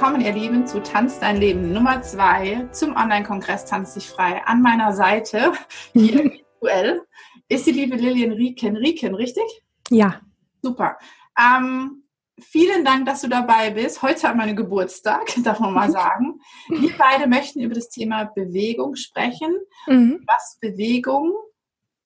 willkommen, 0.00 0.20
ihr 0.20 0.32
Lieben, 0.32 0.64
zu 0.64 0.80
Tanz 0.80 1.18
dein 1.18 1.38
Leben 1.38 1.72
Nummer 1.72 2.00
zwei 2.02 2.68
zum 2.70 2.94
Online-Kongress 2.94 3.64
Tanz 3.64 3.94
dich 3.94 4.08
frei. 4.08 4.40
An 4.46 4.62
meiner 4.62 4.92
Seite, 4.92 5.54
hier 5.92 6.22
virtuell, 6.22 7.02
ist 7.48 7.66
die 7.66 7.72
liebe 7.72 7.96
Lilian 7.96 8.30
Rieken. 8.30 8.76
Rieken, 8.76 9.16
richtig? 9.16 9.42
Ja. 9.90 10.20
Super. 10.62 10.98
Ähm, 11.36 12.04
vielen 12.40 12.84
Dank, 12.84 13.06
dass 13.06 13.22
du 13.22 13.28
dabei 13.28 13.70
bist. 13.70 14.00
Heute 14.00 14.28
hat 14.28 14.36
meine 14.36 14.54
Geburtstag, 14.54 15.34
darf 15.42 15.58
man 15.58 15.74
mal 15.74 15.90
sagen. 15.90 16.38
Wir 16.68 16.92
beide 16.96 17.26
möchten 17.26 17.60
über 17.60 17.74
das 17.74 17.88
Thema 17.88 18.30
Bewegung 18.36 18.94
sprechen, 18.94 19.52
mhm. 19.88 20.22
was 20.28 20.58
Bewegung 20.60 21.34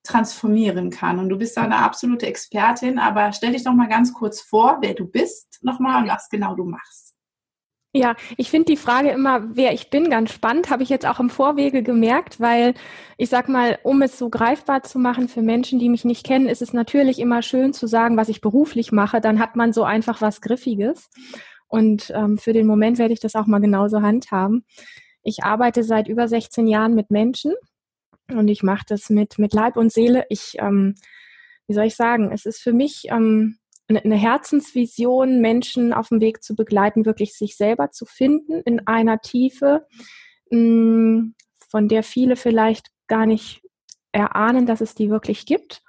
transformieren 0.03 0.89
kann. 0.89 1.18
Und 1.18 1.29
du 1.29 1.36
bist 1.36 1.59
da 1.59 1.64
eine 1.64 1.77
absolute 1.77 2.25
Expertin, 2.25 2.99
aber 2.99 3.35
stell 3.35 3.53
dich 3.53 3.64
doch 3.64 3.75
mal 3.75 3.90
ganz 3.90 4.14
kurz 4.14 4.40
vor, 4.40 4.79
wer 4.81 4.95
du 4.95 5.04
bist 5.04 5.59
nochmal 5.61 6.03
und 6.03 6.09
was 6.09 6.31
genau 6.31 6.54
du 6.54 6.64
machst. 6.64 7.11
Ja, 7.95 8.17
ich 8.39 8.51
finde 8.51 8.73
die 8.73 8.79
Frage 8.79 9.11
immer, 9.11 9.55
wer 9.55 9.75
ich 9.75 9.91
bin, 9.91 10.09
ganz 10.09 10.33
spannend, 10.33 10.71
habe 10.71 10.83
ich 10.83 10.89
jetzt 10.89 11.07
auch 11.07 11.21
im 11.21 11.29
Vorwege 11.29 11.83
gemerkt, 11.83 12.41
weil 12.41 12.73
ich 13.19 13.29
sag 13.29 13.50
mal, 13.50 13.79
um 13.83 14.00
es 14.00 14.19
so 14.19 14.31
greifbar 14.31 14.83
zu 14.83 14.99
machen 14.99 15.29
für 15.29 15.43
Menschen, 15.43 15.79
die 15.79 15.91
mich 15.91 16.03
nicht 16.07 16.25
kennen, 16.25 16.49
ist 16.49 16.63
es 16.63 16.73
natürlich 16.73 17.19
immer 17.19 17.43
schön 17.43 17.75
zu 17.75 17.86
sagen, 17.86 18.17
was 18.17 18.31
ich 18.31 18.41
beruflich 18.41 18.93
mache, 18.93 19.21
dann 19.21 19.39
hat 19.39 19.57
man 19.57 19.75
so 19.75 19.85
einfach 19.85 20.23
was 20.23 20.41
Griffiges. 20.41 21.11
Und 21.69 22.11
ähm, 22.14 22.39
für 22.39 22.55
den 22.55 22.67
Moment 22.67 22.99
werde 22.99 23.13
ich 23.13 23.21
das 23.21 23.35
auch 23.35 23.47
mal 23.47 23.61
genauso 23.61 24.00
handhaben. 24.00 24.64
Ich 25.22 25.45
arbeite 25.45 25.85
seit 25.85 26.09
über 26.09 26.29
16 26.29 26.67
Jahren 26.67 26.95
mit 26.95 27.11
Menschen 27.11 27.53
und 28.29 28.49
ich 28.49 28.63
mache 28.63 28.85
das 28.89 29.11
mit, 29.11 29.39
mit 29.39 29.53
Leib 29.53 29.77
und 29.77 29.93
Seele. 29.93 30.25
Ich, 30.31 30.57
ähm, 30.59 30.95
wie 31.67 31.75
soll 31.75 31.85
ich 31.85 31.97
sagen, 31.97 32.33
es 32.33 32.47
ist 32.47 32.62
für 32.62 32.72
mich 32.72 33.05
ähm, 33.11 33.59
eine 33.97 34.17
Herzensvision, 34.17 35.41
Menschen 35.41 35.92
auf 35.92 36.08
dem 36.08 36.20
Weg 36.20 36.42
zu 36.42 36.55
begleiten, 36.55 37.05
wirklich 37.05 37.34
sich 37.34 37.56
selber 37.56 37.91
zu 37.91 38.06
finden 38.06 38.61
in 38.62 38.86
einer 38.86 39.20
Tiefe, 39.20 39.86
mm, 40.50 41.33
von 41.69 41.89
der 41.89 42.03
viele 42.03 42.36
vielleicht 42.36 42.89
gar 43.06 43.27
nicht 43.27 43.62
erahnen, 44.12 44.66
dass 44.66 44.81
es 44.81 44.94
die 44.94 45.11
wirklich 45.11 45.47
gibt. 45.47 45.83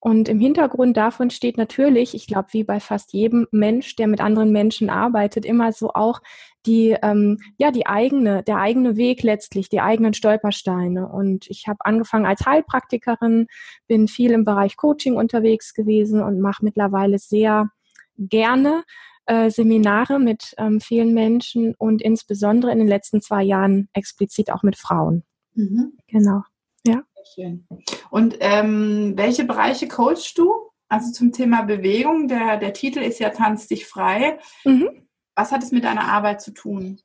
Und 0.00 0.28
im 0.28 0.38
Hintergrund 0.38 0.96
davon 0.96 1.30
steht 1.30 1.58
natürlich, 1.58 2.14
ich 2.14 2.26
glaube, 2.28 2.48
wie 2.52 2.62
bei 2.62 2.78
fast 2.78 3.12
jedem 3.12 3.48
Mensch, 3.50 3.96
der 3.96 4.06
mit 4.06 4.20
anderen 4.20 4.52
Menschen 4.52 4.90
arbeitet, 4.90 5.44
immer 5.44 5.72
so 5.72 5.90
auch 5.90 6.20
die, 6.68 6.96
ähm, 7.02 7.38
ja, 7.56 7.70
die 7.70 7.86
eigene, 7.86 8.42
der 8.42 8.58
eigene 8.58 8.96
Weg 8.96 9.22
letztlich, 9.22 9.68
die 9.68 9.80
eigenen 9.80 10.12
Stolpersteine. 10.12 11.08
Und 11.08 11.48
ich 11.48 11.66
habe 11.66 11.78
angefangen 11.80 12.26
als 12.26 12.44
Heilpraktikerin, 12.44 13.46
bin 13.86 14.06
viel 14.06 14.32
im 14.32 14.44
Bereich 14.44 14.76
Coaching 14.76 15.16
unterwegs 15.16 15.72
gewesen 15.72 16.22
und 16.22 16.40
mache 16.40 16.64
mittlerweile 16.64 17.18
sehr 17.18 17.70
gerne 18.18 18.84
äh, 19.26 19.50
Seminare 19.50 20.18
mit 20.18 20.54
ähm, 20.58 20.80
vielen 20.80 21.14
Menschen 21.14 21.74
und 21.78 22.02
insbesondere 22.02 22.70
in 22.70 22.78
den 22.78 22.88
letzten 22.88 23.22
zwei 23.22 23.42
Jahren 23.42 23.88
explizit 23.94 24.52
auch 24.52 24.62
mit 24.62 24.76
Frauen. 24.76 25.24
Mhm. 25.54 25.94
Genau. 26.08 26.42
Ja. 26.86 27.02
Schön. 27.34 27.66
Und 28.10 28.36
ähm, 28.40 29.14
welche 29.16 29.44
Bereiche 29.44 29.88
coachst 29.88 30.38
du? 30.38 30.52
Also 30.88 31.12
zum 31.12 31.32
Thema 31.32 31.62
Bewegung. 31.62 32.28
Der, 32.28 32.56
der 32.56 32.72
Titel 32.72 33.00
ist 33.00 33.20
ja 33.20 33.30
Tanz 33.30 33.68
dich 33.68 33.86
frei. 33.86 34.38
Mhm. 34.64 35.07
Was 35.38 35.52
hat 35.52 35.62
es 35.62 35.70
mit 35.70 35.84
deiner 35.84 36.10
Arbeit 36.10 36.42
zu 36.42 36.50
tun? 36.50 36.98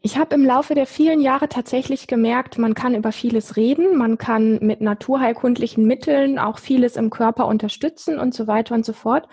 Ich 0.00 0.18
habe 0.18 0.34
im 0.34 0.44
Laufe 0.44 0.74
der 0.74 0.86
vielen 0.86 1.20
Jahre 1.20 1.48
tatsächlich 1.48 2.08
gemerkt, 2.08 2.58
man 2.58 2.74
kann 2.74 2.96
über 2.96 3.12
vieles 3.12 3.54
reden, 3.54 3.96
man 3.96 4.18
kann 4.18 4.58
mit 4.60 4.80
naturheilkundlichen 4.80 5.86
Mitteln 5.86 6.40
auch 6.40 6.58
vieles 6.58 6.96
im 6.96 7.10
Körper 7.10 7.46
unterstützen 7.46 8.18
und 8.18 8.34
so 8.34 8.48
weiter 8.48 8.74
und 8.74 8.84
so 8.84 8.92
fort. 8.92 9.28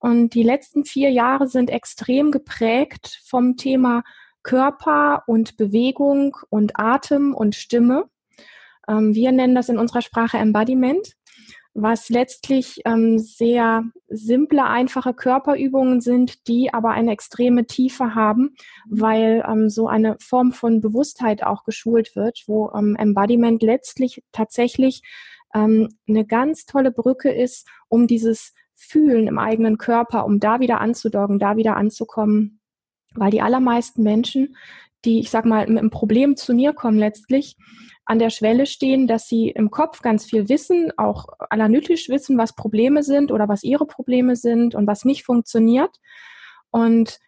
Und 0.00 0.34
die 0.34 0.42
letzten 0.42 0.84
vier 0.84 1.10
Jahre 1.10 1.46
sind 1.46 1.70
extrem 1.70 2.30
geprägt 2.30 3.22
vom 3.24 3.56
Thema 3.56 4.02
Körper 4.42 5.22
und 5.26 5.56
Bewegung 5.56 6.36
und 6.50 6.78
Atem 6.78 7.32
und 7.32 7.54
Stimme. 7.54 8.04
Ähm, 8.86 9.14
wir 9.14 9.32
nennen 9.32 9.54
das 9.54 9.70
in 9.70 9.78
unserer 9.78 10.02
Sprache 10.02 10.36
Embodiment, 10.36 11.16
was 11.74 12.08
letztlich 12.08 12.80
ähm, 12.84 13.18
sehr 13.18 13.82
simple, 14.08 14.64
einfache 14.64 15.12
Körperübungen 15.12 16.00
sind, 16.00 16.46
die 16.46 16.72
aber 16.72 16.90
eine 16.90 17.12
extreme 17.12 17.66
Tiefe 17.66 18.14
haben, 18.14 18.54
weil 18.88 19.44
ähm, 19.48 19.68
so 19.68 19.88
eine 19.88 20.16
Form 20.20 20.52
von 20.52 20.80
Bewusstheit 20.80 21.42
auch 21.42 21.64
geschult 21.64 22.14
wird, 22.14 22.44
wo 22.46 22.68
Embodiment 22.68 23.62
letztlich 23.62 24.22
tatsächlich 24.32 25.02
eine 25.56 26.26
ganz 26.26 26.66
tolle 26.66 26.90
Brücke 26.90 27.32
ist, 27.32 27.68
um 27.88 28.08
dieses 28.08 28.54
Fühlen 28.74 29.28
im 29.28 29.38
eigenen 29.38 29.78
Körper, 29.78 30.24
um 30.26 30.40
da 30.40 30.58
wieder 30.58 30.80
anzudocken, 30.80 31.38
da 31.38 31.56
wieder 31.56 31.76
anzukommen, 31.76 32.60
weil 33.14 33.30
die 33.30 33.40
allermeisten 33.40 34.02
Menschen, 34.02 34.56
die, 35.04 35.20
ich 35.20 35.30
sag 35.30 35.44
mal, 35.44 35.66
mit 35.66 35.78
einem 35.78 35.90
Problem 35.90 36.36
zu 36.36 36.54
mir 36.54 36.72
kommen 36.72 36.98
letztlich, 36.98 37.56
an 38.06 38.18
der 38.18 38.30
Schwelle 38.30 38.66
stehen, 38.66 39.06
dass 39.06 39.28
sie 39.28 39.48
im 39.48 39.70
Kopf 39.70 40.02
ganz 40.02 40.26
viel 40.26 40.48
wissen, 40.48 40.92
auch 40.96 41.26
analytisch 41.50 42.08
wissen, 42.08 42.36
was 42.36 42.54
Probleme 42.54 43.02
sind 43.02 43.32
oder 43.32 43.48
was 43.48 43.62
ihre 43.62 43.86
Probleme 43.86 44.36
sind 44.36 44.74
und 44.74 44.86
was 44.86 45.04
nicht 45.04 45.24
funktioniert. 45.24 45.96
Und 46.70 47.18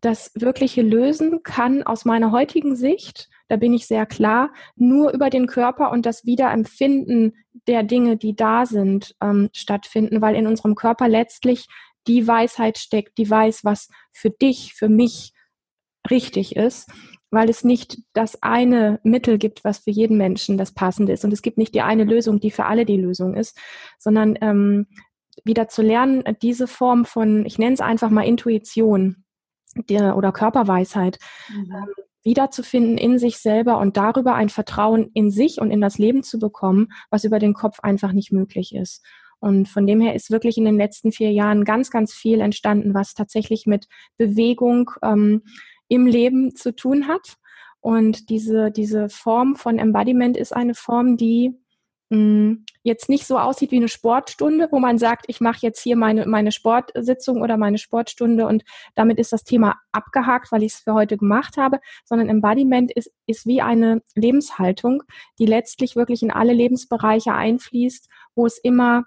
das 0.00 0.30
wirkliche 0.34 0.82
Lösen 0.82 1.42
kann 1.42 1.82
aus 1.82 2.04
meiner 2.04 2.30
heutigen 2.30 2.76
Sicht, 2.76 3.28
da 3.48 3.56
bin 3.56 3.74
ich 3.74 3.86
sehr 3.86 4.06
klar, 4.06 4.52
nur 4.74 5.12
über 5.12 5.30
den 5.30 5.46
Körper 5.46 5.90
und 5.90 6.06
das 6.06 6.24
Wiederempfinden 6.24 7.34
der 7.66 7.82
Dinge, 7.82 8.16
die 8.16 8.34
da 8.34 8.66
sind, 8.66 9.14
ähm, 9.22 9.50
stattfinden, 9.52 10.20
weil 10.20 10.34
in 10.34 10.46
unserem 10.46 10.74
Körper 10.74 11.08
letztlich 11.08 11.66
die 12.06 12.26
Weisheit 12.26 12.78
steckt, 12.78 13.18
die 13.18 13.28
weiß, 13.28 13.64
was 13.64 13.88
für 14.12 14.30
dich, 14.30 14.74
für 14.74 14.88
mich 14.88 15.32
richtig 16.10 16.56
ist 16.56 16.90
weil 17.30 17.50
es 17.50 17.64
nicht 17.64 17.98
das 18.12 18.42
eine 18.42 19.00
Mittel 19.02 19.38
gibt, 19.38 19.64
was 19.64 19.78
für 19.78 19.90
jeden 19.90 20.16
Menschen 20.16 20.58
das 20.58 20.72
passende 20.72 21.12
ist. 21.12 21.24
Und 21.24 21.32
es 21.32 21.42
gibt 21.42 21.58
nicht 21.58 21.74
die 21.74 21.82
eine 21.82 22.04
Lösung, 22.04 22.40
die 22.40 22.50
für 22.50 22.66
alle 22.66 22.84
die 22.84 22.96
Lösung 22.96 23.34
ist, 23.34 23.58
sondern 23.98 24.38
ähm, 24.40 24.86
wieder 25.44 25.68
zu 25.68 25.82
lernen, 25.82 26.24
diese 26.40 26.66
Form 26.66 27.04
von, 27.04 27.44
ich 27.44 27.58
nenne 27.58 27.74
es 27.74 27.80
einfach 27.80 28.10
mal 28.10 28.22
Intuition 28.22 29.24
der, 29.88 30.16
oder 30.16 30.32
Körperweisheit, 30.32 31.18
mhm. 31.48 31.72
ähm, 31.72 31.94
wiederzufinden 32.22 32.98
in 32.98 33.18
sich 33.18 33.38
selber 33.38 33.78
und 33.78 33.96
darüber 33.96 34.34
ein 34.34 34.48
Vertrauen 34.48 35.10
in 35.14 35.30
sich 35.30 35.60
und 35.60 35.70
in 35.70 35.80
das 35.80 35.98
Leben 35.98 36.22
zu 36.22 36.38
bekommen, 36.38 36.88
was 37.10 37.24
über 37.24 37.38
den 37.38 37.54
Kopf 37.54 37.80
einfach 37.80 38.12
nicht 38.12 38.32
möglich 38.32 38.74
ist. 38.74 39.04
Und 39.38 39.68
von 39.68 39.86
dem 39.86 40.00
her 40.00 40.14
ist 40.14 40.30
wirklich 40.30 40.56
in 40.56 40.64
den 40.64 40.78
letzten 40.78 41.12
vier 41.12 41.30
Jahren 41.30 41.64
ganz, 41.64 41.90
ganz 41.90 42.14
viel 42.14 42.40
entstanden, 42.40 42.94
was 42.94 43.14
tatsächlich 43.14 43.66
mit 43.66 43.86
Bewegung, 44.16 44.90
ähm, 45.02 45.42
im 45.88 46.06
Leben 46.06 46.54
zu 46.54 46.74
tun 46.74 47.08
hat. 47.08 47.36
Und 47.80 48.30
diese, 48.30 48.70
diese 48.70 49.08
Form 49.08 49.56
von 49.56 49.78
Embodiment 49.78 50.36
ist 50.36 50.54
eine 50.54 50.74
Form, 50.74 51.16
die 51.16 51.54
mh, 52.10 52.18
mm, 52.18 52.64
jetzt 52.82 53.08
nicht 53.08 53.26
so 53.26 53.38
aussieht 53.38 53.70
wie 53.70 53.76
eine 53.76 53.88
Sportstunde, 53.88 54.68
wo 54.70 54.78
man 54.78 54.98
sagt, 54.98 55.26
ich 55.28 55.40
mache 55.40 55.58
jetzt 55.62 55.80
hier 55.80 55.96
meine, 55.96 56.26
meine 56.26 56.52
Sportsitzung 56.52 57.42
oder 57.42 57.56
meine 57.56 57.78
Sportstunde 57.78 58.46
und 58.46 58.64
damit 58.94 59.18
ist 59.18 59.32
das 59.32 59.44
Thema 59.44 59.76
abgehakt, 59.92 60.52
weil 60.52 60.62
ich 60.62 60.74
es 60.74 60.80
für 60.80 60.94
heute 60.94 61.16
gemacht 61.16 61.56
habe, 61.56 61.78
sondern 62.04 62.28
Embodiment 62.28 62.92
ist, 62.92 63.10
ist 63.26 63.46
wie 63.46 63.62
eine 63.62 64.02
Lebenshaltung, 64.14 65.02
die 65.38 65.46
letztlich 65.46 65.96
wirklich 65.96 66.22
in 66.22 66.30
alle 66.30 66.52
Lebensbereiche 66.52 67.32
einfließt, 67.32 68.08
wo 68.34 68.46
es 68.46 68.58
immer 68.58 69.04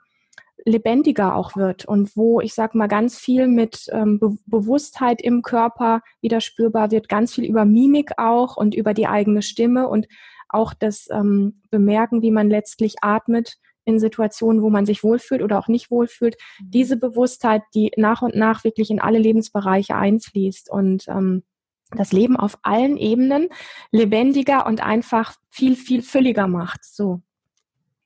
lebendiger 0.65 1.35
auch 1.35 1.55
wird 1.55 1.85
und 1.85 2.15
wo 2.15 2.41
ich 2.41 2.53
sag 2.53 2.75
mal 2.75 2.87
ganz 2.87 3.17
viel 3.17 3.47
mit 3.47 3.85
ähm, 3.91 4.19
Be 4.19 4.37
Bewusstheit 4.45 5.21
im 5.21 5.41
Körper 5.41 6.01
wieder 6.21 6.41
spürbar 6.41 6.91
wird, 6.91 7.09
ganz 7.09 7.33
viel 7.33 7.45
über 7.45 7.65
Mimik 7.65 8.11
auch 8.17 8.57
und 8.57 8.75
über 8.75 8.93
die 8.93 9.07
eigene 9.07 9.41
Stimme 9.41 9.87
und 9.87 10.07
auch 10.49 10.73
das 10.73 11.07
ähm, 11.11 11.61
Bemerken, 11.69 12.21
wie 12.21 12.31
man 12.31 12.49
letztlich 12.49 12.95
atmet 13.01 13.57
in 13.85 13.99
Situationen, 13.99 14.61
wo 14.61 14.69
man 14.69 14.85
sich 14.85 15.03
wohlfühlt 15.03 15.41
oder 15.41 15.59
auch 15.59 15.67
nicht 15.67 15.91
wohlfühlt. 15.91 16.35
Mhm. 16.59 16.71
Diese 16.71 16.97
Bewusstheit, 16.97 17.63
die 17.73 17.91
nach 17.97 18.21
und 18.21 18.35
nach 18.35 18.63
wirklich 18.63 18.91
in 18.91 18.99
alle 18.99 19.19
Lebensbereiche 19.19 19.95
einfließt 19.95 20.69
und 20.69 21.07
ähm, 21.07 21.43
das 21.91 22.11
Leben 22.11 22.37
auf 22.37 22.57
allen 22.61 22.97
Ebenen 22.97 23.49
lebendiger 23.91 24.67
und 24.67 24.81
einfach 24.81 25.35
viel, 25.49 25.75
viel 25.75 26.03
fülliger 26.03 26.47
macht. 26.47 26.85
So. 26.85 27.21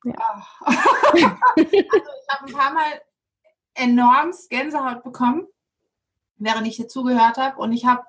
Ja. 0.04 0.46
also 0.64 1.66
ich 1.66 2.28
habe 2.30 2.46
ein 2.46 2.52
paar 2.52 2.74
Mal 2.74 3.00
enorm 3.74 4.32
Gänsehaut 4.50 5.02
bekommen, 5.02 5.46
während 6.36 6.66
ich 6.66 6.76
dir 6.76 6.88
zugehört 6.88 7.38
habe. 7.38 7.60
Und 7.60 7.72
ich 7.72 7.86
habe, 7.86 8.02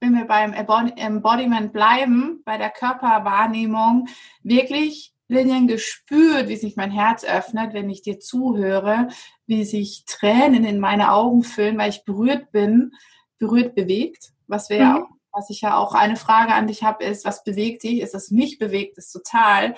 wenn 0.00 0.14
wir 0.14 0.24
beim 0.24 0.52
Embodiment 0.52 1.72
bleiben, 1.72 2.42
bei 2.44 2.58
der 2.58 2.70
Körperwahrnehmung, 2.70 4.08
wirklich 4.42 5.14
Linien 5.28 5.66
gespürt, 5.66 6.48
wie 6.48 6.56
sich 6.56 6.76
mein 6.76 6.90
Herz 6.90 7.24
öffnet, 7.24 7.72
wenn 7.72 7.88
ich 7.88 8.02
dir 8.02 8.20
zuhöre, 8.20 9.08
wie 9.46 9.64
sich 9.64 10.04
Tränen 10.06 10.64
in 10.64 10.80
meine 10.80 11.12
Augen 11.12 11.42
füllen, 11.42 11.78
weil 11.78 11.90
ich 11.90 12.04
berührt 12.04 12.52
bin, 12.52 12.92
berührt 13.38 13.74
bewegt, 13.74 14.32
was 14.46 14.68
wir 14.68 14.84
mhm. 14.84 14.96
auch, 14.96 15.08
was 15.32 15.50
ich 15.50 15.62
ja 15.62 15.76
auch 15.76 15.94
eine 15.94 16.16
Frage 16.16 16.54
an 16.54 16.66
dich 16.66 16.84
habe, 16.84 17.04
ist, 17.04 17.24
was 17.24 17.42
bewegt 17.42 17.82
dich? 17.82 18.00
Ist 18.00 18.14
es 18.14 18.30
mich 18.30 18.58
bewegt 18.58 18.98
es 18.98 19.10
total? 19.10 19.74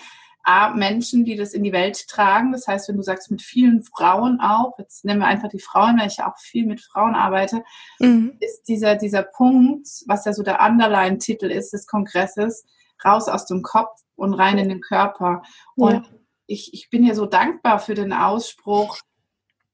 A, 0.47 0.71
Menschen, 0.71 1.25
die 1.25 1.35
das 1.37 1.55
in 1.55 1.65
die 1.65 1.73
Welt 1.73 2.07
tragen. 2.09 2.53
Das 2.53 2.67
heißt, 2.69 2.89
wenn 2.89 2.97
du 2.97 3.03
sagst, 3.03 3.31
mit 3.31 3.43
vielen 3.43 3.83
Frauen 3.83 4.41
auch, 4.41 4.79
jetzt 4.79 5.05
nehmen 5.05 5.21
wir 5.21 5.27
einfach 5.27 5.49
die 5.49 5.61
Frauen, 5.61 5.99
weil 5.99 6.07
ich 6.07 6.19
ja 6.19 6.31
auch 6.31 6.39
viel 6.39 6.67
mit 6.67 6.81
Frauen 6.81 7.15
arbeite, 7.15 7.65
mhm. 7.99 8.37
ist 8.41 8.63
dieser, 8.69 8.95
dieser 8.95 9.23
Punkt, 9.23 9.89
was 10.07 10.25
ja 10.25 10.33
so 10.33 10.43
der 10.43 10.61
Underline-Titel 10.61 11.47
ist 11.47 11.73
des 11.73 11.87
Kongresses, 11.87 12.65
raus 13.05 13.29
aus 13.29 13.47
dem 13.47 13.63
Kopf 13.63 14.01
und 14.15 14.35
rein 14.35 14.59
in 14.59 14.69
den 14.69 14.81
Körper. 14.81 15.43
Und 15.75 15.95
ja. 15.95 16.05
ich, 16.47 16.73
ich 16.73 16.91
bin 16.91 17.05
ja 17.05 17.15
so 17.15 17.27
dankbar 17.27 17.81
für 17.81 17.95
den 17.95 18.13
Ausspruch, 18.13 18.99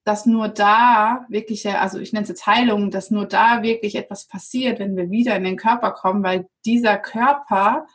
dass 0.05 0.27
nur 0.27 0.49
da 0.49 1.27
wirklich, 1.29 1.69
also 1.69 1.99
ich 1.99 2.13
nenne 2.13 2.23
es 2.23 2.29
jetzt 2.29 2.47
Heilung, 2.47 2.91
dass 2.91 3.11
nur 3.11 3.27
da 3.27 3.63
wirklich 3.63 3.95
etwas 3.95 4.27
passiert, 4.27 4.79
wenn 4.79 4.97
wir 4.97 5.11
wieder 5.11 5.37
in 5.37 5.45
den 5.45 5.57
Körper 5.57 5.93
kommen, 5.93 6.25
weil 6.25 6.49
dieser 6.65 6.97
Körper 6.97 7.87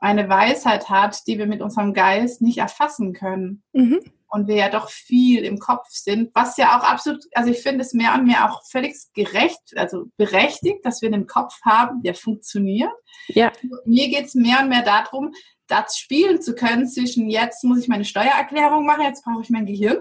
eine 0.00 0.28
Weisheit 0.28 0.88
hat, 0.88 1.26
die 1.26 1.38
wir 1.38 1.46
mit 1.46 1.60
unserem 1.60 1.92
Geist 1.94 2.40
nicht 2.40 2.58
erfassen 2.58 3.12
können. 3.12 3.62
Mhm. 3.72 4.00
Und 4.30 4.46
wir 4.46 4.56
ja 4.56 4.68
doch 4.68 4.90
viel 4.90 5.42
im 5.42 5.58
Kopf 5.58 5.86
sind, 5.88 6.30
was 6.34 6.58
ja 6.58 6.78
auch 6.78 6.84
absolut, 6.84 7.24
also 7.32 7.50
ich 7.50 7.62
finde 7.62 7.80
es 7.80 7.94
mehr 7.94 8.14
und 8.14 8.26
mehr 8.26 8.50
auch 8.50 8.62
völlig 8.70 8.94
gerecht, 9.14 9.58
also 9.76 10.04
berechtigt, 10.18 10.84
dass 10.84 11.00
wir 11.00 11.08
einen 11.08 11.26
Kopf 11.26 11.54
haben, 11.64 12.02
der 12.02 12.14
funktioniert. 12.14 12.92
Ja. 13.28 13.52
Mir 13.86 14.08
geht 14.08 14.26
es 14.26 14.34
mehr 14.34 14.60
und 14.60 14.68
mehr 14.68 14.82
darum, 14.82 15.32
das 15.66 15.96
spielen 15.96 16.42
zu 16.42 16.54
können 16.54 16.86
zwischen 16.86 17.30
jetzt 17.30 17.64
muss 17.64 17.78
ich 17.78 17.88
meine 17.88 18.04
Steuererklärung 18.04 18.84
machen, 18.84 19.04
jetzt 19.04 19.24
brauche 19.24 19.42
ich 19.42 19.50
mein 19.50 19.66
Gehirn. 19.66 19.98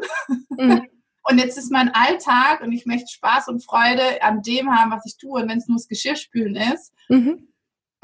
Mhm. 0.49 0.87
Und 1.29 1.39
jetzt 1.39 1.57
ist 1.57 1.73
mein 1.73 1.93
Alltag 1.93 2.61
und 2.61 2.71
ich 2.71 2.85
möchte 2.85 3.11
Spaß 3.11 3.49
und 3.49 3.61
Freude 3.61 4.23
an 4.23 4.43
dem 4.43 4.73
haben, 4.73 4.91
was 4.91 5.05
ich 5.05 5.17
tue. 5.17 5.41
Und 5.41 5.49
wenn 5.49 5.57
es 5.57 5.67
nur 5.67 5.75
das 5.75 5.89
Geschirrspülen 5.89 6.55
ist 6.55 6.93
mhm. 7.09 7.49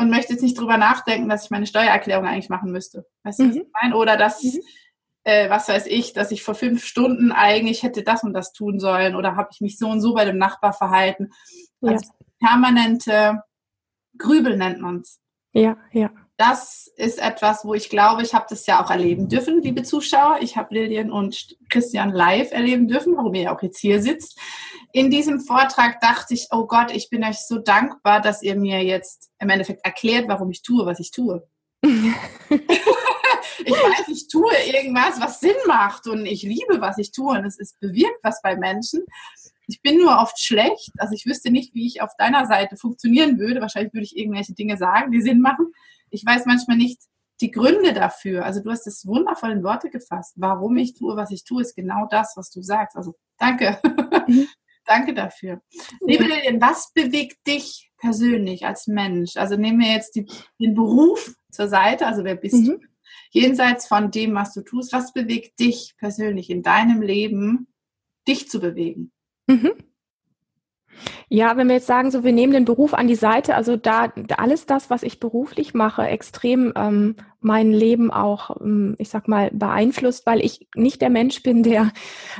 Und 0.04 0.10
möchte 0.10 0.34
jetzt 0.34 0.42
nicht 0.42 0.60
drüber 0.60 0.78
nachdenken, 0.78 1.30
dass 1.30 1.46
ich 1.46 1.52
meine 1.52 1.66
Steuererklärung 1.66 2.26
eigentlich 2.26 2.50
machen 2.50 2.72
müsste. 2.72 3.06
Weißt 3.24 3.40
du, 3.40 3.48
was 3.48 3.56
mhm. 3.56 3.62
ich 3.62 3.68
meine? 3.82 3.96
Oder 3.98 4.18
dass, 4.18 4.44
mhm. 4.44 4.60
äh, 5.24 5.50
was 5.50 5.68
weiß 5.68 5.88
ich, 5.88 6.14
dass 6.14 6.32
ich 6.32 6.44
vor 6.44 6.56
fünf 6.56 6.86
Stunden 6.86 7.32
eigentlich 7.32 7.84
hätte 7.84 8.04
das 8.04 8.24
und 8.24 8.34
das 8.34 8.54
tun 8.54 8.80
sollen 8.80 9.16
oder 9.16 9.36
habe 9.36 9.50
ich 9.52 9.62
mich 9.62 9.78
so 9.78 9.88
und 9.88 10.02
so 10.02 10.14
bei 10.14 10.26
dem 10.26 10.38
Nachbar 10.38 10.74
verhalten. 10.74 11.32
Also 11.82 12.06
ja. 12.06 12.48
permanente 12.48 13.42
Grübel 14.18 14.58
nennt 14.58 14.80
man 14.80 15.00
es. 15.00 15.20
Ja, 15.54 15.78
ja 15.92 16.12
das 16.38 16.92
ist 16.96 17.20
etwas, 17.22 17.64
wo 17.64 17.74
ich 17.74 17.90
glaube, 17.90 18.24
ich 18.24 18.34
habe 18.34 18.46
das 18.50 18.66
ja 18.66 18.84
auch 18.84 18.90
erleben 18.90 19.30
dürfen, 19.30 19.62
liebe 19.62 19.84
Zuschauer. 19.84 20.40
Ich 20.42 20.58
habe 20.58 20.74
Lilian 20.74 21.12
und 21.12 21.56
Christian 21.70 22.12
live 22.12 22.52
erleben 22.52 22.88
dürfen, 22.88 23.16
warum 23.16 23.34
ihr 23.36 23.52
auch 23.52 23.62
jetzt 23.62 23.80
hier 23.80 24.02
sitzt. 24.02 24.40
In 24.94 25.10
diesem 25.10 25.42
Vortrag 25.42 26.00
dachte 26.00 26.34
ich, 26.34 26.48
oh 26.51 26.66
Gott, 26.66 26.92
ich 26.92 27.10
bin 27.10 27.24
euch 27.24 27.40
so 27.40 27.57
dankbar, 27.57 28.22
dass 28.22 28.42
ihr 28.42 28.56
mir 28.56 28.81
jetzt 28.84 29.31
im 29.40 29.50
Endeffekt 29.50 29.84
erklärt, 29.84 30.30
warum 30.30 30.50
ich 30.51 30.62
tue, 30.62 30.86
was 30.86 31.00
ich 31.00 31.12
tue. 31.12 31.45
ich 31.84 31.90
weiß, 32.50 34.07
ich 34.07 34.28
tue 34.30 34.54
irgendwas, 34.68 35.19
was 35.19 35.42
Sinn 35.42 35.56
macht 35.68 36.07
und 36.07 36.25
ich 36.25 36.44
liebe, 36.44 36.80
was 36.80 36.98
ich 36.98 37.12
tue 37.12 37.38
und 37.38 37.44
es 37.44 37.60
ist 37.60 37.78
bewirkt 37.81 38.19
was 38.24 38.42
bei 38.42 38.56
Menschen. 38.56 39.04
Ich 39.68 39.81
bin 39.81 39.98
nur 39.98 40.18
oft 40.19 40.40
schlecht, 40.40 40.92
also 40.98 41.13
ich 41.13 41.25
wüsste 41.25 41.51
nicht, 41.51 41.74
wie 41.74 41.88
ich 41.88 42.01
auf 42.01 42.12
deiner 42.18 42.45
Seite 42.45 42.78
funktionieren 42.78 43.40
würde. 43.40 43.60
Wahrscheinlich 43.60 43.94
würde 43.94 44.06
ich 44.06 44.16
irgendwelche 44.16 44.54
Dinge 44.54 44.78
sagen, 44.78 45.12
die 45.12 45.22
Sinn 45.22 45.42
machen 45.42 45.74
ich 46.13 46.25
weiß 46.25 46.45
manchmal 46.45 46.78
nicht 46.78 47.01
die 47.42 47.51
Gründe 47.51 47.92
dafür. 47.94 48.45
Also 48.45 48.62
du 48.62 48.69
hast 48.69 48.88
es 48.88 49.06
wundervoll 49.06 49.51
in 49.51 49.63
Worte 49.63 49.90
gefasst. 49.90 50.34
Warum 50.38 50.78
ich 50.78 50.94
tue, 50.94 51.18
was 51.18 51.31
ich 51.31 51.44
tue, 51.44 51.63
ist 51.63 51.75
genau 51.75 52.07
das, 52.10 52.34
was 52.38 52.51
du 52.51 52.62
sagst. 52.62 52.95
Also 52.95 53.16
danke. 53.38 53.80
Danke 54.85 55.13
dafür. 55.13 55.62
Liebe 56.06 56.24
Lilian, 56.24 56.62
was 56.62 56.91
bewegt 56.94 57.45
dich 57.47 57.91
persönlich 57.97 58.65
als 58.65 58.88
Mensch? 58.88 59.38
Also 59.38 59.56
nehmen 59.56 59.80
wir 59.80 59.91
jetzt 59.91 60.15
die, 60.15 60.25
den 60.59 60.74
Beruf 60.74 61.35
zur 61.51 61.68
Seite. 61.68 62.06
Also 62.06 62.24
wer 62.24 62.35
bist 62.35 62.56
mhm. 62.56 62.65
du? 62.65 62.80
Jenseits 63.31 63.88
von 63.88 64.12
dem, 64.12 64.35
was 64.35 64.53
du 64.53 64.62
tust, 64.62 64.94
was 64.94 65.13
bewegt 65.13 65.59
dich 65.59 65.95
persönlich 65.97 66.50
in 66.50 66.62
deinem 66.62 67.01
Leben, 67.01 67.68
dich 68.27 68.50
zu 68.50 68.59
bewegen? 68.59 69.12
Mhm. 69.47 69.71
Ja, 71.30 71.57
wenn 71.57 71.68
wir 71.68 71.75
jetzt 71.75 71.88
sagen, 71.88 72.12
so 72.12 72.24
wir 72.24 72.31
nehmen 72.31 72.53
den 72.53 72.65
Beruf 72.65 72.94
an 72.94 73.07
die 73.07 73.15
Seite, 73.15 73.56
also 73.56 73.75
da, 73.75 74.09
da 74.09 74.35
alles 74.35 74.65
das, 74.68 74.89
was 74.89 75.01
ich 75.01 75.19
beruflich 75.19 75.74
mache, 75.74 76.03
extrem 76.03 76.74
ähm, 76.75 77.15
mein 77.44 77.72
Leben 77.72 78.12
auch, 78.12 78.62
ähm, 78.62 78.95
ich 78.98 79.10
sag 79.10 79.28
mal, 79.28 79.50
beeinflusst, 79.51 80.25
weil 80.25 80.44
ich 80.44 80.68
nicht 80.75 81.01
der 81.01 81.10
Mensch 81.10 81.44
bin, 81.44 81.63
der, 81.63 81.92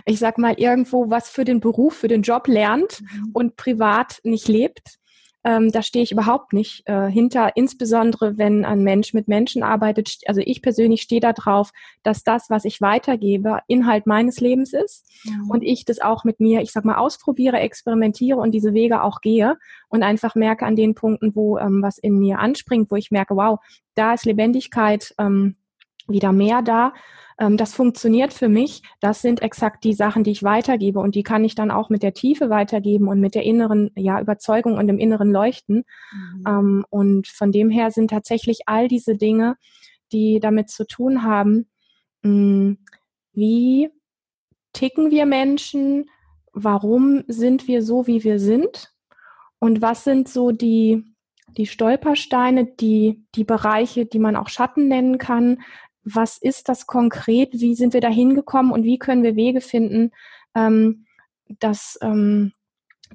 ich 0.06 0.20
sag 0.20 0.38
mal, 0.38 0.56
irgendwo 0.58 1.10
was 1.10 1.30
für 1.30 1.46
den 1.46 1.60
Beruf, 1.60 1.96
für 1.96 2.08
den 2.08 2.22
Job 2.22 2.48
lernt 2.48 3.02
mhm. 3.02 3.30
und 3.34 3.56
privat 3.56 4.20
nicht 4.24 4.48
lebt. 4.48 5.00
Ähm, 5.44 5.72
da 5.72 5.82
stehe 5.82 6.04
ich 6.04 6.12
überhaupt 6.12 6.54
nicht 6.54 6.88
äh, 6.88 7.10
hinter, 7.10 7.56
insbesondere 7.56 8.38
wenn 8.38 8.66
ein 8.66 8.84
Mensch 8.84 9.14
mit 9.14 9.28
Menschen 9.28 9.64
arbeitet. 9.64 10.20
Also 10.28 10.42
ich 10.44 10.62
persönlich 10.62 11.02
stehe 11.02 11.22
da 11.22 11.34
drauf, 11.34 11.72
dass 12.04 12.24
das, 12.24 12.50
was 12.50 12.66
ich 12.66 12.82
weitergebe, 12.82 13.60
Inhalt 13.68 14.08
meines 14.08 14.40
Lebens 14.40 14.74
ist 14.74 15.10
mhm. 15.26 15.50
und 15.50 15.64
ich 15.64 15.86
das 15.86 16.00
auch 16.00 16.24
mit 16.24 16.40
mir, 16.40 16.62
ich 16.62 16.72
sag 16.72 16.86
mal, 16.86 16.96
ausprobiere, 16.96 17.60
experimentiere 17.60 18.40
und 18.40 18.52
diese 18.52 18.74
Wege 18.74 19.04
auch 19.04 19.22
gehe 19.22 19.58
und 19.90 20.04
einfach 20.04 20.36
merke 20.36 20.66
an 20.66 20.76
den 20.76 20.96
Punkten, 20.96 21.36
wo 21.36 21.58
ähm, 21.58 21.82
was 21.82 21.98
in 21.98 22.20
mir 22.20 22.40
anspringt, 22.40 22.90
wo 22.90 22.96
ich 22.96 23.12
merke, 23.12 23.36
wow, 23.36 23.60
da 23.96 24.14
ist 24.14 24.26
Lebendigkeit 24.26 25.14
ähm, 25.20 25.56
wieder 26.08 26.32
mehr 26.32 26.62
da 26.62 26.94
ähm, 27.40 27.58
das 27.58 27.74
funktioniert 27.74 28.34
für 28.34 28.50
mich. 28.50 28.82
Das 29.00 29.22
sind 29.22 29.42
exakt 29.42 29.84
die 29.84 29.94
Sachen, 29.94 30.24
die 30.24 30.32
ich 30.32 30.44
weitergebe 30.44 31.00
und 31.00 31.16
die 31.16 31.24
kann 31.24 31.44
ich 31.44 31.56
dann 31.56 31.72
auch 31.72 31.90
mit 31.90 32.04
der 32.04 32.14
Tiefe 32.14 32.50
weitergeben 32.50 33.08
und 33.08 33.20
mit 33.20 33.36
der 33.36 33.44
inneren 33.44 33.92
ja, 33.96 34.20
Überzeugung 34.20 34.78
und 34.78 34.88
dem 34.88 35.00
inneren 35.00 35.32
Leuchten. 35.32 35.84
Mhm. 36.14 36.44
Ähm, 36.48 36.86
und 36.90 37.28
von 37.28 37.52
dem 37.52 37.70
her 37.70 37.92
sind 37.92 38.12
tatsächlich 38.12 38.62
all 38.68 38.88
diese 38.88 39.16
Dinge, 39.16 39.56
die 40.12 40.40
damit 40.40 40.70
zu 40.70 40.86
tun 40.86 41.24
haben, 41.24 41.68
hm, 42.24 42.78
wie 43.34 43.90
ticken 44.74 45.12
wir 45.12 45.26
Menschen, 45.26 46.06
warum 46.52 47.24
sind 47.28 47.68
wir 47.68 47.82
so, 47.82 48.06
wie 48.06 48.24
wir 48.24 48.40
sind 48.40 48.94
und 49.60 49.82
was 49.82 50.04
sind 50.04 50.30
so 50.30 50.52
die, 50.52 51.04
die 51.58 51.66
Stolpersteine, 51.66 52.66
die, 52.66 53.26
die 53.34 53.44
Bereiche, 53.44 54.06
die 54.06 54.20
man 54.20 54.36
auch 54.36 54.50
Schatten 54.50 54.88
nennen 54.88 55.18
kann, 55.18 55.60
was 56.04 56.38
ist 56.38 56.70
das 56.70 56.88
konkret, 56.88 57.54
wie 57.54 57.76
sind 57.76 57.94
wir 57.94 58.02
da 58.02 58.10
hingekommen 58.10 58.72
und 58.72 58.84
wie 58.84 59.00
können 59.00 59.24
wir 59.24 59.36
Wege 59.36 59.62
finden, 59.62 60.12
ähm, 60.56 61.06
das 61.60 61.98
ähm, 62.02 62.54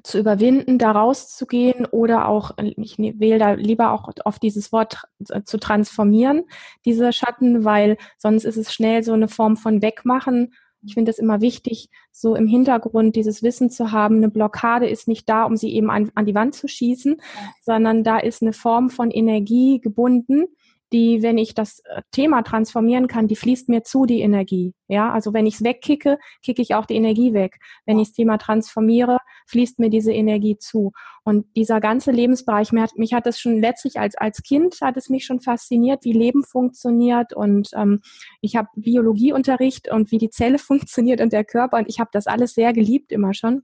zu 0.03 0.19
überwinden, 0.19 0.77
da 0.77 0.91
rauszugehen 0.91 1.85
oder 1.85 2.27
auch, 2.27 2.51
ich 2.57 2.97
ne, 2.97 3.19
wähle 3.19 3.39
da 3.39 3.53
lieber 3.53 3.91
auch 3.91 4.09
auf 4.23 4.39
dieses 4.39 4.71
Wort 4.71 5.03
zu 5.43 5.57
transformieren, 5.57 6.43
diese 6.85 7.11
Schatten, 7.13 7.65
weil 7.65 7.97
sonst 8.17 8.45
ist 8.45 8.57
es 8.57 8.73
schnell 8.73 9.03
so 9.03 9.13
eine 9.13 9.27
Form 9.27 9.57
von 9.57 9.81
Wegmachen. 9.81 10.53
Ich 10.81 10.93
finde 10.93 11.11
es 11.11 11.19
immer 11.19 11.41
wichtig, 11.41 11.89
so 12.11 12.35
im 12.35 12.47
Hintergrund 12.47 13.17
dieses 13.17 13.43
Wissen 13.43 13.69
zu 13.69 13.91
haben. 13.91 14.17
Eine 14.17 14.29
Blockade 14.29 14.87
ist 14.87 15.09
nicht 15.09 15.27
da, 15.27 15.43
um 15.43 15.57
sie 15.57 15.73
eben 15.73 15.89
an, 15.89 16.09
an 16.15 16.25
die 16.25 16.35
Wand 16.35 16.55
zu 16.55 16.69
schießen, 16.69 17.21
sondern 17.61 18.03
da 18.05 18.17
ist 18.17 18.41
eine 18.41 18.53
Form 18.53 18.89
von 18.89 19.11
Energie 19.11 19.81
gebunden, 19.81 20.45
die, 20.91 21.21
wenn 21.21 21.37
ich 21.37 21.53
das 21.53 21.79
äh, 21.85 22.01
Thema 22.11 22.41
transformieren 22.41 23.07
kann, 23.07 23.27
die 23.27 23.35
fließt 23.35 23.69
mir 23.69 23.83
zu, 23.83 24.05
die 24.05 24.21
Energie. 24.21 24.73
Ja, 24.87 25.11
also 25.11 25.33
wenn 25.33 25.45
ich 25.45 25.55
es 25.55 25.63
wegkicke, 25.63 26.17
kicke 26.43 26.61
ich 26.61 26.73
auch 26.75 26.85
die 26.85 26.95
Energie 26.95 27.33
weg. 27.33 27.59
Wenn 27.85 27.99
ich 27.99 28.09
das 28.09 28.15
Thema 28.15 28.37
transformiere, 28.37 29.19
fließt 29.47 29.79
mir 29.79 29.89
diese 29.89 30.11
Energie 30.11 30.57
zu. 30.57 30.91
Und 31.23 31.45
dieser 31.55 31.79
ganze 31.79 32.11
Lebensbereich, 32.11 32.71
mich 32.71 32.81
hat, 32.81 32.97
mich 32.97 33.13
hat 33.13 33.25
das 33.25 33.39
schon 33.39 33.59
letztlich 33.59 33.99
als, 33.99 34.15
als 34.15 34.41
Kind, 34.41 34.77
hat 34.81 34.97
es 34.97 35.09
mich 35.09 35.25
schon 35.25 35.41
fasziniert, 35.41 36.03
wie 36.03 36.13
Leben 36.13 36.43
funktioniert. 36.43 37.33
Und 37.33 37.69
ähm, 37.75 38.01
ich 38.41 38.55
habe 38.55 38.69
Biologieunterricht 38.75 39.91
und 39.91 40.11
wie 40.11 40.17
die 40.17 40.31
Zelle 40.31 40.57
funktioniert 40.59 41.21
und 41.21 41.33
der 41.33 41.45
Körper. 41.45 41.77
Und 41.77 41.87
ich 41.87 41.99
habe 41.99 42.09
das 42.13 42.27
alles 42.27 42.53
sehr 42.53 42.73
geliebt 42.73 43.11
immer 43.11 43.33
schon 43.33 43.63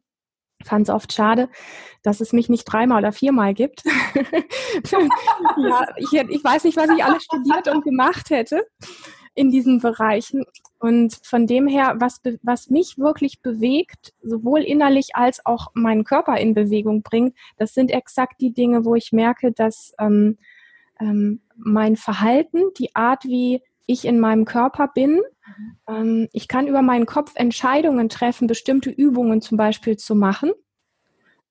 fand 0.66 0.88
es 0.88 0.94
oft 0.94 1.14
schade, 1.14 1.50
dass 2.04 2.22
es 2.22 2.34
mich 2.34 2.50
nicht 2.50 2.66
dreimal 2.66 3.00
oder 3.00 3.12
viermal 3.12 3.54
gibt. 3.54 3.84
ja, 3.86 5.88
ich, 5.98 6.14
ich 6.14 6.44
weiß 6.44 6.64
nicht, 6.64 6.78
was 6.78 6.90
ich 6.90 7.04
alles 7.04 7.24
studiert 7.24 7.68
und 7.68 7.84
gemacht 7.84 8.30
hätte 8.30 8.66
in 9.36 9.52
diesen 9.52 9.80
Bereichen. 9.80 10.46
Und 10.80 11.20
von 11.24 11.46
dem 11.46 11.68
her, 11.68 11.96
was, 12.00 12.22
was 12.42 12.70
mich 12.70 12.98
wirklich 12.98 13.42
bewegt, 13.42 14.14
sowohl 14.22 14.62
innerlich 14.62 15.16
als 15.16 15.46
auch 15.46 15.68
meinen 15.74 16.04
Körper 16.04 16.38
in 16.38 16.54
Bewegung 16.54 17.04
bringt, 17.04 17.36
das 17.58 17.74
sind 17.74 17.92
exakt 17.92 18.40
die 18.40 18.54
Dinge, 18.54 18.86
wo 18.86 18.96
ich 18.96 19.12
merke, 19.12 19.52
dass 19.52 19.94
ähm, 20.00 20.38
ähm, 21.00 21.42
mein 21.56 21.96
Verhalten, 21.96 22.64
die 22.78 22.96
Art, 22.96 23.26
wie 23.26 23.62
ich 23.86 24.06
in 24.06 24.20
meinem 24.20 24.46
Körper 24.46 24.90
bin. 24.94 25.22
Mhm. 25.22 25.78
Ähm, 25.88 26.28
ich 26.32 26.48
kann 26.48 26.68
über 26.68 26.82
meinen 26.82 27.06
Kopf 27.06 27.32
Entscheidungen 27.36 28.10
treffen, 28.10 28.48
bestimmte 28.48 28.90
Übungen 28.90 29.42
zum 29.42 29.58
Beispiel 29.58 29.98
zu 29.98 30.16
machen 30.16 30.52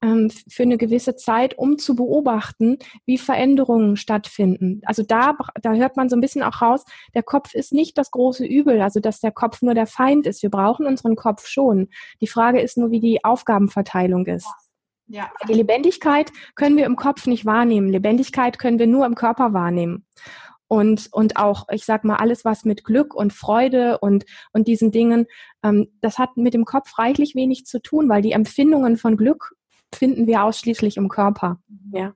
ähm, 0.05 0.31
für 0.49 0.64
eine 0.64 0.76
gewisse 0.76 1.17
Zeit, 1.17 1.57
um 1.57 1.79
zu 1.79 1.97
beobachten, 1.97 2.79
wie 3.07 3.19
Veränderungen 3.19 3.97
stattfinden. 3.97 4.83
Also 4.85 5.03
da, 5.03 5.37
da 5.62 5.73
hört 5.73 5.97
man 5.97 6.09
so 6.09 6.17
ein 6.17 6.21
bisschen 6.21 6.43
auch 6.43 6.61
raus, 6.61 6.85
der 7.14 7.23
Kopf 7.23 7.55
ist 7.55 7.73
nicht 7.73 7.97
das 7.97 8.11
große 8.11 8.45
Übel, 8.45 8.81
also 8.81 9.00
dass 9.00 9.21
der 9.21 9.33
Kopf 9.33 9.62
nur 9.62 9.75
der 9.75 9.87
Feind 9.87 10.26
ist. 10.26 10.43
Wir 10.43 10.50
brauchen 10.50 10.87
unseren 10.87 11.17
Kopf 11.17 11.47
schon. 11.47 11.88
Die 12.21 12.26
Frage 12.26 12.61
ist 12.61 12.76
nur, 12.76 12.91
wie 12.91 13.00
die 13.00 13.25
Aufgabenverteilung 13.25 14.26
ist. 14.26 14.49
Ja. 15.07 15.31
Die 15.49 15.55
Lebendigkeit 15.55 16.33
können 16.55 16.76
wir 16.76 16.87
im 16.87 16.97
Kopf 16.97 17.26
nicht 17.26 17.45
wahrnehmen. 17.45 17.88
Lebendigkeit 17.88 18.59
können 18.59 18.79
wir 18.79 18.87
nur 18.87 19.05
im 19.05 19.14
Körper 19.14 19.53
wahrnehmen. 19.53 20.07
Und, 20.75 21.09
und 21.12 21.37
auch, 21.37 21.69
ich 21.71 21.85
sag 21.85 22.02
mal, 22.02 22.16
alles, 22.16 22.45
was 22.45 22.64
mit 22.64 22.83
Glück 22.83 23.14
und 23.14 23.33
Freude 23.33 23.99
und, 23.99 24.25
und 24.52 24.66
diesen 24.66 24.90
Dingen, 24.90 25.26
ähm, 25.62 25.87
das 26.00 26.19
hat 26.19 26.37
mit 26.37 26.52
dem 26.52 26.64
Kopf 26.64 26.99
reichlich 26.99 27.37
wenig 27.37 27.64
zu 27.64 27.81
tun, 27.81 28.09
weil 28.09 28.23
die 28.23 28.33
Empfindungen 28.33 28.97
von 28.97 29.16
Glück 29.16 29.54
finden 29.95 30.26
wir 30.26 30.43
ausschließlich 30.43 30.97
im 30.97 31.09
Körper. 31.09 31.61
Ja. 31.93 32.14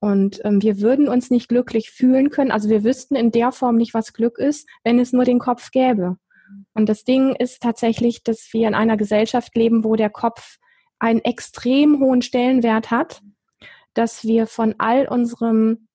Und 0.00 0.40
ähm, 0.42 0.62
wir 0.62 0.80
würden 0.80 1.06
uns 1.06 1.28
nicht 1.30 1.50
glücklich 1.50 1.90
fühlen 1.90 2.30
können. 2.30 2.50
Also 2.50 2.70
wir 2.70 2.82
wüssten 2.82 3.14
in 3.14 3.30
der 3.30 3.52
Form 3.52 3.76
nicht, 3.76 3.92
was 3.92 4.14
Glück 4.14 4.38
ist, 4.38 4.66
wenn 4.84 4.98
es 4.98 5.12
nur 5.12 5.24
den 5.24 5.38
Kopf 5.38 5.70
gäbe. 5.70 6.16
Und 6.72 6.88
das 6.88 7.04
Ding 7.04 7.34
ist 7.34 7.60
tatsächlich, 7.60 8.22
dass 8.22 8.48
wir 8.54 8.68
in 8.68 8.74
einer 8.74 8.96
Gesellschaft 8.96 9.54
leben, 9.54 9.84
wo 9.84 9.96
der 9.96 10.08
Kopf 10.08 10.56
einen 10.98 11.20
extrem 11.20 12.00
hohen 12.00 12.22
Stellenwert 12.22 12.90
hat, 12.90 13.20
dass 13.92 14.24
wir 14.24 14.46
von 14.46 14.76
all 14.78 15.06
unserem 15.06 15.88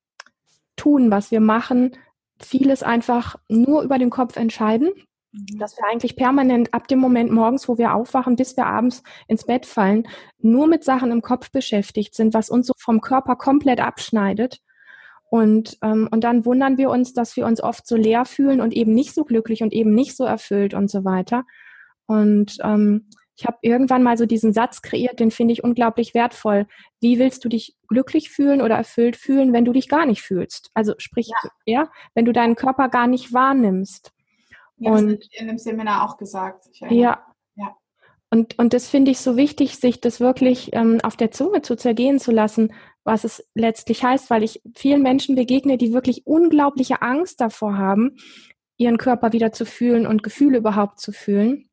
Tun, 0.78 1.12
was 1.12 1.32
wir 1.32 1.42
machen, 1.42 1.92
vieles 2.40 2.82
einfach 2.82 3.36
nur 3.50 3.82
über 3.82 3.98
den 3.98 4.10
Kopf 4.10 4.38
entscheiden 4.38 4.92
Mhm. 5.38 5.60
dass 5.60 5.78
wir 5.78 5.86
eigentlich 5.86 6.16
permanent 6.16 6.74
ab 6.74 6.88
dem 6.88 7.00
Moment 7.00 7.32
morgens, 7.32 7.68
wo 7.68 7.78
wir 7.78 7.94
aufwachen, 7.94 8.36
bis 8.36 8.56
wir 8.58 8.66
abends 8.66 9.04
ins 9.28 9.46
Bett 9.46 9.66
fallen, 9.66 10.08
nur 10.40 10.68
mit 10.68 10.84
Sachen 10.84 11.12
im 11.12 11.22
Kopf 11.22 11.52
beschäftigt 11.52 12.16
sind, 12.16 12.34
was 12.34 12.50
uns 12.50 12.68
so 12.68 12.74
vom 12.78 13.02
Körper 13.02 13.36
komplett 13.36 13.80
abschneidet. 13.80 14.60
Und, 15.30 15.78
ähm, 15.82 16.08
und 16.12 16.24
dann 16.24 16.46
wundern 16.46 16.78
wir 16.78 16.90
uns, 16.90 17.14
dass 17.14 17.36
wir 17.36 17.46
uns 17.46 17.62
oft 17.62 17.86
so 17.86 17.98
leer 17.98 18.24
fühlen 18.24 18.62
und 18.62 18.74
eben 18.74 18.94
nicht 18.94 19.14
so 19.14 19.26
glücklich 19.26 19.62
und 19.62 19.74
eben 19.74 19.94
nicht 19.94 20.16
so 20.16 20.24
erfüllt 20.24 20.74
und 20.74 20.90
so 20.90 21.04
weiter. 21.04 21.44
Und 22.06 22.58
ähm, 22.64 23.10
ich 23.38 23.46
habe 23.46 23.58
irgendwann 23.62 24.02
mal 24.02 24.18
so 24.18 24.26
diesen 24.26 24.52
Satz 24.52 24.82
kreiert, 24.82 25.20
den 25.20 25.30
finde 25.30 25.54
ich 25.54 25.64
unglaublich 25.64 26.16
wertvoll. 26.16 26.66
Wie 27.00 27.20
willst 27.20 27.46
du 27.46 27.50
dich 27.50 27.78
glücklich 27.88 28.32
fühlen 28.32 28.62
oder 28.62 28.76
erfüllt 28.76 29.16
fühlen, 29.16 29.54
wenn 29.54 29.64
du 29.64 29.74
dich 29.74 29.88
gar 29.88 30.08
nicht 30.08 30.24
fühlst? 30.24 30.72
Also 30.74 30.96
sprich, 30.98 31.28
ja, 31.28 31.50
ja 31.66 31.92
wenn 32.16 32.26
du 32.26 32.34
deinen 32.34 32.56
Körper 32.56 32.90
gar 32.90 33.06
nicht 33.06 33.34
wahrnimmst. 33.34 34.12
Ja, 34.78 34.92
und 34.92 35.24
in 35.34 35.48
dem 35.48 35.60
Seminar 35.60 36.04
auch 36.04 36.18
gesagt. 36.18 36.66
Ja. 36.90 37.24
ja. 37.56 37.78
Und, 38.32 38.58
und 38.58 38.74
das 38.74 38.90
finde 38.90 39.12
ich 39.12 39.20
so 39.20 39.38
wichtig, 39.38 39.78
sich 39.78 40.02
das 40.02 40.20
wirklich 40.20 40.74
ähm, 40.74 41.00
auf 41.04 41.16
der 41.16 41.30
Zunge 41.30 41.62
zu 41.62 41.76
zergehen 41.76 42.20
zu 42.20 42.32
lassen, 42.32 42.74
was 43.04 43.24
es 43.24 43.48
letztlich 43.54 44.04
heißt, 44.04 44.32
weil 44.32 44.44
ich 44.44 44.62
vielen 44.76 45.04
Menschen 45.04 45.36
begegne, 45.36 45.78
die 45.78 45.94
wirklich 45.94 46.26
unglaubliche 46.26 47.04
Angst 47.04 47.40
davor 47.40 47.78
haben, 47.78 48.18
ihren 48.78 48.98
Körper 48.98 49.32
wieder 49.32 49.52
zu 49.52 49.66
fühlen 49.66 50.08
und 50.08 50.24
Gefühle 50.24 50.58
überhaupt 50.58 51.00
zu 51.00 51.12
fühlen 51.12 51.67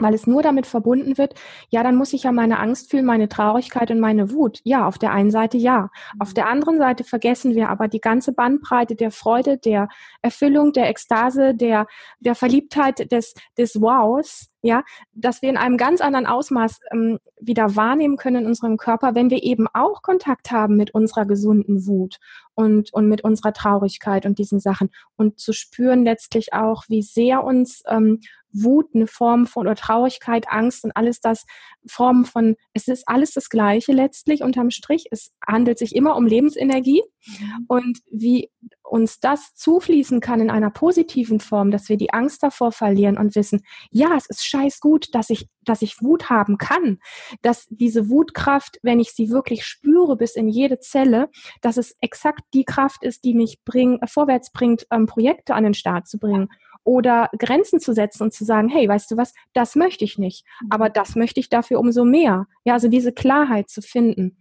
weil 0.00 0.14
es 0.14 0.26
nur 0.26 0.42
damit 0.42 0.66
verbunden 0.66 1.18
wird, 1.18 1.34
ja, 1.68 1.82
dann 1.82 1.96
muss 1.96 2.12
ich 2.12 2.24
ja 2.24 2.32
meine 2.32 2.58
Angst 2.58 2.90
fühlen, 2.90 3.04
meine 3.04 3.28
Traurigkeit 3.28 3.90
und 3.90 4.00
meine 4.00 4.32
Wut. 4.32 4.60
Ja, 4.64 4.86
auf 4.86 4.98
der 4.98 5.12
einen 5.12 5.30
Seite 5.30 5.58
ja. 5.58 5.90
Auf 6.18 6.34
der 6.34 6.48
anderen 6.48 6.78
Seite 6.78 7.04
vergessen 7.04 7.54
wir 7.54 7.68
aber 7.68 7.88
die 7.88 8.00
ganze 8.00 8.32
Bandbreite 8.32 8.96
der 8.96 9.10
Freude, 9.10 9.58
der 9.58 9.88
Erfüllung, 10.22 10.72
der 10.72 10.88
Ekstase, 10.88 11.54
der, 11.54 11.86
der 12.20 12.34
Verliebtheit, 12.34 13.10
des, 13.12 13.34
des 13.56 13.80
Wows, 13.80 14.50
ja, 14.62 14.82
dass 15.12 15.42
wir 15.42 15.48
in 15.48 15.56
einem 15.56 15.76
ganz 15.76 16.00
anderen 16.00 16.26
Ausmaß 16.26 16.80
ähm, 16.92 17.18
wieder 17.40 17.76
wahrnehmen 17.76 18.16
können 18.16 18.42
in 18.42 18.46
unserem 18.46 18.76
Körper, 18.76 19.14
wenn 19.14 19.30
wir 19.30 19.42
eben 19.42 19.66
auch 19.72 20.02
Kontakt 20.02 20.50
haben 20.50 20.76
mit 20.76 20.92
unserer 20.92 21.24
gesunden 21.24 21.86
Wut 21.86 22.18
und, 22.54 22.92
und 22.92 23.08
mit 23.08 23.24
unserer 23.24 23.52
Traurigkeit 23.52 24.26
und 24.26 24.38
diesen 24.38 24.60
Sachen 24.60 24.90
und 25.16 25.38
zu 25.38 25.52
spüren 25.52 26.04
letztlich 26.04 26.52
auch, 26.52 26.84
wie 26.88 27.02
sehr 27.02 27.42
uns 27.42 27.82
ähm, 27.88 28.20
Wut 28.52 28.86
eine 28.94 29.06
Form 29.06 29.46
von 29.46 29.66
oder 29.66 29.76
Traurigkeit, 29.76 30.46
Angst 30.48 30.84
und 30.84 30.96
alles 30.96 31.20
das 31.20 31.44
Formen 31.86 32.24
von, 32.24 32.56
es 32.74 32.88
ist 32.88 33.04
alles 33.06 33.32
das 33.32 33.48
Gleiche 33.48 33.92
letztlich 33.92 34.42
unterm 34.42 34.70
Strich. 34.70 35.06
Es 35.10 35.32
handelt 35.46 35.78
sich 35.78 35.94
immer 35.94 36.16
um 36.16 36.26
Lebensenergie 36.26 37.02
mhm. 37.26 37.64
und 37.68 37.98
wie 38.10 38.50
uns 38.90 39.20
das 39.20 39.54
zufließen 39.54 40.20
kann 40.20 40.40
in 40.40 40.50
einer 40.50 40.70
positiven 40.70 41.38
Form, 41.38 41.70
dass 41.70 41.88
wir 41.88 41.96
die 41.96 42.12
Angst 42.12 42.42
davor 42.42 42.72
verlieren 42.72 43.18
und 43.18 43.36
wissen, 43.36 43.62
ja, 43.90 44.16
es 44.16 44.26
ist 44.26 44.44
scheiß 44.44 44.80
gut, 44.80 45.14
dass 45.14 45.30
ich, 45.30 45.46
dass 45.62 45.82
ich 45.82 46.02
Wut 46.02 46.28
haben 46.28 46.58
kann, 46.58 46.98
dass 47.42 47.66
diese 47.70 48.10
Wutkraft, 48.10 48.78
wenn 48.82 48.98
ich 48.98 49.12
sie 49.12 49.30
wirklich 49.30 49.64
spüre 49.64 50.16
bis 50.16 50.34
in 50.34 50.48
jede 50.48 50.80
Zelle, 50.80 51.30
dass 51.60 51.76
es 51.76 51.96
exakt 52.00 52.42
die 52.52 52.64
Kraft 52.64 53.04
ist, 53.04 53.24
die 53.24 53.34
mich 53.34 53.60
bring, 53.64 54.00
vorwärts 54.06 54.50
bringt, 54.50 54.86
ähm, 54.90 55.06
Projekte 55.06 55.54
an 55.54 55.64
den 55.64 55.74
Start 55.74 56.08
zu 56.08 56.18
bringen 56.18 56.48
oder 56.84 57.28
Grenzen 57.38 57.80
zu 57.80 57.92
setzen 57.92 58.24
und 58.24 58.32
zu 58.32 58.44
sagen, 58.44 58.68
hey, 58.68 58.88
weißt 58.88 59.10
du 59.10 59.16
was, 59.16 59.34
das 59.52 59.76
möchte 59.76 60.04
ich 60.04 60.18
nicht, 60.18 60.44
aber 60.70 60.88
mhm. 60.88 60.92
das 60.94 61.16
möchte 61.16 61.40
ich 61.40 61.48
dafür 61.48 61.78
umso 61.78 62.04
mehr. 62.04 62.46
Ja, 62.64 62.74
also 62.74 62.88
diese 62.88 63.12
Klarheit 63.12 63.68
zu 63.68 63.82
finden. 63.82 64.36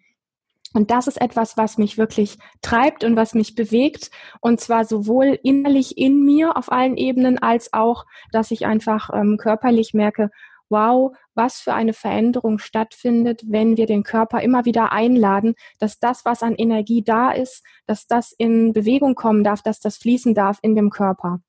Und 0.74 0.92
das 0.92 1.08
ist 1.08 1.20
etwas, 1.20 1.58
was 1.58 1.78
mich 1.78 1.98
wirklich 1.98 2.38
treibt 2.62 3.04
und 3.04 3.16
was 3.16 3.34
mich 3.34 3.56
bewegt. 3.56 4.12
Und 4.40 4.60
zwar 4.60 4.86
sowohl 4.86 5.40
innerlich 5.42 5.98
in 5.98 6.24
mir 6.24 6.58
auf 6.58 6.72
allen 6.72 6.96
Ebenen, 6.96 7.40
als 7.40 7.74
auch, 7.74 8.06
dass 8.32 8.52
ich 8.52 8.68
einfach 8.68 9.10
ähm, 9.12 9.38
körperlich 9.38 9.94
merke, 9.94 10.30
wow, 10.70 11.16
was 11.34 11.60
für 11.60 11.74
eine 11.74 11.94
Veränderung 11.94 12.60
stattfindet, 12.60 13.42
wenn 13.48 13.78
wir 13.78 13.88
den 13.88 14.04
Körper 14.04 14.42
immer 14.42 14.66
wieder 14.66 14.92
einladen, 14.92 15.56
dass 15.80 16.00
das, 16.00 16.26
was 16.26 16.44
an 16.44 16.54
Energie 16.56 17.04
da 17.04 17.32
ist, 17.32 17.66
dass 17.88 18.06
das 18.06 18.32
in 18.38 18.72
Bewegung 18.74 19.16
kommen 19.16 19.44
darf, 19.44 19.64
dass 19.64 19.80
das 19.80 19.98
fließen 19.98 20.36
darf 20.36 20.60
in 20.62 20.76
dem 20.76 20.92
Körper. 20.92 21.40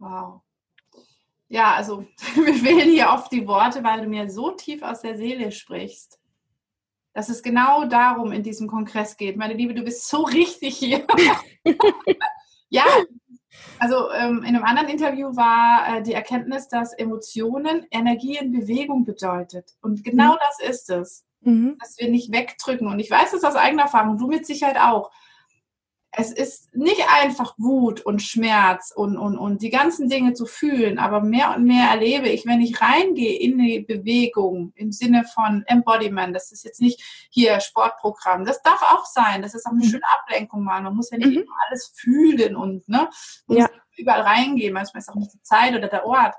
Ja. 0.00 0.06
Wow. 0.06 0.40
Ja, 1.48 1.74
also 1.74 2.04
mir 2.36 2.54
fehlen 2.54 2.90
hier 2.90 3.10
oft 3.10 3.30
die 3.32 3.46
Worte, 3.46 3.84
weil 3.84 4.00
du 4.02 4.08
mir 4.08 4.30
so 4.30 4.50
tief 4.50 4.82
aus 4.82 5.02
der 5.02 5.16
Seele 5.16 5.52
sprichst, 5.52 6.18
dass 7.12 7.28
es 7.28 7.42
genau 7.42 7.84
darum 7.84 8.32
in 8.32 8.42
diesem 8.42 8.66
Kongress 8.66 9.16
geht. 9.16 9.36
Meine 9.36 9.54
Liebe, 9.54 9.74
du 9.74 9.82
bist 9.82 10.08
so 10.08 10.22
richtig 10.22 10.76
hier. 10.76 11.06
ja, 12.68 12.84
also 13.78 14.10
ähm, 14.12 14.38
in 14.38 14.56
einem 14.56 14.64
anderen 14.64 14.88
Interview 14.88 15.36
war 15.36 15.98
äh, 15.98 16.02
die 16.02 16.14
Erkenntnis, 16.14 16.68
dass 16.68 16.92
Emotionen 16.92 17.86
Energie 17.90 18.36
in 18.36 18.52
Bewegung 18.52 19.04
bedeutet. 19.04 19.76
Und 19.80 20.04
genau 20.04 20.32
mhm. 20.32 20.38
das 20.40 20.70
ist 20.70 20.90
es. 20.90 21.24
Mhm. 21.42 21.76
Dass 21.78 21.98
wir 21.98 22.10
nicht 22.10 22.32
wegdrücken. 22.32 22.88
Und 22.88 22.98
ich 22.98 23.10
weiß 23.10 23.32
es 23.34 23.44
aus 23.44 23.54
eigener 23.54 23.84
Erfahrung, 23.84 24.18
du 24.18 24.26
mit 24.26 24.46
Sicherheit 24.46 24.78
auch 24.78 25.10
es 26.16 26.32
ist 26.32 26.74
nicht 26.74 27.02
einfach 27.08 27.54
Wut 27.58 28.00
und 28.00 28.22
Schmerz 28.22 28.92
und, 28.94 29.16
und, 29.16 29.36
und 29.36 29.62
die 29.62 29.70
ganzen 29.70 30.08
Dinge 30.08 30.34
zu 30.34 30.46
fühlen, 30.46 30.98
aber 30.98 31.20
mehr 31.20 31.54
und 31.56 31.64
mehr 31.64 31.90
erlebe 31.90 32.28
ich, 32.28 32.46
wenn 32.46 32.60
ich 32.60 32.80
reingehe 32.80 33.38
in 33.38 33.58
die 33.58 33.80
Bewegung 33.80 34.72
im 34.76 34.92
Sinne 34.92 35.24
von 35.24 35.64
Embodiment, 35.66 36.34
das 36.34 36.52
ist 36.52 36.64
jetzt 36.64 36.80
nicht 36.80 37.02
hier 37.30 37.60
Sportprogramm, 37.60 38.44
das 38.44 38.62
darf 38.62 38.82
auch 38.82 39.06
sein, 39.06 39.42
das 39.42 39.54
ist 39.54 39.66
auch 39.66 39.72
eine 39.72 39.84
mhm. 39.84 39.90
schöne 39.90 40.04
Ablenkung 40.20 40.62
mal, 40.62 40.82
man 40.82 40.94
muss 40.94 41.10
ja 41.10 41.18
nicht 41.18 41.30
mhm. 41.30 41.42
immer 41.42 41.56
alles 41.68 41.92
fühlen 41.94 42.54
und 42.56 42.88
ne, 42.88 43.08
ja. 43.48 43.68
überall 43.96 44.22
reingehen, 44.22 44.72
manchmal 44.72 45.00
ist 45.00 45.08
auch 45.08 45.16
nicht 45.16 45.34
die 45.34 45.42
Zeit 45.42 45.74
oder 45.74 45.88
der 45.88 46.06
Ort. 46.06 46.34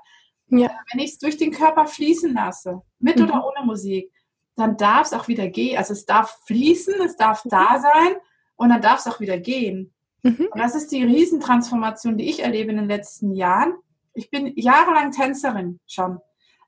Ja. 0.48 0.70
Wenn 0.92 1.00
ich 1.00 1.12
es 1.12 1.18
durch 1.18 1.36
den 1.36 1.50
Körper 1.50 1.86
fließen 1.86 2.32
lasse, 2.32 2.82
mit 2.98 3.18
mhm. 3.18 3.24
oder 3.24 3.46
ohne 3.46 3.66
Musik, 3.66 4.12
dann 4.54 4.76
darf 4.76 5.08
es 5.08 5.12
auch 5.12 5.28
wieder 5.28 5.48
gehen, 5.48 5.76
also 5.76 5.92
es 5.92 6.06
darf 6.06 6.38
fließen, 6.46 6.94
es 7.04 7.16
darf 7.16 7.42
da 7.44 7.78
sein, 7.78 8.16
und 8.56 8.70
dann 8.70 8.82
darf 8.82 9.00
es 9.00 9.06
auch 9.06 9.20
wieder 9.20 9.38
gehen. 9.38 9.94
Mhm. 10.22 10.48
Und 10.50 10.58
das 10.58 10.74
ist 10.74 10.90
die 10.90 11.04
Riesentransformation, 11.04 12.16
die 12.16 12.28
ich 12.28 12.42
erlebe 12.42 12.70
in 12.70 12.78
den 12.78 12.88
letzten 12.88 13.32
Jahren. 13.32 13.74
Ich 14.14 14.30
bin 14.30 14.52
jahrelang 14.56 15.12
Tänzerin 15.12 15.78
schon. 15.86 16.18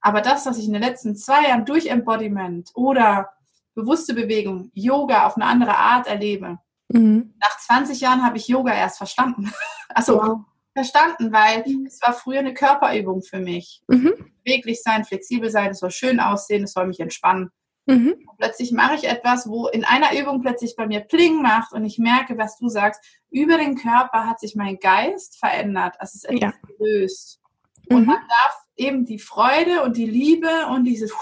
Aber 0.01 0.21
das, 0.21 0.47
was 0.47 0.59
ich 0.59 0.67
in 0.67 0.73
den 0.73 0.83
letzten 0.83 1.17
zwei 1.17 1.49
Jahren 1.49 1.65
durch 1.65 1.87
Embodiment 1.87 2.71
oder 2.75 3.31
bewusste 3.75 4.15
Bewegung, 4.15 4.71
Yoga 4.75 5.27
auf 5.27 5.37
eine 5.37 5.47
andere 5.47 5.77
Art 5.77 6.07
erlebe, 6.07 6.59
mhm. 6.89 7.35
nach 7.41 7.59
20 7.59 8.01
Jahren 8.01 8.23
habe 8.23 8.37
ich 8.37 8.49
Yoga 8.49 8.75
erst 8.75 8.99
verstanden. 8.99 9.53
also 9.89 10.19
wow. 10.19 10.41
verstanden, 10.75 11.33
weil 11.33 11.65
mhm. 11.67 11.87
es 11.87 12.01
war 12.03 12.13
früher 12.13 12.41
eine 12.41 12.55
Körperübung 12.55 13.23
für 13.23 13.41
mich. 13.41 13.83
Mhm. 13.89 14.33
Beweglich 14.45 14.83
sein, 14.83 15.05
flexibel 15.05 15.51
sein, 15.51 15.71
es 15.71 15.81
soll 15.81 15.91
schön 15.91 16.21
aussehen, 16.21 16.65
es 16.65 16.73
soll 16.73 16.87
mich 16.87 17.01
entspannen. 17.01 17.51
Mhm. 17.89 18.17
Plötzlich 18.37 18.71
mache 18.73 18.97
ich 18.97 19.05
etwas, 19.05 19.49
wo 19.49 19.67
in 19.67 19.83
einer 19.85 20.19
Übung 20.21 20.43
plötzlich 20.43 20.77
bei 20.77 20.87
mir 20.87 21.01
Pling 21.01 21.41
macht 21.41 21.73
und 21.73 21.87
ich 21.87 21.99
merke, 21.99 22.37
was 22.37 22.59
du 22.59 22.69
sagst, 22.69 23.03
über 23.31 23.57
den 23.57 23.77
Körper 23.77 24.27
hat 24.27 24.41
sich 24.41 24.55
mein 24.55 24.79
Geist 24.79 25.39
verändert. 25.39 25.97
Also 25.99 26.11
es 26.11 26.25
ist 26.25 26.25
etwas 26.27 26.55
ja. 26.55 26.69
gelöst. 26.77 27.41
Und 27.89 28.03
mhm. 28.03 28.07
man 28.09 28.21
darf 28.29 28.59
eben 28.77 29.07
die 29.07 29.19
Freude 29.19 29.83
und 29.83 29.97
die 29.97 30.07
Liebe 30.07 30.67
und 30.71 30.85
dieses 30.85 31.13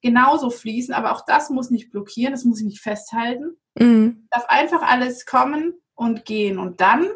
genauso 0.00 0.50
fließen, 0.50 0.94
aber 0.94 1.12
auch 1.12 1.24
das 1.26 1.50
muss 1.50 1.70
nicht 1.70 1.90
blockieren, 1.90 2.32
das 2.32 2.44
muss 2.44 2.60
ich 2.60 2.66
nicht 2.66 2.80
festhalten. 2.80 3.56
Mhm. 3.76 4.28
Darf 4.30 4.46
einfach 4.46 4.82
alles 4.82 5.26
kommen 5.26 5.74
und 5.96 6.24
gehen. 6.24 6.60
Und 6.60 6.80
dann, 6.80 7.08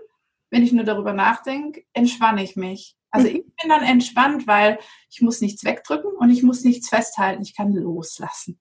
wenn 0.51 0.65
ich 0.65 0.73
nur 0.73 0.85
darüber 0.85 1.13
nachdenke, 1.13 1.85
entspanne 1.93 2.43
ich 2.43 2.57
mich. 2.57 2.97
Also 3.13 3.29
mhm. 3.29 3.37
ich 3.37 3.43
bin 3.43 3.69
dann 3.69 3.85
entspannt, 3.85 4.49
weil 4.49 4.81
ich 5.09 5.21
muss 5.21 5.41
nichts 5.41 5.65
wegdrücken 5.65 6.11
und 6.19 6.31
ich 6.31 6.43
muss 6.43 6.65
nichts 6.65 6.89
festhalten. 6.89 7.43
Ich 7.43 7.57
kann 7.57 7.73
loslassen. 7.73 8.59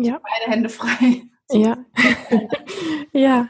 Ja. 0.00 0.20
Beide 0.22 0.50
Hände 0.50 0.68
frei. 0.68 1.22
Ja. 1.50 1.78
ja. 3.14 3.48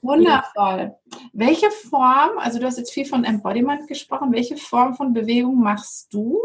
Wundervoll. 0.00 0.80
Ja. 0.80 1.18
Welche 1.32 1.70
Form, 1.70 2.36
also 2.38 2.58
du 2.58 2.66
hast 2.66 2.78
jetzt 2.78 2.92
viel 2.92 3.04
von 3.04 3.22
Embodiment 3.22 3.86
gesprochen, 3.86 4.32
welche 4.32 4.56
Form 4.56 4.96
von 4.96 5.12
Bewegung 5.12 5.60
machst 5.60 6.12
du? 6.12 6.40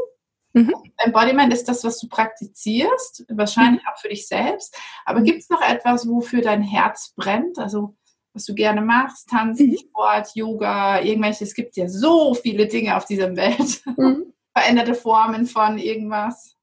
Mhm. 0.53 0.75
Embodiment 0.97 1.51
ist 1.51 1.67
das, 1.67 1.83
was 1.83 1.99
du 1.99 2.07
praktizierst, 2.07 3.25
wahrscheinlich 3.29 3.81
mhm. 3.81 3.87
auch 3.91 3.97
für 3.97 4.09
dich 4.09 4.27
selbst. 4.27 4.79
Aber 5.03 5.21
mhm. 5.21 5.23
gibt 5.23 5.39
es 5.39 5.49
noch 5.49 5.67
etwas, 5.67 6.07
wofür 6.07 6.43
dein 6.43 6.61
Herz 6.61 7.11
brennt? 7.15 7.57
Also 7.57 7.95
was 8.35 8.45
du 8.45 8.53
gerne 8.53 8.81
machst, 8.81 9.29
Tanzen, 9.29 9.71
mhm. 9.71 9.77
Sport, 9.77 10.35
Yoga, 10.35 11.01
irgendwelche, 11.01 11.43
es 11.43 11.55
gibt 11.55 11.75
ja 11.75 11.89
so 11.89 12.35
viele 12.35 12.67
Dinge 12.67 12.95
auf 12.95 13.05
dieser 13.05 13.35
Welt. 13.35 13.81
Mhm. 13.97 14.31
Veränderte 14.55 14.93
Formen 14.93 15.47
von 15.47 15.79
irgendwas. 15.79 16.56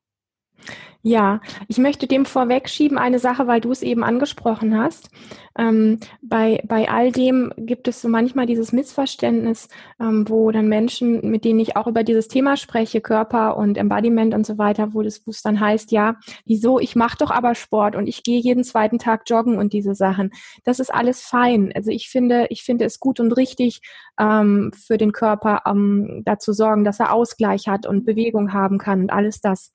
Ja, 1.06 1.42
ich 1.68 1.76
möchte 1.76 2.06
dem 2.06 2.24
vorwegschieben 2.24 2.96
eine 2.96 3.18
Sache, 3.18 3.46
weil 3.46 3.60
du 3.60 3.70
es 3.70 3.82
eben 3.82 4.02
angesprochen 4.02 4.74
hast. 4.74 5.10
Ähm, 5.58 6.00
bei, 6.22 6.62
bei 6.66 6.88
all 6.88 7.12
dem 7.12 7.52
gibt 7.58 7.88
es 7.88 8.00
so 8.00 8.08
manchmal 8.08 8.46
dieses 8.46 8.72
Missverständnis, 8.72 9.68
ähm, 10.00 10.26
wo 10.30 10.50
dann 10.50 10.66
Menschen, 10.66 11.30
mit 11.30 11.44
denen 11.44 11.60
ich 11.60 11.76
auch 11.76 11.86
über 11.88 12.04
dieses 12.04 12.28
Thema 12.28 12.56
spreche, 12.56 13.02
Körper 13.02 13.58
und 13.58 13.76
Embodiment 13.76 14.32
und 14.32 14.46
so 14.46 14.56
weiter, 14.56 14.94
wo 14.94 15.02
es 15.02 15.42
dann 15.42 15.60
heißt, 15.60 15.92
ja, 15.92 16.16
wieso, 16.46 16.78
ich 16.80 16.96
mache 16.96 17.18
doch 17.18 17.30
aber 17.30 17.54
Sport 17.54 17.96
und 17.96 18.06
ich 18.06 18.22
gehe 18.22 18.40
jeden 18.40 18.64
zweiten 18.64 18.98
Tag 18.98 19.24
joggen 19.26 19.58
und 19.58 19.74
diese 19.74 19.94
Sachen. 19.94 20.30
Das 20.64 20.80
ist 20.80 20.92
alles 20.92 21.20
fein. 21.20 21.70
Also 21.74 21.90
ich 21.90 22.08
finde, 22.08 22.46
ich 22.48 22.62
finde 22.62 22.86
es 22.86 22.98
gut 22.98 23.20
und 23.20 23.32
richtig, 23.32 23.82
ähm, 24.18 24.70
für 24.74 24.96
den 24.96 25.12
Körper 25.12 25.64
ähm, 25.66 26.22
dazu 26.24 26.54
sorgen, 26.54 26.82
dass 26.82 26.98
er 26.98 27.12
Ausgleich 27.12 27.68
hat 27.68 27.86
und 27.86 28.06
Bewegung 28.06 28.54
haben 28.54 28.78
kann 28.78 29.02
und 29.02 29.12
alles 29.12 29.42
das. 29.42 29.74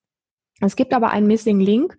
Es 0.62 0.75
gibt 0.75 0.94
aber 0.94 1.12
einen 1.12 1.28
Missing 1.28 1.60
Link, 1.60 1.98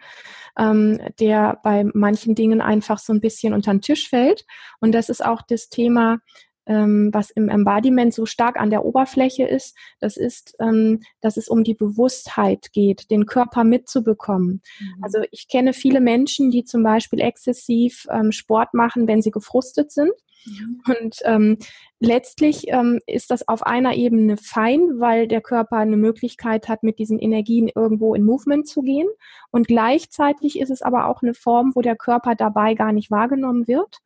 ähm, 0.59 1.01
der 1.19 1.59
bei 1.63 1.85
manchen 1.95 2.35
Dingen 2.35 2.61
einfach 2.61 2.99
so 2.99 3.13
ein 3.13 3.21
bisschen 3.21 3.55
unter 3.55 3.73
den 3.73 3.81
Tisch 3.81 4.09
fällt. 4.09 4.45
Und 4.81 4.93
das 4.93 5.09
ist 5.09 5.25
auch 5.25 5.43
das 5.43 5.69
Thema, 5.69 6.19
ähm, 6.67 7.11
was 7.13 7.31
im 7.31 7.49
Embodiment 7.49 8.15
so 8.15 8.27
stark 8.27 8.59
an 8.59 8.71
der 8.71 8.85
Oberfläche 8.85 9.45
ist. 9.45 9.77
Das 9.99 10.17
ist, 10.17 10.55
ähm, 10.61 11.01
dass 11.21 11.37
es 11.37 11.49
um 11.49 11.65
die 11.65 11.75
Bewusstheit 11.75 12.73
geht, 12.73 13.11
den 13.11 13.27
Körper 13.27 13.65
mitzubekommen. 13.65 14.63
Mhm. 14.79 15.03
Also 15.03 15.19
ich 15.31 15.49
kenne 15.49 15.73
viele 15.73 16.01
Menschen, 16.01 16.51
die 16.51 16.65
zum 16.65 16.83
Beispiel 16.83 17.21
exzessiv 17.21 18.07
ähm, 18.11 18.31
Sport 18.31 18.75
machen, 18.75 19.09
wenn 19.09 19.23
sie 19.23 19.31
gefrustet 19.33 19.91
sind. 19.91 20.13
Mhm. 20.45 20.83
Und 20.87 21.17
ähm, 21.25 21.59
letztlich 21.99 22.69
ähm, 22.69 23.01
ist 23.07 23.31
das 23.31 23.47
auf 23.49 23.63
einer 23.63 23.95
Ebene 23.95 24.37
fein, 24.37 24.99
weil 24.99 25.29
der 25.29 25.41
Körper 25.41 25.77
eine 25.77 25.97
Möglichkeit 25.97 26.69
hat, 26.69 26.83
mit 26.83 26.99
diesen 26.99 27.19
Energien 27.19 27.71
irgendwo 27.75 28.15
in 28.15 28.25
Movement 28.25 28.67
zu 28.67 28.83
gehen. 28.83 29.09
Und 29.51 29.67
gleichzeitig 29.67 30.59
ist 30.59 30.71
es 30.71 30.83
aber 30.83 31.07
auch 31.07 31.23
eine 31.23 31.35
Form, 31.35 31.73
wo 31.75 31.83
der 31.83 31.97
Körper 31.97 32.35
dabei 32.35 32.75
gar 32.75 32.93
nicht 32.93 33.11
wahrgenommen 33.11 33.69
wird 33.69 33.99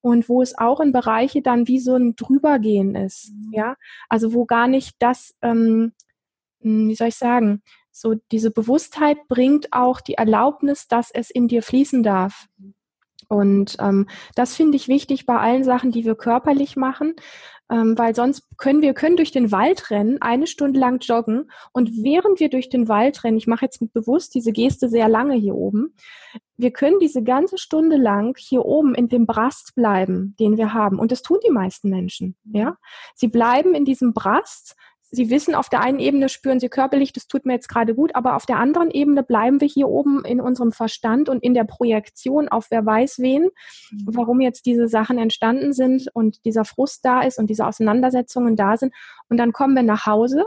und 0.00 0.28
wo 0.28 0.42
es 0.42 0.56
auch 0.56 0.80
in 0.80 0.92
Bereiche 0.92 1.42
dann 1.42 1.66
wie 1.66 1.80
so 1.80 1.94
ein 1.94 2.16
Drübergehen 2.16 2.94
ist. 2.94 3.32
Mhm. 3.32 3.52
Ja, 3.52 3.76
also 4.08 4.32
wo 4.32 4.44
gar 4.44 4.68
nicht 4.68 4.96
das, 4.98 5.34
ähm, 5.42 5.92
hm, 6.60 6.88
wie 6.88 6.94
soll 6.94 7.08
ich 7.08 7.16
sagen, 7.16 7.62
so 7.90 8.14
diese 8.30 8.50
Bewusstheit 8.50 9.16
bringt 9.28 9.72
auch 9.72 10.00
die 10.00 10.14
Erlaubnis, 10.14 10.86
dass 10.86 11.10
es 11.10 11.30
in 11.30 11.48
dir 11.48 11.62
fließen 11.62 12.02
darf. 12.02 12.46
Und 13.28 13.76
ähm, 13.78 14.08
das 14.34 14.54
finde 14.56 14.76
ich 14.76 14.88
wichtig 14.88 15.26
bei 15.26 15.38
allen 15.38 15.64
Sachen, 15.64 15.90
die 15.90 16.04
wir 16.04 16.14
körperlich 16.14 16.76
machen, 16.76 17.14
ähm, 17.70 17.98
weil 17.98 18.14
sonst 18.14 18.44
können 18.56 18.80
wir 18.80 18.94
können 18.94 19.16
durch 19.16 19.30
den 19.30 19.52
Wald 19.52 19.90
rennen, 19.90 20.22
eine 20.22 20.46
Stunde 20.46 20.80
lang 20.80 21.00
joggen 21.02 21.50
und 21.72 21.90
während 22.02 22.40
wir 22.40 22.48
durch 22.48 22.70
den 22.70 22.88
Wald 22.88 23.22
rennen, 23.24 23.36
ich 23.36 23.46
mache 23.46 23.66
jetzt 23.66 23.80
bewusst 23.92 24.34
diese 24.34 24.52
Geste 24.52 24.88
sehr 24.88 25.08
lange 25.08 25.34
hier 25.34 25.54
oben, 25.54 25.94
wir 26.56 26.72
können 26.72 26.98
diese 26.98 27.22
ganze 27.22 27.58
Stunde 27.58 27.96
lang 27.96 28.36
hier 28.38 28.64
oben 28.64 28.94
in 28.94 29.08
dem 29.08 29.26
Brast 29.26 29.74
bleiben, 29.74 30.34
den 30.40 30.56
wir 30.56 30.74
haben. 30.74 30.98
Und 30.98 31.12
das 31.12 31.22
tun 31.22 31.38
die 31.46 31.52
meisten 31.52 31.88
Menschen. 31.88 32.36
Ja, 32.52 32.76
sie 33.14 33.28
bleiben 33.28 33.74
in 33.74 33.84
diesem 33.84 34.12
Brast 34.12 34.74
Sie 35.10 35.30
wissen, 35.30 35.54
auf 35.54 35.68
der 35.68 35.80
einen 35.80 36.00
Ebene 36.00 36.28
spüren 36.28 36.60
Sie 36.60 36.68
körperlich, 36.68 37.12
das 37.12 37.26
tut 37.26 37.46
mir 37.46 37.54
jetzt 37.54 37.68
gerade 37.68 37.94
gut, 37.94 38.14
aber 38.14 38.36
auf 38.36 38.44
der 38.44 38.58
anderen 38.58 38.90
Ebene 38.90 39.22
bleiben 39.22 39.60
wir 39.60 39.68
hier 39.68 39.88
oben 39.88 40.24
in 40.24 40.40
unserem 40.40 40.72
Verstand 40.72 41.28
und 41.28 41.42
in 41.42 41.54
der 41.54 41.64
Projektion 41.64 42.48
auf 42.48 42.70
wer 42.70 42.84
weiß 42.84 43.18
wen, 43.20 43.44
mhm. 43.90 44.06
warum 44.06 44.40
jetzt 44.40 44.66
diese 44.66 44.86
Sachen 44.86 45.18
entstanden 45.18 45.72
sind 45.72 46.08
und 46.12 46.44
dieser 46.44 46.64
Frust 46.64 47.04
da 47.04 47.22
ist 47.22 47.38
und 47.38 47.48
diese 47.48 47.66
Auseinandersetzungen 47.66 48.54
da 48.54 48.76
sind. 48.76 48.92
Und 49.28 49.38
dann 49.38 49.52
kommen 49.52 49.74
wir 49.74 49.82
nach 49.82 50.04
Hause 50.04 50.46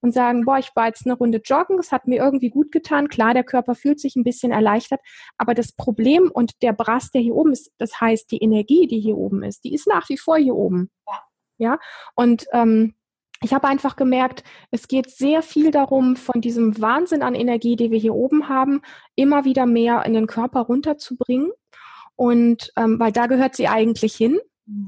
und 0.00 0.12
sagen, 0.12 0.44
boah, 0.44 0.58
ich 0.58 0.74
war 0.74 0.86
jetzt 0.86 1.06
eine 1.06 1.14
Runde 1.14 1.40
joggen, 1.44 1.78
es 1.78 1.92
hat 1.92 2.06
mir 2.06 2.16
irgendwie 2.16 2.50
gut 2.50 2.72
getan. 2.72 3.08
Klar, 3.08 3.34
der 3.34 3.44
Körper 3.44 3.74
fühlt 3.74 4.00
sich 4.00 4.16
ein 4.16 4.24
bisschen 4.24 4.50
erleichtert, 4.50 5.00
aber 5.36 5.54
das 5.54 5.72
Problem 5.72 6.30
und 6.32 6.62
der 6.62 6.72
Brass, 6.72 7.10
der 7.10 7.20
hier 7.20 7.34
oben 7.34 7.52
ist, 7.52 7.70
das 7.78 8.00
heißt, 8.00 8.30
die 8.30 8.38
Energie, 8.38 8.86
die 8.86 9.00
hier 9.00 9.16
oben 9.16 9.42
ist, 9.42 9.64
die 9.64 9.74
ist 9.74 9.86
nach 9.86 10.08
wie 10.08 10.18
vor 10.18 10.36
hier 10.36 10.54
oben. 10.54 10.90
Ja. 11.06 11.22
ja? 11.58 11.78
Und 12.14 12.46
ähm, 12.52 12.94
ich 13.42 13.54
habe 13.54 13.68
einfach 13.68 13.96
gemerkt, 13.96 14.44
es 14.70 14.86
geht 14.86 15.10
sehr 15.10 15.42
viel 15.42 15.70
darum, 15.70 16.16
von 16.16 16.40
diesem 16.40 16.80
Wahnsinn 16.80 17.22
an 17.22 17.34
Energie, 17.34 17.76
die 17.76 17.90
wir 17.90 17.98
hier 17.98 18.14
oben 18.14 18.48
haben, 18.48 18.82
immer 19.14 19.44
wieder 19.44 19.66
mehr 19.66 20.04
in 20.04 20.12
den 20.12 20.26
Körper 20.26 20.60
runterzubringen. 20.60 21.50
Und 22.16 22.70
ähm, 22.76 23.00
weil 23.00 23.12
da 23.12 23.26
gehört 23.26 23.56
sie 23.56 23.66
eigentlich 23.66 24.14
hin. 24.14 24.38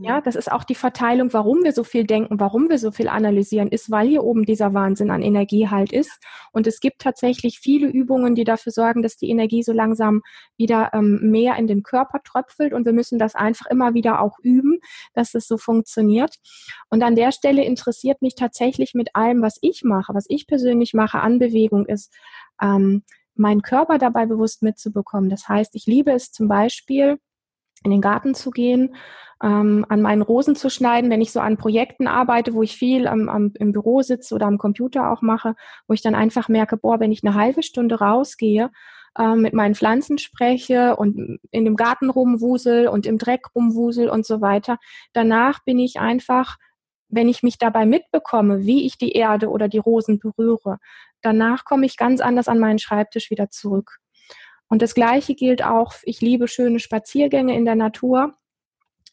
Ja, 0.01 0.19
mhm. 0.19 0.23
das 0.25 0.37
ist 0.37 0.53
auch 0.53 0.63
die 0.63 0.75
Verteilung, 0.77 1.33
warum 1.33 1.65
wir 1.65 1.73
so 1.73 1.83
viel 1.83 2.05
denken, 2.05 2.39
warum 2.39 2.69
wir 2.69 2.79
so 2.79 2.93
viel 2.93 3.09
analysieren, 3.09 3.69
ist, 3.69 3.91
weil 3.91 4.07
hier 4.07 4.23
oben 4.23 4.45
dieser 4.45 4.75
Wahnsinn 4.75 5.11
an 5.11 5.23
Energie 5.23 5.69
halt 5.69 5.93
ist. 5.93 6.21
Und 6.53 6.67
es 6.67 6.79
gibt 6.79 7.01
tatsächlich 7.01 7.59
viele 7.59 7.89
Übungen, 7.89 8.35
die 8.35 8.45
dafür 8.45 8.71
sorgen, 8.71 9.03
dass 9.03 9.17
die 9.17 9.31
Energie 9.31 9.63
so 9.63 9.73
langsam 9.73 10.23
wieder 10.57 10.91
ähm, 10.93 11.19
mehr 11.23 11.57
in 11.57 11.67
den 11.67 11.83
Körper 11.83 12.21
tröpfelt. 12.23 12.73
Und 12.73 12.85
wir 12.85 12.93
müssen 12.93 13.19
das 13.19 13.35
einfach 13.35 13.67
immer 13.67 13.95
wieder 13.95 14.21
auch 14.21 14.39
üben, 14.43 14.79
dass 15.15 15.35
es 15.35 15.49
so 15.49 15.59
funktioniert. 15.59 16.37
Und 16.89 17.03
an 17.03 17.17
der 17.17 17.33
Stelle 17.33 17.65
interessiert 17.65 18.23
mich 18.23 18.37
tatsächlich 18.37 18.95
mit 18.95 19.17
allem, 19.17 19.43
was 19.43 19.59
ich 19.63 19.83
mache, 19.83 20.15
was 20.15 20.27
ich 20.29 20.47
persönlich 20.47 20.95
mache 20.95 21.21
an 21.21 21.41
Bewegung, 21.41 21.87
ist, 21.87 22.15
ähm, 22.61 23.03
meinen 23.35 23.63
Körper 23.63 23.99
dabei 23.99 24.27
bewusst 24.27 24.63
mitzubekommen. 24.63 25.31
Das 25.31 25.49
heißt, 25.49 25.75
ich 25.75 25.87
liebe 25.87 26.13
es 26.13 26.31
zum 26.31 26.47
Beispiel, 26.47 27.19
in 27.85 27.91
den 27.91 28.01
Garten 28.01 28.35
zu 28.35 28.51
gehen, 28.51 28.95
ähm, 29.43 29.85
an 29.89 30.03
meinen 30.03 30.23
Rosen 30.23 30.55
zu 30.55 30.71
schneiden, 30.71 31.11
wenn 31.11 31.21
ich 31.21 31.33
so 31.33 31.41
an 31.41 31.57
Projekten 31.57 32.07
arbeite, 32.07 32.55
wo 32.55 32.63
ich 32.63 32.77
viel 32.77 33.07
am, 33.07 33.29
am, 33.29 33.53
im 33.59 33.73
Büro 33.73 34.03
sitze 34.03 34.35
oder 34.35 34.47
am 34.47 34.59
Computer 34.59 35.11
auch 35.11 35.23
mache, 35.23 35.55
wo 35.89 35.95
ich 35.95 36.03
dann 36.03 36.15
einfach 36.15 36.49
merke, 36.49 36.77
boah, 36.77 37.01
wenn 37.01 37.13
ich 37.13 37.25
eine 37.25 37.35
halbe 37.35 37.63
Stunde 37.63 37.99
rausgehe, 37.99 38.71
äh, 39.19 39.35
mit 39.35 39.53
meinen 39.53 39.75
Pflanzen 39.75 40.19
spreche 40.19 40.97
und 40.97 41.39
in 41.51 41.65
dem 41.65 41.77
Garten 41.77 42.11
rumwusel 42.11 42.89
und 42.89 43.07
im 43.07 43.19
Dreck 43.19 43.55
rumwusel 43.55 44.09
und 44.09 44.25
so 44.25 44.41
weiter, 44.41 44.79
danach 45.13 45.65
bin 45.65 45.79
ich 45.79 45.99
einfach 45.99 46.57
wenn 47.13 47.29
ich 47.29 47.43
mich 47.43 47.59
dabei 47.59 47.85
mitbekomme, 47.87 48.65
wie 48.65 48.87
ich 48.87 48.97
die 48.99 49.13
Erde 49.13 49.51
oder 49.51 49.69
die 49.69 49.79
Rosen 49.79 50.19
berühre, 50.19 50.79
danach 51.21 51.65
komme 51.65 51.87
ich 51.87 51.97
ganz 51.97 52.21
anders 52.21 52.49
an 52.49 52.59
meinen 52.59 52.79
Schreibtisch 52.79 53.31
wieder 53.31 53.51
zurück. 53.51 53.99
Und 54.73 54.81
das 54.81 54.95
Gleiche 54.95 55.35
gilt 55.35 55.63
auch, 55.63 55.93
ich 56.03 56.23
liebe 56.23 56.49
schöne 56.49 56.79
Spaziergänge 56.79 57.55
in 57.55 57.67
der 57.67 57.75
Natur. 57.75 58.33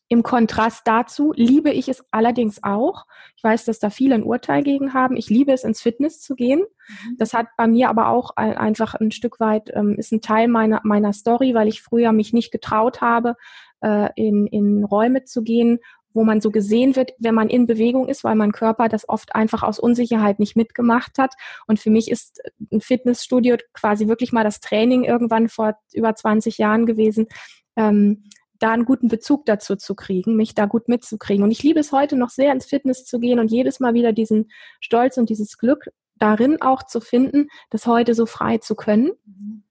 Im 0.07 0.23
Kontrast 0.23 0.83
dazu 0.85 1.33
liebe 1.35 1.69
ich 1.69 1.89
es 1.89 2.01
allerdings 2.11 2.63
auch. 2.63 3.05
Ich 3.35 3.43
weiß, 3.43 3.65
dass 3.65 3.77
da 3.77 3.89
viele 3.89 4.15
ein 4.15 4.23
Urteil 4.23 4.63
gegen 4.63 4.93
haben. 4.93 5.17
Ich 5.17 5.29
liebe 5.29 5.51
es, 5.51 5.65
ins 5.65 5.81
Fitness 5.81 6.21
zu 6.21 6.35
gehen. 6.35 6.61
Mhm. 6.61 7.17
Das 7.17 7.33
hat 7.33 7.47
bei 7.57 7.67
mir 7.67 7.89
aber 7.89 8.07
auch 8.07 8.37
einfach 8.37 8.95
ein 8.95 9.11
Stück 9.11 9.41
weit, 9.41 9.69
ähm, 9.73 9.95
ist 9.97 10.13
ein 10.13 10.21
Teil 10.21 10.47
meiner, 10.47 10.79
meiner 10.85 11.11
Story, 11.11 11.53
weil 11.53 11.67
ich 11.67 11.81
früher 11.81 12.13
mich 12.13 12.31
nicht 12.31 12.51
getraut 12.51 13.01
habe, 13.01 13.35
äh, 13.81 14.11
in, 14.15 14.47
in 14.47 14.85
Räume 14.85 15.25
zu 15.25 15.43
gehen, 15.43 15.79
wo 16.13 16.23
man 16.23 16.41
so 16.41 16.51
gesehen 16.51 16.95
wird, 16.95 17.13
wenn 17.19 17.35
man 17.35 17.49
in 17.49 17.67
Bewegung 17.67 18.07
ist, 18.07 18.23
weil 18.23 18.35
mein 18.35 18.51
Körper 18.51 18.89
das 18.89 19.07
oft 19.07 19.35
einfach 19.35 19.63
aus 19.63 19.79
Unsicherheit 19.79 20.39
nicht 20.39 20.55
mitgemacht 20.55 21.17
hat. 21.17 21.33
Und 21.67 21.79
für 21.79 21.89
mich 21.89 22.09
ist 22.09 22.41
ein 22.71 22.81
Fitnessstudio 22.81 23.57
quasi 23.73 24.07
wirklich 24.07 24.31
mal 24.31 24.43
das 24.43 24.59
Training 24.59 25.03
irgendwann 25.03 25.49
vor 25.49 25.75
über 25.93 26.15
20 26.15 26.57
Jahren 26.57 26.85
gewesen, 26.85 27.27
ähm, 27.75 28.23
da 28.59 28.71
einen 28.71 28.85
guten 28.85 29.07
Bezug 29.07 29.45
dazu 29.45 29.75
zu 29.75 29.95
kriegen, 29.95 30.35
mich 30.35 30.53
da 30.53 30.65
gut 30.65 30.89
mitzukriegen. 30.89 31.43
Und 31.43 31.51
ich 31.51 31.63
liebe 31.63 31.79
es 31.79 31.91
heute 31.91 32.17
noch 32.17 32.29
sehr, 32.29 32.51
ins 32.51 32.65
Fitness 32.65 33.05
zu 33.05 33.19
gehen 33.19 33.39
und 33.39 33.51
jedes 33.51 33.79
Mal 33.79 33.93
wieder 33.93 34.11
diesen 34.11 34.51
Stolz 34.81 35.17
und 35.17 35.29
dieses 35.29 35.57
Glück 35.57 35.89
darin 36.17 36.61
auch 36.61 36.83
zu 36.83 36.99
finden, 36.99 37.47
das 37.69 37.85
heute 37.87 38.13
so 38.13 38.25
frei 38.25 38.57
zu 38.57 38.75
können. 38.75 39.11
Mhm. 39.25 39.63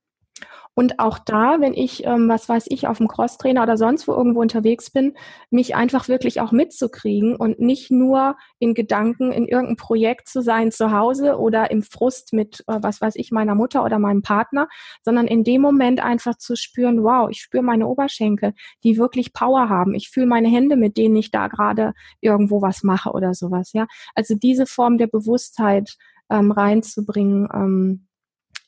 Und 0.79 0.97
auch 0.97 1.19
da, 1.19 1.59
wenn 1.59 1.73
ich, 1.73 2.05
ähm, 2.05 2.29
was 2.29 2.47
weiß 2.47 2.67
ich, 2.69 2.87
auf 2.87 2.99
dem 2.99 3.09
Crosstrainer 3.09 3.63
oder 3.63 3.75
sonst 3.75 4.07
wo 4.07 4.13
irgendwo 4.13 4.39
unterwegs 4.39 4.89
bin, 4.89 5.13
mich 5.49 5.75
einfach 5.75 6.07
wirklich 6.07 6.39
auch 6.39 6.53
mitzukriegen 6.53 7.35
und 7.35 7.59
nicht 7.59 7.91
nur 7.91 8.37
in 8.59 8.73
Gedanken 8.75 9.33
in 9.33 9.45
irgendeinem 9.45 9.75
Projekt 9.75 10.29
zu 10.29 10.41
sein 10.41 10.71
zu 10.71 10.93
Hause 10.93 11.37
oder 11.37 11.69
im 11.69 11.83
Frust 11.83 12.31
mit, 12.31 12.63
äh, 12.67 12.77
was 12.81 13.01
weiß 13.01 13.15
ich, 13.17 13.29
meiner 13.29 13.55
Mutter 13.55 13.83
oder 13.83 13.99
meinem 13.99 14.21
Partner, 14.21 14.69
sondern 15.01 15.27
in 15.27 15.43
dem 15.43 15.61
Moment 15.61 16.01
einfach 16.01 16.37
zu 16.37 16.55
spüren, 16.55 17.03
wow, 17.03 17.29
ich 17.29 17.41
spüre 17.41 17.61
meine 17.61 17.85
Oberschenkel, 17.85 18.53
die 18.85 18.97
wirklich 18.97 19.33
Power 19.33 19.67
haben. 19.67 19.93
Ich 19.95 20.07
fühle 20.09 20.27
meine 20.27 20.47
Hände, 20.47 20.77
mit 20.77 20.95
denen 20.95 21.17
ich 21.17 21.29
da 21.29 21.49
gerade 21.49 21.91
irgendwo 22.21 22.61
was 22.61 22.83
mache 22.83 23.11
oder 23.11 23.33
sowas, 23.33 23.73
ja. 23.73 23.85
Also 24.15 24.33
diese 24.33 24.65
Form 24.65 24.97
der 24.97 25.07
Bewusstheit 25.07 25.97
ähm, 26.29 26.53
reinzubringen, 26.53 27.49
ähm, 27.53 28.05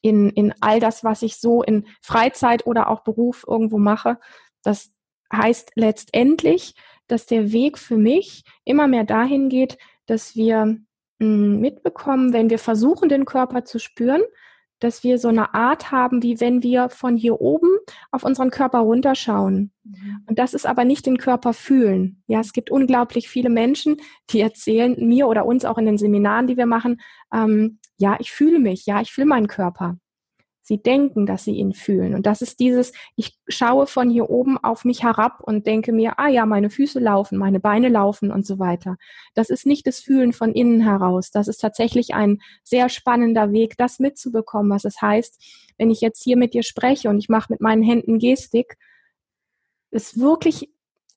in, 0.02 0.30
in 0.32 0.54
all 0.62 0.80
das, 0.80 1.04
was 1.04 1.22
ich 1.22 1.38
so 1.38 1.64
in 1.64 1.88
Freizeit 2.02 2.66
oder 2.66 2.90
auch 2.90 3.02
Beruf 3.02 3.46
irgendwo 3.48 3.78
mache. 3.78 4.20
Das 4.64 4.92
heißt 5.34 5.72
letztendlich, 5.76 6.76
dass 7.08 7.26
der 7.26 7.52
Weg 7.52 7.78
für 7.78 7.98
mich 7.98 8.44
immer 8.66 8.88
mehr 8.88 9.04
dahin 9.04 9.50
geht, 9.50 9.78
dass 10.06 10.36
wir 10.36 10.78
hm, 11.20 11.60
mitbekommen, 11.60 12.34
wenn 12.34 12.50
wir 12.50 12.60
versuchen, 12.60 13.10
den 13.10 13.26
Körper 13.26 13.64
zu 13.64 13.80
spüren, 13.80 14.22
dass 14.82 15.04
wir 15.04 15.18
so 15.18 15.30
eine 15.30 15.54
Art 15.54 15.92
haben, 15.92 16.22
wie 16.22 16.42
wenn 16.42 16.62
wir 16.62 16.90
von 16.90 17.16
hier 17.16 17.40
oben 17.40 17.70
auf 18.12 18.24
unseren 18.24 18.50
Körper 18.50 18.80
runterschauen. 18.80 19.72
Mhm. 19.84 20.24
Und 20.28 20.38
das 20.38 20.54
ist 20.54 20.66
aber 20.66 20.84
nicht 20.84 21.06
den 21.06 21.18
Körper 21.18 21.54
fühlen. 21.54 22.22
Ja, 22.28 22.42
es 22.42 22.52
gibt 22.52 22.70
unglaublich 22.70 23.30
viele 23.30 23.50
Menschen, 23.50 23.98
die 24.30 24.42
erzählen 24.42 24.96
mir 24.98 25.28
oder 25.28 25.46
uns 25.46 25.64
auch 25.64 25.78
in 25.78 25.86
den 25.86 25.98
Seminaren, 25.98 26.48
die 26.48 26.58
wir 26.58 26.66
machen, 26.66 27.00
ähm, 27.34 27.80
ja, 27.98 28.18
ich 28.20 28.32
fühle 28.32 28.60
mich, 28.60 28.86
ja, 28.88 29.00
ich 29.00 29.14
fühle 29.14 29.28
meinen 29.28 29.48
Körper. 29.48 29.98
Sie 30.72 30.82
denken, 30.82 31.26
dass 31.26 31.44
sie 31.44 31.56
ihn 31.56 31.74
fühlen. 31.74 32.16
Und 32.16 32.26
das 32.26 32.42
ist 32.42 32.62
dieses, 32.62 32.94
ich 33.18 33.38
schaue 33.50 33.88
von 33.88 34.10
hier 34.10 34.30
oben 34.30 34.58
auf 34.58 34.86
mich 34.86 35.04
herab 35.04 35.42
und 35.42 35.68
denke 35.68 35.92
mir, 35.92 36.18
ah 36.18 36.30
ja, 36.30 36.46
meine 36.46 36.70
Füße 36.70 36.98
laufen, 36.98 37.38
meine 37.38 37.60
Beine 37.60 37.90
laufen 37.90 38.32
und 38.32 38.46
so 38.46 38.58
weiter. 38.58 38.96
Das 39.34 39.50
ist 39.50 39.66
nicht 39.66 39.86
das 39.86 40.00
Fühlen 40.00 40.32
von 40.32 40.54
innen 40.54 40.80
heraus. 40.80 41.30
Das 41.30 41.50
ist 41.50 41.58
tatsächlich 41.58 42.14
ein 42.14 42.40
sehr 42.64 42.88
spannender 42.88 43.52
Weg, 43.52 43.76
das 43.76 44.00
mitzubekommen, 44.00 44.72
was 44.72 44.86
es 44.86 45.02
heißt, 45.02 45.44
wenn 45.78 45.92
ich 45.92 46.00
jetzt 46.00 46.24
hier 46.24 46.38
mit 46.38 46.54
dir 46.54 46.64
spreche 46.64 47.10
und 47.10 47.18
ich 47.18 47.28
mache 47.28 47.52
mit 47.52 47.60
meinen 47.60 47.84
Händen 47.84 48.18
Gestik, 48.18 48.78
ist 49.90 50.22
wirklich 50.22 50.71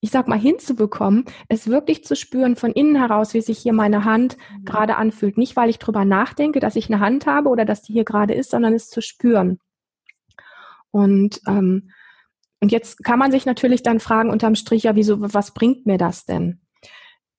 ich 0.04 0.10
sag 0.10 0.28
mal, 0.28 0.38
hinzubekommen, 0.38 1.24
es 1.48 1.68
wirklich 1.68 2.04
zu 2.04 2.14
spüren 2.14 2.56
von 2.56 2.72
innen 2.72 2.94
heraus, 2.94 3.32
wie 3.32 3.40
sich 3.40 3.58
hier 3.58 3.72
meine 3.72 4.04
Hand 4.04 4.36
mhm. 4.36 4.66
gerade 4.66 4.96
anfühlt. 4.96 5.38
Nicht, 5.38 5.56
weil 5.56 5.70
ich 5.70 5.78
drüber 5.78 6.04
nachdenke, 6.04 6.60
dass 6.60 6.76
ich 6.76 6.92
eine 6.92 7.00
Hand 7.00 7.24
habe 7.24 7.48
oder 7.48 7.64
dass 7.64 7.80
die 7.80 7.94
hier 7.94 8.04
gerade 8.04 8.34
ist, 8.34 8.50
sondern 8.50 8.74
es 8.74 8.90
zu 8.90 9.00
spüren. 9.00 9.60
Und, 10.90 11.40
ähm, 11.46 11.90
und 12.60 12.70
jetzt 12.70 13.02
kann 13.02 13.18
man 13.18 13.32
sich 13.32 13.46
natürlich 13.46 13.82
dann 13.82 13.98
fragen 13.98 14.28
unterm 14.28 14.56
Strich, 14.56 14.82
ja, 14.82 14.94
wieso, 14.94 15.32
was 15.32 15.54
bringt 15.54 15.86
mir 15.86 15.96
das 15.96 16.26
denn? 16.26 16.60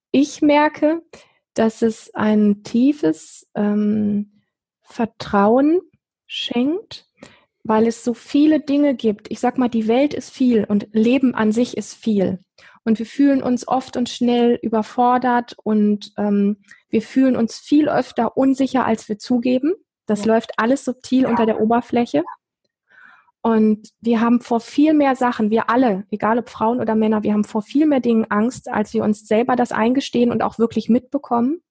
Ich 0.09 0.41
merke, 0.41 1.03
dass 1.53 1.83
es 1.83 2.15
ein 2.15 2.63
tiefes 2.63 3.47
ähm, 3.53 4.41
Vertrauen 4.81 5.81
schenkt, 6.25 7.04
weil 7.65 7.87
es 7.87 8.03
so 8.03 8.13
viele 8.13 8.59
Dinge 8.59 8.93
gibt. 8.93 9.29
Ich 9.31 9.39
sag 9.39 9.57
mal, 9.57 9.69
die 9.69 9.87
Welt 9.87 10.13
ist 10.13 10.29
viel 10.29 10.65
und 10.65 10.87
Leben 10.91 11.33
an 11.33 11.51
sich 11.51 11.75
ist 11.75 11.95
viel. 11.95 12.39
Und 12.83 12.99
wir 12.99 13.07
fühlen 13.07 13.41
uns 13.41 13.67
oft 13.67 13.97
und 13.97 14.07
schnell 14.07 14.59
überfordert 14.61 15.55
und 15.63 16.13
ähm, 16.17 16.57
wir 16.89 17.01
fühlen 17.01 17.35
uns 17.35 17.57
viel 17.57 17.89
öfter 17.89 18.37
unsicher, 18.37 18.85
als 18.85 19.09
wir 19.09 19.17
zugeben. 19.17 19.73
Das 20.05 20.25
ja. 20.25 20.33
läuft 20.33 20.51
alles 20.57 20.85
subtil 20.85 21.23
ja. 21.23 21.29
unter 21.29 21.47
der 21.47 21.59
Oberfläche. 21.59 22.23
Und 23.41 23.89
wir 23.99 24.21
haben 24.21 24.41
vor 24.41 24.59
viel 24.59 24.93
mehr 24.93 25.15
Sachen, 25.15 25.49
wir 25.49 25.69
alle, 25.69 26.05
egal 26.11 26.37
ob 26.37 26.49
Frauen 26.49 26.79
oder 26.79 26.93
Männer, 26.93 27.23
wir 27.23 27.33
haben 27.33 27.43
vor 27.43 27.63
viel 27.63 27.87
mehr 27.87 27.99
Dingen 27.99 28.25
Angst, 28.29 28.69
als 28.69 28.93
wir 28.93 29.03
uns 29.03 29.27
selber 29.27 29.55
das 29.55 29.71
eingestehen 29.71 30.31
und 30.31 30.43
auch 30.43 30.59
wirklich 30.59 30.87
mitbekommen. 30.87 31.61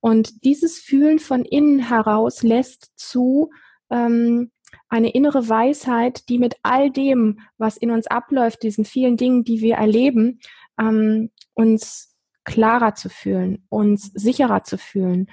Und 0.00 0.44
dieses 0.44 0.78
Fühlen 0.78 1.20
von 1.20 1.44
innen 1.44 1.78
heraus 1.78 2.42
lässt 2.42 2.90
zu, 2.96 3.50
ähm, 3.90 4.50
eine 4.88 5.10
innere 5.10 5.48
Weisheit, 5.48 6.28
die 6.28 6.38
mit 6.38 6.56
all 6.62 6.90
dem, 6.90 7.40
was 7.58 7.76
in 7.76 7.90
uns 7.90 8.06
abläuft, 8.06 8.62
diesen 8.62 8.84
vielen 8.84 9.16
Dingen, 9.16 9.44
die 9.44 9.60
wir 9.60 9.76
erleben, 9.76 10.40
ähm, 10.78 11.30
uns 11.54 12.16
klarer 12.44 12.94
zu 12.94 13.08
fühlen, 13.08 13.66
uns 13.68 14.12
sicherer 14.14 14.62
zu 14.62 14.78
fühlen, 14.78 15.26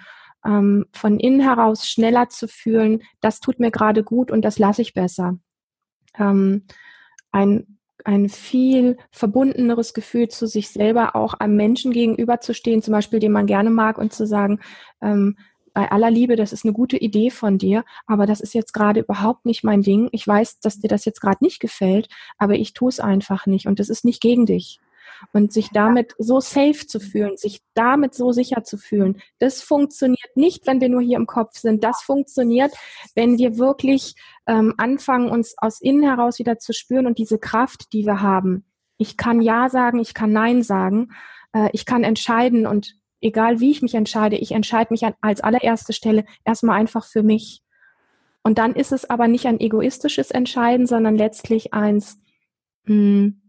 ähm, 0.45 0.85
von 0.93 1.19
innen 1.19 1.39
heraus 1.39 1.87
schneller 1.87 2.29
zu 2.29 2.47
fühlen, 2.47 3.01
das 3.21 3.39
tut 3.39 3.59
mir 3.59 3.71
gerade 3.71 4.03
gut 4.03 4.31
und 4.31 4.43
das 4.43 4.59
lasse 4.59 4.81
ich 4.81 4.93
besser. 4.93 5.37
Ähm, 6.17 6.65
ein, 7.31 7.79
ein 8.03 8.29
viel 8.29 8.97
verbundeneres 9.11 9.93
Gefühl 9.93 10.27
zu 10.27 10.47
sich 10.47 10.69
selber, 10.69 11.15
auch 11.15 11.35
einem 11.35 11.55
Menschen 11.55 11.91
gegenüberzustehen, 11.91 12.81
zum 12.81 12.91
Beispiel, 12.91 13.19
den 13.19 13.31
man 13.31 13.45
gerne 13.45 13.69
mag 13.69 13.97
und 13.97 14.13
zu 14.13 14.25
sagen, 14.27 14.59
ähm, 15.01 15.37
bei 15.73 15.91
aller 15.91 16.11
Liebe, 16.11 16.35
das 16.35 16.53
ist 16.53 16.65
eine 16.65 16.73
gute 16.73 16.97
Idee 16.97 17.29
von 17.29 17.57
dir, 17.57 17.83
aber 18.05 18.25
das 18.25 18.41
ist 18.41 18.53
jetzt 18.53 18.73
gerade 18.73 19.01
überhaupt 19.01 19.45
nicht 19.45 19.63
mein 19.63 19.81
Ding. 19.81 20.09
Ich 20.11 20.27
weiß, 20.27 20.59
dass 20.59 20.79
dir 20.79 20.87
das 20.87 21.05
jetzt 21.05 21.21
gerade 21.21 21.43
nicht 21.43 21.59
gefällt, 21.59 22.07
aber 22.37 22.55
ich 22.55 22.73
tue 22.73 22.89
es 22.89 22.99
einfach 22.99 23.45
nicht 23.45 23.67
und 23.67 23.79
das 23.79 23.89
ist 23.89 24.05
nicht 24.05 24.21
gegen 24.21 24.45
dich. 24.45 24.79
Und 25.31 25.53
sich 25.53 25.69
damit 25.71 26.15
so 26.17 26.39
safe 26.41 26.85
zu 26.85 26.99
fühlen, 26.99 27.37
sich 27.37 27.61
damit 27.75 28.13
so 28.13 28.31
sicher 28.31 28.63
zu 28.63 28.77
fühlen, 28.77 29.21
das 29.39 29.61
funktioniert 29.61 30.35
nicht, 30.35 30.67
wenn 30.67 30.81
wir 30.81 30.89
nur 30.89 31.01
hier 31.01 31.17
im 31.17 31.27
Kopf 31.27 31.57
sind. 31.57 31.83
Das 31.83 32.01
funktioniert, 32.01 32.73
wenn 33.15 33.37
wir 33.37 33.57
wirklich 33.57 34.15
ähm, 34.47 34.73
anfangen, 34.77 35.29
uns 35.29 35.55
aus 35.57 35.79
innen 35.81 36.03
heraus 36.03 36.39
wieder 36.39 36.57
zu 36.59 36.73
spüren 36.73 37.05
und 37.05 37.19
diese 37.19 37.39
Kraft, 37.39 37.93
die 37.93 38.05
wir 38.05 38.21
haben. 38.21 38.65
Ich 38.97 39.15
kann 39.15 39.41
Ja 39.41 39.69
sagen, 39.69 39.99
ich 39.99 40.13
kann 40.13 40.31
Nein 40.31 40.61
sagen, 40.61 41.09
äh, 41.53 41.69
ich 41.71 41.85
kann 41.85 42.03
entscheiden 42.03 42.67
und 42.67 42.97
egal 43.23 43.59
wie 43.59 43.71
ich 43.71 43.81
mich 43.81 43.95
entscheide, 43.95 44.35
ich 44.35 44.51
entscheide 44.51 44.93
mich 44.93 45.05
an, 45.05 45.15
als 45.21 45.41
allererste 45.41 45.93
Stelle 45.93 46.25
erstmal 46.43 46.79
einfach 46.79 47.05
für 47.05 47.23
mich. 47.23 47.63
Und 48.43 48.57
dann 48.57 48.75
ist 48.75 48.91
es 48.91 49.09
aber 49.09 49.27
nicht 49.27 49.45
ein 49.45 49.59
egoistisches 49.59 50.29
Entscheiden, 50.29 50.85
sondern 50.85 51.15
letztlich 51.15 51.73
eins, 51.73 52.19
mh, 52.85 52.93
hm, 52.93 53.41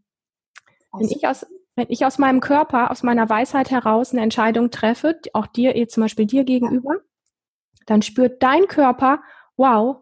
wenn 0.97 1.09
ich 1.09 1.27
aus, 1.27 1.45
wenn 1.75 1.87
ich 1.89 2.07
aus 2.07 2.19
meinem 2.19 2.41
Körper, 2.41 2.93
aus 2.93 3.03
meiner 3.03 3.29
Weisheit 3.29 3.73
heraus 3.73 4.13
eine 4.13 4.23
Entscheidung 4.23 4.71
treffe, 4.71 5.21
auch 5.33 5.49
dir, 5.49 5.89
zum 5.89 6.03
Beispiel 6.03 6.27
dir 6.27 6.45
gegenüber, 6.45 7.01
dann 7.87 8.03
spürt 8.03 8.43
dein 8.43 8.69
Körper, 8.69 9.21
wow, 9.57 9.97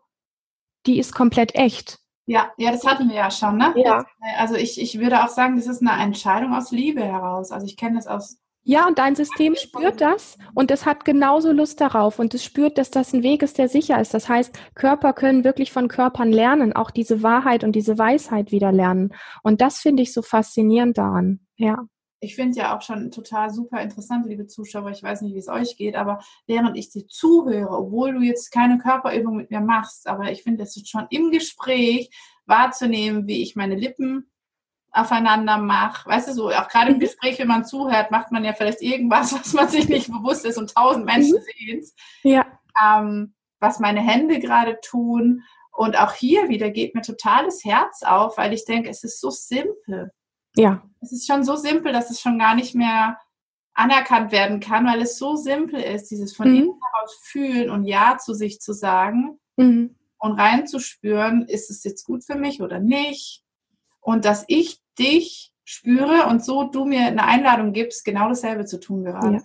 die 0.86 0.98
ist 0.98 1.14
komplett 1.14 1.54
echt. 1.54 1.98
Ja, 2.26 2.52
ja, 2.56 2.70
das 2.70 2.86
hatten 2.86 3.08
wir 3.08 3.16
ja 3.16 3.30
schon, 3.30 3.56
ne? 3.56 3.72
Ja. 3.76 4.04
Also 4.36 4.54
ich, 4.54 4.80
ich 4.80 4.98
würde 4.98 5.24
auch 5.24 5.28
sagen, 5.28 5.56
das 5.56 5.66
ist 5.66 5.80
eine 5.80 6.02
Entscheidung 6.02 6.54
aus 6.54 6.70
Liebe 6.70 7.02
heraus. 7.02 7.50
Also 7.50 7.66
ich 7.66 7.76
kenne 7.76 7.96
das 7.96 8.06
aus 8.06 8.41
ja, 8.64 8.86
und 8.86 8.98
dein 8.98 9.16
System 9.16 9.56
spürt 9.56 10.00
das 10.00 10.38
und 10.54 10.70
es 10.70 10.86
hat 10.86 11.04
genauso 11.04 11.50
Lust 11.50 11.80
darauf 11.80 12.20
und 12.20 12.32
es 12.34 12.44
spürt, 12.44 12.78
dass 12.78 12.90
das 12.90 13.12
ein 13.12 13.24
Weg 13.24 13.42
ist, 13.42 13.58
der 13.58 13.68
sicher 13.68 14.00
ist. 14.00 14.14
Das 14.14 14.28
heißt, 14.28 14.56
Körper 14.76 15.12
können 15.14 15.42
wirklich 15.42 15.72
von 15.72 15.88
Körpern 15.88 16.30
lernen, 16.30 16.72
auch 16.72 16.92
diese 16.92 17.24
Wahrheit 17.24 17.64
und 17.64 17.72
diese 17.74 17.98
Weisheit 17.98 18.52
wieder 18.52 18.70
lernen. 18.70 19.14
Und 19.42 19.60
das 19.60 19.78
finde 19.78 20.04
ich 20.04 20.12
so 20.12 20.22
faszinierend 20.22 20.96
daran. 20.96 21.40
Ja. 21.56 21.86
Ich 22.20 22.36
finde 22.36 22.56
ja 22.56 22.76
auch 22.76 22.82
schon 22.82 23.10
total 23.10 23.50
super 23.50 23.82
interessant, 23.82 24.26
liebe 24.26 24.46
Zuschauer. 24.46 24.90
Ich 24.90 25.02
weiß 25.02 25.22
nicht, 25.22 25.34
wie 25.34 25.40
es 25.40 25.48
euch 25.48 25.76
geht, 25.76 25.96
aber 25.96 26.20
während 26.46 26.76
ich 26.78 26.88
dir 26.90 27.04
zuhöre, 27.08 27.76
obwohl 27.76 28.14
du 28.14 28.20
jetzt 28.20 28.52
keine 28.52 28.78
Körperübung 28.78 29.38
mit 29.38 29.50
mir 29.50 29.60
machst, 29.60 30.06
aber 30.06 30.30
ich 30.30 30.44
finde 30.44 30.62
es 30.62 30.80
schon 30.86 31.08
im 31.10 31.32
Gespräch 31.32 32.10
wahrzunehmen, 32.46 33.26
wie 33.26 33.42
ich 33.42 33.56
meine 33.56 33.74
Lippen 33.74 34.31
aufeinander 34.92 35.58
mache. 35.58 36.08
Weißt 36.08 36.28
du, 36.28 36.32
so 36.32 36.50
auch 36.50 36.68
gerade 36.68 36.90
im 36.90 36.96
mhm. 36.96 37.00
Gespräch, 37.00 37.38
wenn 37.38 37.48
man 37.48 37.64
zuhört, 37.64 38.10
macht 38.10 38.30
man 38.30 38.44
ja 38.44 38.52
vielleicht 38.52 38.82
irgendwas, 38.82 39.32
was 39.32 39.52
man 39.54 39.68
sich 39.68 39.88
nicht 39.88 40.08
bewusst 40.08 40.44
ist 40.44 40.58
und 40.58 40.74
tausend 40.74 41.06
Menschen 41.06 41.38
mhm. 41.38 41.66
sehen 41.66 41.78
es. 41.80 41.94
Ja. 42.22 42.46
Ähm, 42.82 43.34
was 43.60 43.78
meine 43.78 44.00
Hände 44.00 44.40
gerade 44.40 44.78
tun. 44.82 45.42
Und 45.70 45.98
auch 45.98 46.12
hier 46.12 46.48
wieder 46.48 46.70
geht 46.70 46.94
mir 46.94 47.00
total 47.00 47.46
das 47.46 47.64
Herz 47.64 48.02
auf, 48.02 48.36
weil 48.36 48.52
ich 48.52 48.66
denke, 48.66 48.90
es 48.90 49.04
ist 49.04 49.20
so 49.20 49.30
simpel. 49.30 50.10
Ja. 50.54 50.82
Es 51.00 51.12
ist 51.12 51.26
schon 51.26 51.44
so 51.44 51.56
simpel, 51.56 51.92
dass 51.92 52.10
es 52.10 52.20
schon 52.20 52.38
gar 52.38 52.54
nicht 52.54 52.74
mehr 52.74 53.18
anerkannt 53.74 54.32
werden 54.32 54.60
kann, 54.60 54.84
weil 54.84 55.00
es 55.00 55.16
so 55.16 55.36
simpel 55.36 55.80
ist, 55.80 56.10
dieses 56.10 56.36
von 56.36 56.50
mhm. 56.50 56.56
innen 56.56 56.80
heraus 56.82 57.18
fühlen 57.22 57.70
und 57.70 57.84
Ja 57.84 58.18
zu 58.18 58.34
sich 58.34 58.60
zu 58.60 58.74
sagen 58.74 59.38
mhm. 59.56 59.96
und 60.18 60.38
reinzuspüren, 60.38 61.48
ist 61.48 61.70
es 61.70 61.82
jetzt 61.84 62.04
gut 62.04 62.22
für 62.24 62.36
mich 62.36 62.60
oder 62.60 62.80
nicht? 62.80 63.42
Und 64.00 64.26
dass 64.26 64.44
ich 64.48 64.81
dich 64.98 65.52
spüre 65.64 66.26
und 66.26 66.44
so 66.44 66.64
du 66.64 66.84
mir 66.84 67.06
eine 67.06 67.24
Einladung 67.24 67.72
gibst, 67.72 68.04
genau 68.04 68.28
dasselbe 68.28 68.64
zu 68.64 68.80
tun 68.80 69.04
gerade. 69.04 69.42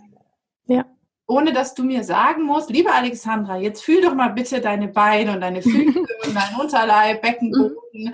Ja. 0.67 0.75
ja. 0.75 0.85
Ohne 1.27 1.51
dass 1.53 1.73
du 1.73 1.83
mir 1.83 2.03
sagen 2.03 2.43
musst, 2.43 2.69
liebe 2.69 2.91
Alexandra, 2.91 3.57
jetzt 3.57 3.83
fühl 3.83 4.01
doch 4.01 4.15
mal 4.15 4.29
bitte 4.29 4.61
deine 4.61 4.87
Beine 4.87 5.33
und 5.33 5.41
deine 5.41 5.61
Füße 5.61 5.99
und 6.25 6.35
dein 6.35 6.59
Unterleib, 6.59 7.21
Beckenboden, 7.21 7.75
mhm. 7.93 8.13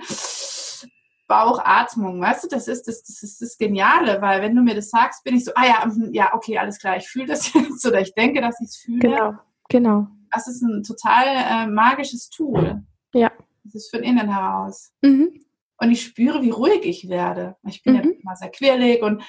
Bauchatmung, 1.26 2.20
weißt 2.20 2.44
du, 2.44 2.48
das 2.48 2.68
ist 2.68 2.86
das, 2.86 3.02
das 3.02 3.22
ist 3.22 3.40
das 3.40 3.56
Geniale, 3.56 4.20
weil 4.20 4.42
wenn 4.42 4.54
du 4.54 4.62
mir 4.62 4.74
das 4.74 4.90
sagst, 4.90 5.24
bin 5.24 5.36
ich 5.36 5.44
so, 5.44 5.52
ah 5.54 5.66
ja, 5.66 5.86
mhm, 5.86 6.12
ja, 6.12 6.34
okay, 6.34 6.58
alles 6.58 6.78
klar, 6.78 6.96
ich 6.96 7.08
fühle 7.08 7.26
das 7.26 7.52
jetzt 7.54 7.86
oder 7.86 8.00
ich 8.00 8.14
denke, 8.14 8.40
dass 8.40 8.60
ich 8.60 8.68
es 8.68 8.76
fühle. 8.76 8.98
Genau, 8.98 9.32
genau. 9.68 10.06
Das 10.30 10.48
ist 10.48 10.62
ein 10.62 10.82
total 10.82 11.24
äh, 11.26 11.66
magisches 11.66 12.28
Tool. 12.28 12.82
Ja. 13.14 13.32
Das 13.62 13.76
ist 13.76 13.90
von 13.90 14.02
innen 14.02 14.28
heraus. 14.28 14.92
Mhm 15.00 15.43
und 15.78 15.90
ich 15.90 16.02
spüre, 16.02 16.42
wie 16.42 16.50
ruhig 16.50 16.84
ich 16.84 17.08
werde. 17.08 17.56
Ich 17.68 17.82
bin 17.82 17.94
mhm. 17.94 17.98
ja 17.98 18.10
immer 18.22 18.36
sehr 18.36 18.50
quirlig 18.50 19.02
und 19.02 19.22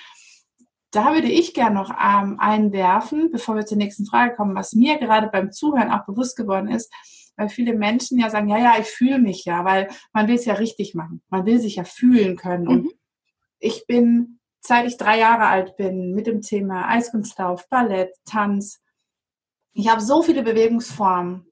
da 0.91 1.13
würde 1.13 1.27
ich 1.27 1.53
gerne 1.53 1.75
noch 1.75 1.89
ähm, 1.89 2.39
einwerfen, 2.39 3.29
bevor 3.31 3.55
wir 3.55 3.65
zur 3.65 3.77
nächsten 3.77 4.05
Frage 4.05 4.35
kommen, 4.35 4.55
was 4.55 4.73
mir 4.73 4.97
gerade 4.97 5.27
beim 5.27 5.51
Zuhören 5.51 5.91
auch 5.91 6.05
bewusst 6.05 6.37
geworden 6.37 6.69
ist, 6.69 6.91
weil 7.35 7.49
viele 7.49 7.75
Menschen 7.75 8.17
ja 8.17 8.29
sagen, 8.29 8.47
ja, 8.47 8.57
ja, 8.57 8.75
ich 8.79 8.87
fühle 8.87 9.19
mich 9.19 9.43
ja, 9.43 9.65
weil 9.65 9.89
man 10.13 10.27
will 10.27 10.35
es 10.35 10.45
ja 10.45 10.53
richtig 10.53 10.95
machen. 10.95 11.21
Man 11.29 11.45
will 11.45 11.59
sich 11.59 11.75
ja 11.75 11.83
fühlen 11.83 12.37
können. 12.37 12.63
Mhm. 12.63 12.69
Und 12.69 12.93
ich 13.59 13.85
bin, 13.87 14.39
seit 14.61 14.87
ich 14.87 14.95
drei 14.95 15.19
Jahre 15.19 15.47
alt 15.47 15.75
bin, 15.75 16.13
mit 16.13 16.27
dem 16.27 16.41
Thema 16.41 16.87
Eiskunstlauf, 16.87 17.67
Ballett, 17.67 18.13
Tanz, 18.25 18.81
ich 19.73 19.89
habe 19.89 20.01
so 20.01 20.21
viele 20.21 20.43
Bewegungsformen 20.43 21.45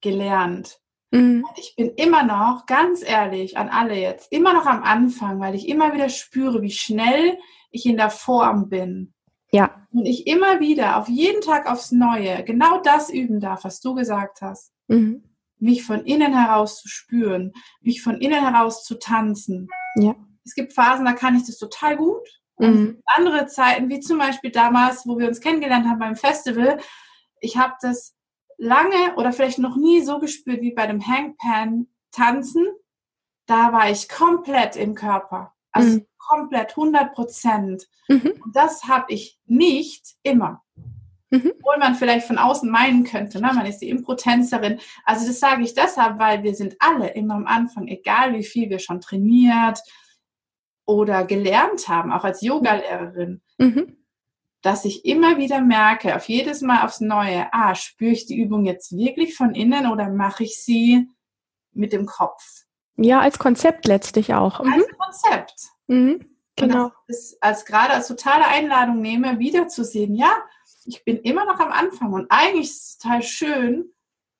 gelernt. 0.00 0.80
Mhm. 1.12 1.46
Ich 1.56 1.76
bin 1.76 1.90
immer 1.96 2.24
noch, 2.24 2.66
ganz 2.66 3.02
ehrlich, 3.02 3.56
an 3.56 3.68
alle 3.68 3.94
jetzt, 3.94 4.32
immer 4.32 4.52
noch 4.54 4.66
am 4.66 4.82
Anfang, 4.82 5.38
weil 5.38 5.54
ich 5.54 5.68
immer 5.68 5.92
wieder 5.94 6.08
spüre, 6.08 6.60
wie 6.62 6.70
schnell 6.70 7.38
ich 7.70 7.86
in 7.86 7.96
der 7.96 8.10
Form 8.10 8.68
bin. 8.68 9.12
Ja. 9.52 9.86
Und 9.92 10.06
ich 10.06 10.26
immer 10.26 10.58
wieder, 10.60 10.96
auf 10.96 11.08
jeden 11.08 11.42
Tag 11.42 11.70
aufs 11.70 11.92
Neue, 11.92 12.42
genau 12.44 12.80
das 12.80 13.10
üben 13.10 13.38
darf, 13.40 13.64
was 13.64 13.80
du 13.80 13.94
gesagt 13.94 14.40
hast. 14.42 14.72
Mhm. 14.88 15.22
mich 15.58 15.84
von 15.84 16.04
innen 16.04 16.36
heraus 16.36 16.80
zu 16.82 16.88
spüren, 16.88 17.52
mich 17.82 18.02
von 18.02 18.20
innen 18.20 18.40
heraus 18.44 18.82
zu 18.82 18.98
tanzen. 18.98 19.68
Ja. 19.94 20.16
Es 20.44 20.54
gibt 20.56 20.72
Phasen, 20.72 21.04
da 21.04 21.12
kann 21.12 21.36
ich 21.36 21.46
das 21.46 21.56
total 21.56 21.96
gut. 21.96 22.26
Und 22.56 22.74
Mhm. 22.74 23.02
andere 23.06 23.46
Zeiten, 23.46 23.88
wie 23.88 24.00
zum 24.00 24.18
Beispiel 24.18 24.50
damals, 24.50 25.06
wo 25.06 25.18
wir 25.18 25.28
uns 25.28 25.40
kennengelernt 25.40 25.86
haben 25.86 26.00
beim 26.00 26.16
Festival, 26.16 26.78
ich 27.40 27.56
habe 27.56 27.74
das 27.80 28.16
lange 28.58 29.14
oder 29.16 29.32
vielleicht 29.32 29.58
noch 29.58 29.76
nie 29.76 30.02
so 30.02 30.18
gespürt 30.18 30.60
wie 30.60 30.72
bei 30.74 30.86
dem 30.86 31.06
Hangpan 31.06 31.86
tanzen. 32.10 32.66
Da 33.46 33.72
war 33.72 33.90
ich 33.90 34.08
komplett 34.08 34.76
im 34.76 34.94
Körper. 34.94 35.52
Also 35.72 35.98
Mhm. 35.98 36.06
komplett 36.18 36.76
100 36.76 37.14
Prozent. 37.14 37.88
Mhm. 38.08 38.34
Und 38.44 38.54
das 38.56 38.84
habe 38.84 39.06
ich 39.08 39.40
nicht 39.46 40.14
immer. 40.22 40.62
Mhm. 41.30 41.52
Obwohl 41.58 41.78
man 41.78 41.94
vielleicht 41.94 42.26
von 42.26 42.36
außen 42.38 42.70
meinen 42.70 43.04
könnte, 43.04 43.40
ne? 43.40 43.50
man 43.54 43.64
ist 43.66 43.78
die 43.78 43.88
Impro-Tänzerin. 43.88 44.78
Also 45.04 45.26
das 45.26 45.40
sage 45.40 45.62
ich 45.62 45.74
deshalb, 45.74 46.18
weil 46.18 46.42
wir 46.42 46.54
sind 46.54 46.76
alle 46.78 47.08
immer 47.14 47.34
am 47.34 47.46
Anfang, 47.46 47.88
egal 47.88 48.34
wie 48.34 48.44
viel 48.44 48.68
wir 48.68 48.78
schon 48.78 49.00
trainiert 49.00 49.80
oder 50.84 51.24
gelernt 51.24 51.88
haben, 51.88 52.12
auch 52.12 52.24
als 52.24 52.42
Yogalehrerin, 52.42 53.40
Mhm. 53.58 53.96
Dass 54.62 54.84
ich 54.84 55.04
immer 55.04 55.38
wieder 55.38 55.60
merke, 55.60 56.16
auf 56.16 56.28
jedes 56.28 56.60
Mal 56.62 56.84
aufs 56.84 57.00
Neue, 57.00 57.52
ah, 57.52 57.74
spüre 57.74 58.12
ich 58.12 58.26
die 58.26 58.40
Übung 58.40 58.64
jetzt 58.64 58.96
wirklich 58.96 59.34
von 59.36 59.54
innen 59.54 59.86
oder 59.86 60.08
mache 60.08 60.44
ich 60.44 60.62
sie 60.62 61.08
mit 61.72 61.92
dem 61.92 62.06
Kopf? 62.06 62.64
Ja, 62.96 63.20
als 63.20 63.38
Konzept 63.38 63.86
letztlich 63.86 64.34
auch. 64.34 64.62
Mhm. 64.62 64.72
Als 64.72 64.86
Konzept. 64.96 65.54
Mhm. 65.88 66.26
Genau. 66.56 66.84
Und 66.84 66.92
das 67.08 67.18
ist 67.18 67.42
als 67.42 67.64
gerade 67.64 67.94
als 67.94 68.08
totale 68.08 68.46
Einladung 68.46 69.00
nehme, 69.00 69.38
wiederzusehen, 69.38 70.14
ja, 70.14 70.32
ich 70.84 71.04
bin 71.04 71.18
immer 71.18 71.44
noch 71.44 71.60
am 71.60 71.72
Anfang 71.72 72.12
und 72.12 72.26
eigentlich 72.30 72.66
ist 72.66 72.88
es 72.88 72.98
total 72.98 73.22
schön, 73.22 73.92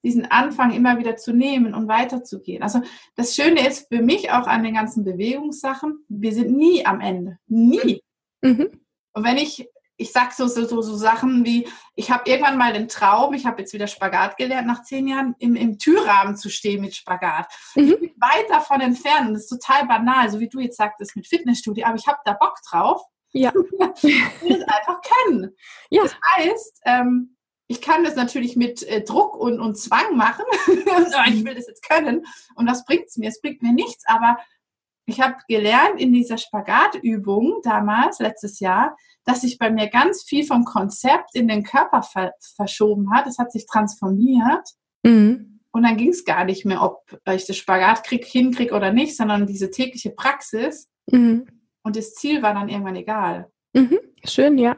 diesen 0.05 0.27
Anfang 0.31 0.73
immer 0.73 0.99
wieder 0.99 1.17
zu 1.17 1.33
nehmen 1.33 1.75
und 1.75 1.89
weiterzugehen. 1.89 2.63
Also 2.63 2.83
das 3.15 3.35
Schöne 3.35 3.67
ist 3.67 3.89
für 3.89 4.03
mich 4.03 4.31
auch 4.31 4.47
an 4.47 4.65
den 4.65 4.75
ganzen 4.75 5.05
Bewegungssachen, 5.05 6.05
wir 6.09 6.33
sind 6.33 6.57
nie 6.57 6.85
am 6.85 7.01
Ende. 7.01 7.39
Nie. 7.47 8.03
Mhm. 8.41 8.81
Und 9.13 9.25
wenn 9.25 9.37
ich, 9.37 9.69
ich 10.03 10.13
sag 10.13 10.33
so, 10.33 10.47
so, 10.47 10.67
so, 10.67 10.83
so 10.83 10.97
Sachen 10.97 11.45
wie, 11.45 11.69
ich 11.95 12.11
habe 12.11 12.29
irgendwann 12.29 12.59
mal 12.59 12.73
den 12.73 12.89
Traum, 12.89 13.33
ich 13.35 13.47
habe 13.47 13.63
jetzt 13.63 13.73
wieder 13.73 13.87
Spagat 13.87 14.37
gelernt, 14.37 14.67
nach 14.67 14.83
zehn 14.83 15.07
Jahren 15.07 15.35
im, 15.39 15.57
im 15.57 15.79
Türrahmen 15.79 16.37
zu 16.37 16.51
stehen 16.51 16.81
mit 16.83 16.95
Spagat. 16.95 17.47
Ich 17.75 17.83
Mhm. 17.85 18.01
bin 18.01 18.11
weit 18.21 18.51
davon 18.51 18.81
entfernt 18.81 19.29
und 19.29 19.35
das 19.35 19.45
ist 19.45 19.49
total 19.49 19.87
banal, 19.87 20.29
so 20.31 20.41
wie 20.41 20.49
du 20.49 20.61
jetzt 20.61 20.77
sagtest 20.77 21.17
mit 21.17 21.27
Fitnessstudio, 21.27 21.87
aber 21.87 21.97
ich 21.97 22.07
habe 22.07 22.19
da 22.25 22.35
Bock 22.35 22.57
drauf. 22.69 23.01
Ja. 23.33 23.53
Ich 24.03 24.43
will 24.43 24.61
es 24.61 24.69
einfach 24.69 25.01
können. 25.01 25.57
Ja. 25.91 26.03
Das 26.03 26.17
heißt, 26.37 26.81
ähm, 26.85 27.37
ich 27.69 27.81
kann 27.81 28.05
das 28.05 28.17
natürlich 28.17 28.57
mit 28.57 28.83
äh, 28.83 29.03
Druck 29.03 29.37
und, 29.37 29.61
und 29.61 29.77
Zwang 29.79 30.17
machen. 30.17 30.45
Aber 30.67 31.27
ich 31.29 31.45
will 31.45 31.55
das 31.55 31.67
jetzt 31.69 31.89
können. 31.89 32.27
Und 32.57 32.69
was 32.69 32.85
bringt 32.85 33.07
es 33.07 33.17
mir? 33.17 33.29
Es 33.29 33.41
bringt 33.41 33.63
mir 33.63 33.73
nichts, 33.73 34.05
aber 34.07 34.37
ich 35.07 35.21
habe 35.21 35.37
gelernt 35.49 36.01
in 36.01 36.13
dieser 36.13 36.39
Spagatübung 36.39 37.61
damals, 37.63 38.19
letztes 38.21 38.61
Jahr, 38.61 38.97
dass 39.25 39.43
sich 39.43 39.59
bei 39.59 39.71
mir 39.71 39.89
ganz 39.89 40.23
viel 40.23 40.45
vom 40.45 40.65
Konzept 40.65 41.35
in 41.35 41.49
den 41.49 41.65
Körper 41.65 42.03
ver 42.03 42.33
verschoben 42.57 43.13
hat. 43.13 43.27
Es 43.27 43.39
hat 43.39 43.53
sich 43.53 43.67
transformiert. 43.67 44.69
Mhm. 45.03 45.61
Und 45.73 45.83
dann 45.85 45.97
ging 45.97 46.11
es 46.11 46.25
gar 46.25 46.45
nicht 46.45 46.65
mehr, 46.67 46.83
ob 46.83 47.19
ich 47.31 47.47
das 47.47 47.57
Spagat 47.57 48.05
krieg, 48.05 48.25
hinkriege 48.25 48.75
oder 48.75 48.93
nicht, 48.93 49.17
sondern 49.17 49.47
diese 49.47 49.71
tägliche 49.71 50.11
Praxis. 50.11 50.89
Mhm. 51.11 51.47
Und 51.83 51.97
das 51.97 52.15
Ziel 52.15 52.43
war 52.43 52.55
dann 52.55 52.69
irgendwann 52.69 52.97
egal. 52.97 53.51
Mhm. 53.73 53.99
Schön, 54.25 54.59
ja. 54.59 54.77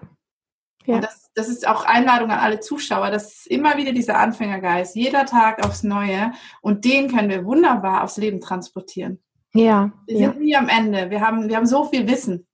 Ja. 0.86 0.96
Und 0.96 1.04
das, 1.04 1.30
das 1.34 1.48
ist 1.48 1.66
auch 1.66 1.84
Einladung 1.84 2.30
an 2.30 2.38
alle 2.38 2.60
Zuschauer. 2.60 3.10
Das 3.10 3.32
ist 3.32 3.46
immer 3.46 3.76
wieder 3.76 3.92
dieser 3.92 4.18
Anfängergeist, 4.18 4.94
jeder 4.94 5.24
Tag 5.26 5.64
aufs 5.64 5.82
Neue. 5.82 6.32
Und 6.60 6.84
den 6.84 7.08
können 7.08 7.30
wir 7.30 7.44
wunderbar 7.44 8.04
aufs 8.04 8.16
Leben 8.16 8.40
transportieren. 8.40 9.22
Ja. 9.54 9.92
Wir 10.06 10.18
Ja. 10.18 10.30
sind 10.32 10.40
nie 10.42 10.56
am 10.56 10.68
Ende. 10.68 11.10
Wir 11.10 11.20
haben, 11.20 11.48
wir 11.48 11.56
haben 11.56 11.66
so 11.66 11.84
viel 11.84 12.06
Wissen. 12.08 12.46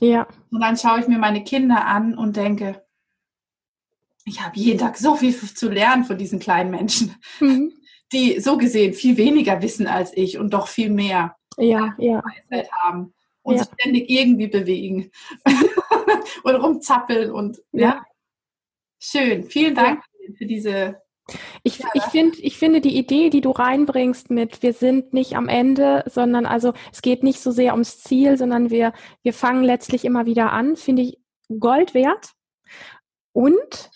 Ja. 0.00 0.26
Und 0.50 0.60
dann 0.60 0.76
schaue 0.76 1.00
ich 1.00 1.08
mir 1.08 1.18
meine 1.18 1.42
Kinder 1.44 1.86
an 1.86 2.16
und 2.16 2.36
denke, 2.36 2.84
ich 4.24 4.40
habe 4.42 4.56
jeden 4.58 4.78
Tag 4.78 4.96
so 4.96 5.14
viel 5.16 5.34
zu 5.34 5.68
lernen 5.70 6.04
von 6.04 6.18
diesen 6.18 6.38
kleinen 6.38 6.70
Menschen, 6.70 7.14
Mhm. 7.40 7.72
die 8.12 8.40
so 8.40 8.56
gesehen 8.58 8.92
viel 8.94 9.16
weniger 9.16 9.62
wissen 9.62 9.86
als 9.86 10.16
ich 10.16 10.38
und 10.38 10.52
doch 10.52 10.68
viel 10.68 10.90
mehr 10.90 11.36
Ja, 11.56 11.94
ja. 11.98 12.22
Weisheit 12.24 12.70
haben 12.72 13.12
und 13.42 13.56
Ja. 13.56 13.64
sich 13.64 13.72
ständig 13.80 14.10
irgendwie 14.10 14.48
bewegen 14.48 15.10
und 16.44 16.54
rumzappeln 16.54 17.30
und 17.30 17.58
ja. 17.72 17.80
Ja. 17.80 18.04
Schön. 19.00 19.44
Vielen 19.44 19.74
Dank 19.74 20.02
für 20.36 20.46
diese 20.46 21.00
Ich, 21.62 21.78
Ja, 21.78 21.88
ich, 21.94 22.02
find, 22.04 22.38
ich 22.38 22.56
finde 22.56 22.80
die 22.80 22.96
Idee, 22.96 23.30
die 23.30 23.40
du 23.40 23.50
reinbringst 23.50 24.30
mit, 24.30 24.62
wir 24.62 24.72
sind 24.72 25.12
nicht 25.12 25.36
am 25.36 25.48
Ende, 25.48 26.04
sondern 26.06 26.46
also 26.46 26.72
es 26.92 27.02
geht 27.02 27.22
nicht 27.22 27.40
so 27.40 27.50
sehr 27.50 27.72
ums 27.72 28.00
Ziel, 28.00 28.36
sondern 28.38 28.70
wir, 28.70 28.92
wir 29.22 29.32
fangen 29.32 29.62
letztlich 29.62 30.04
immer 30.04 30.26
wieder 30.26 30.52
an, 30.52 30.76
finde 30.76 31.02
ich 31.02 31.18
Gold 31.60 31.94
wert. 31.94 32.32
Und, 33.32 33.90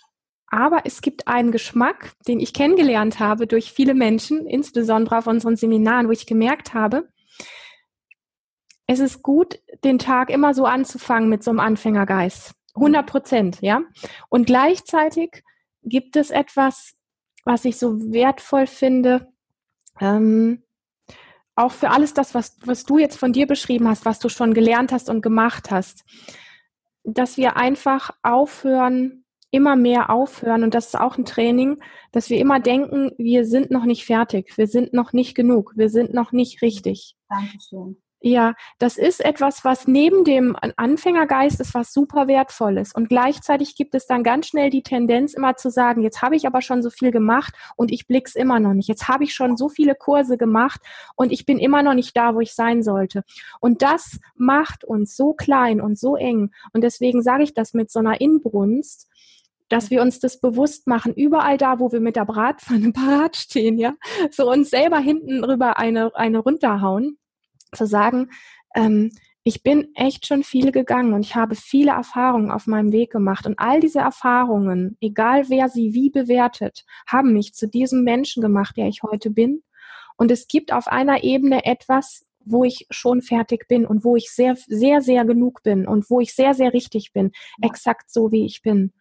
aber 0.46 0.82
es 0.84 1.00
gibt 1.00 1.28
einen 1.28 1.52
Geschmack, 1.52 2.12
den 2.28 2.40
ich 2.40 2.52
kennengelernt 2.52 3.18
habe 3.18 3.46
durch 3.46 3.72
viele 3.72 3.94
Menschen, 3.94 4.46
insbesondere 4.46 5.18
auf 5.18 5.26
unseren 5.26 5.56
Seminaren, 5.56 6.08
wo 6.08 6.12
ich 6.12 6.26
gemerkt 6.26 6.74
habe, 6.74 7.08
es 8.86 9.00
ist 9.00 9.22
gut, 9.22 9.58
den 9.84 9.98
Tag 9.98 10.28
immer 10.28 10.54
so 10.54 10.66
anzufangen 10.66 11.28
mit 11.28 11.42
so 11.42 11.50
einem 11.50 11.60
Anfängergeist. 11.60 12.54
100 12.74 13.06
Prozent, 13.06 13.58
ja. 13.60 13.82
Und 14.28 14.46
gleichzeitig 14.46 15.42
gibt 15.82 16.16
es 16.16 16.30
etwas, 16.30 16.94
was 17.44 17.64
ich 17.64 17.76
so 17.78 17.98
wertvoll 18.12 18.66
finde, 18.66 19.32
ähm, 20.00 20.62
auch 21.54 21.72
für 21.72 21.90
alles 21.90 22.14
das, 22.14 22.34
was, 22.34 22.56
was 22.64 22.84
du 22.84 22.98
jetzt 22.98 23.18
von 23.18 23.32
dir 23.32 23.46
beschrieben 23.46 23.88
hast, 23.88 24.04
was 24.04 24.18
du 24.18 24.28
schon 24.28 24.54
gelernt 24.54 24.92
hast 24.92 25.10
und 25.10 25.22
gemacht 25.22 25.70
hast, 25.70 26.04
dass 27.04 27.36
wir 27.36 27.56
einfach 27.56 28.10
aufhören, 28.22 29.24
immer 29.50 29.76
mehr 29.76 30.08
aufhören, 30.08 30.62
und 30.62 30.74
das 30.74 30.86
ist 30.86 30.98
auch 30.98 31.18
ein 31.18 31.26
Training, 31.26 31.82
dass 32.10 32.30
wir 32.30 32.38
immer 32.38 32.58
denken, 32.58 33.12
wir 33.18 33.44
sind 33.44 33.70
noch 33.70 33.84
nicht 33.84 34.06
fertig, 34.06 34.56
wir 34.56 34.66
sind 34.66 34.94
noch 34.94 35.12
nicht 35.12 35.34
genug, 35.34 35.72
wir 35.76 35.90
sind 35.90 36.14
noch 36.14 36.32
nicht 36.32 36.62
richtig. 36.62 37.16
Dankeschön. 37.28 38.01
Ja, 38.24 38.54
das 38.78 38.98
ist 38.98 39.24
etwas, 39.24 39.64
was 39.64 39.88
neben 39.88 40.22
dem 40.22 40.56
Anfängergeist 40.76 41.58
ist, 41.58 41.74
was 41.74 41.92
super 41.92 42.28
wertvolles. 42.28 42.94
Und 42.94 43.08
gleichzeitig 43.08 43.74
gibt 43.74 43.96
es 43.96 44.06
dann 44.06 44.22
ganz 44.22 44.46
schnell 44.46 44.70
die 44.70 44.84
Tendenz, 44.84 45.34
immer 45.34 45.56
zu 45.56 45.72
sagen, 45.72 46.02
jetzt 46.02 46.22
habe 46.22 46.36
ich 46.36 46.46
aber 46.46 46.62
schon 46.62 46.84
so 46.84 46.90
viel 46.90 47.10
gemacht 47.10 47.52
und 47.74 47.90
ich 47.90 48.06
blick's 48.06 48.36
immer 48.36 48.60
noch 48.60 48.74
nicht. 48.74 48.86
Jetzt 48.86 49.08
habe 49.08 49.24
ich 49.24 49.34
schon 49.34 49.56
so 49.56 49.68
viele 49.68 49.96
Kurse 49.96 50.38
gemacht 50.38 50.80
und 51.16 51.32
ich 51.32 51.46
bin 51.46 51.58
immer 51.58 51.82
noch 51.82 51.94
nicht 51.94 52.16
da, 52.16 52.36
wo 52.36 52.40
ich 52.40 52.54
sein 52.54 52.84
sollte. 52.84 53.24
Und 53.58 53.82
das 53.82 54.20
macht 54.36 54.84
uns 54.84 55.16
so 55.16 55.32
klein 55.32 55.80
und 55.80 55.98
so 55.98 56.14
eng. 56.14 56.52
Und 56.72 56.84
deswegen 56.84 57.22
sage 57.22 57.42
ich 57.42 57.54
das 57.54 57.74
mit 57.74 57.90
so 57.90 57.98
einer 57.98 58.20
Inbrunst, 58.20 59.08
dass 59.68 59.90
wir 59.90 60.00
uns 60.00 60.20
das 60.20 60.38
bewusst 60.38 60.86
machen, 60.86 61.12
überall 61.12 61.58
da, 61.58 61.80
wo 61.80 61.90
wir 61.90 62.00
mit 62.00 62.14
der 62.14 62.26
Bratpfanne 62.26 62.92
parat 62.92 63.34
stehen, 63.34 63.78
ja, 63.78 63.94
so 64.30 64.48
uns 64.48 64.70
selber 64.70 64.98
hinten 64.98 65.42
rüber 65.42 65.76
eine, 65.76 66.14
eine 66.14 66.38
runterhauen 66.38 67.18
zu 67.74 67.86
sagen, 67.86 68.30
ähm, 68.74 69.10
ich 69.44 69.62
bin 69.62 69.88
echt 69.96 70.26
schon 70.26 70.44
viel 70.44 70.70
gegangen 70.70 71.14
und 71.14 71.24
ich 71.24 71.34
habe 71.34 71.56
viele 71.56 71.92
Erfahrungen 71.92 72.50
auf 72.52 72.66
meinem 72.68 72.92
Weg 72.92 73.10
gemacht. 73.10 73.44
Und 73.46 73.58
all 73.58 73.80
diese 73.80 73.98
Erfahrungen, 73.98 74.96
egal 75.00 75.48
wer 75.48 75.68
sie 75.68 75.94
wie 75.94 76.10
bewertet, 76.10 76.84
haben 77.06 77.32
mich 77.32 77.52
zu 77.54 77.66
diesem 77.66 78.04
Menschen 78.04 78.40
gemacht, 78.40 78.76
der 78.76 78.86
ich 78.86 79.02
heute 79.02 79.30
bin. 79.30 79.64
Und 80.16 80.30
es 80.30 80.46
gibt 80.46 80.72
auf 80.72 80.86
einer 80.86 81.24
Ebene 81.24 81.64
etwas, 81.64 82.24
wo 82.44 82.64
ich 82.64 82.86
schon 82.90 83.22
fertig 83.22 83.68
bin 83.68 83.86
und 83.86 84.04
wo 84.04 84.16
ich 84.16 84.30
sehr, 84.30 84.56
sehr, 84.56 85.00
sehr 85.00 85.24
genug 85.24 85.62
bin 85.62 85.86
und 85.86 86.08
wo 86.10 86.20
ich 86.20 86.34
sehr, 86.34 86.54
sehr 86.54 86.72
richtig 86.72 87.12
bin, 87.12 87.32
exakt 87.62 88.10
so 88.10 88.32
wie 88.32 88.44
ich 88.44 88.62
bin. 88.62 88.92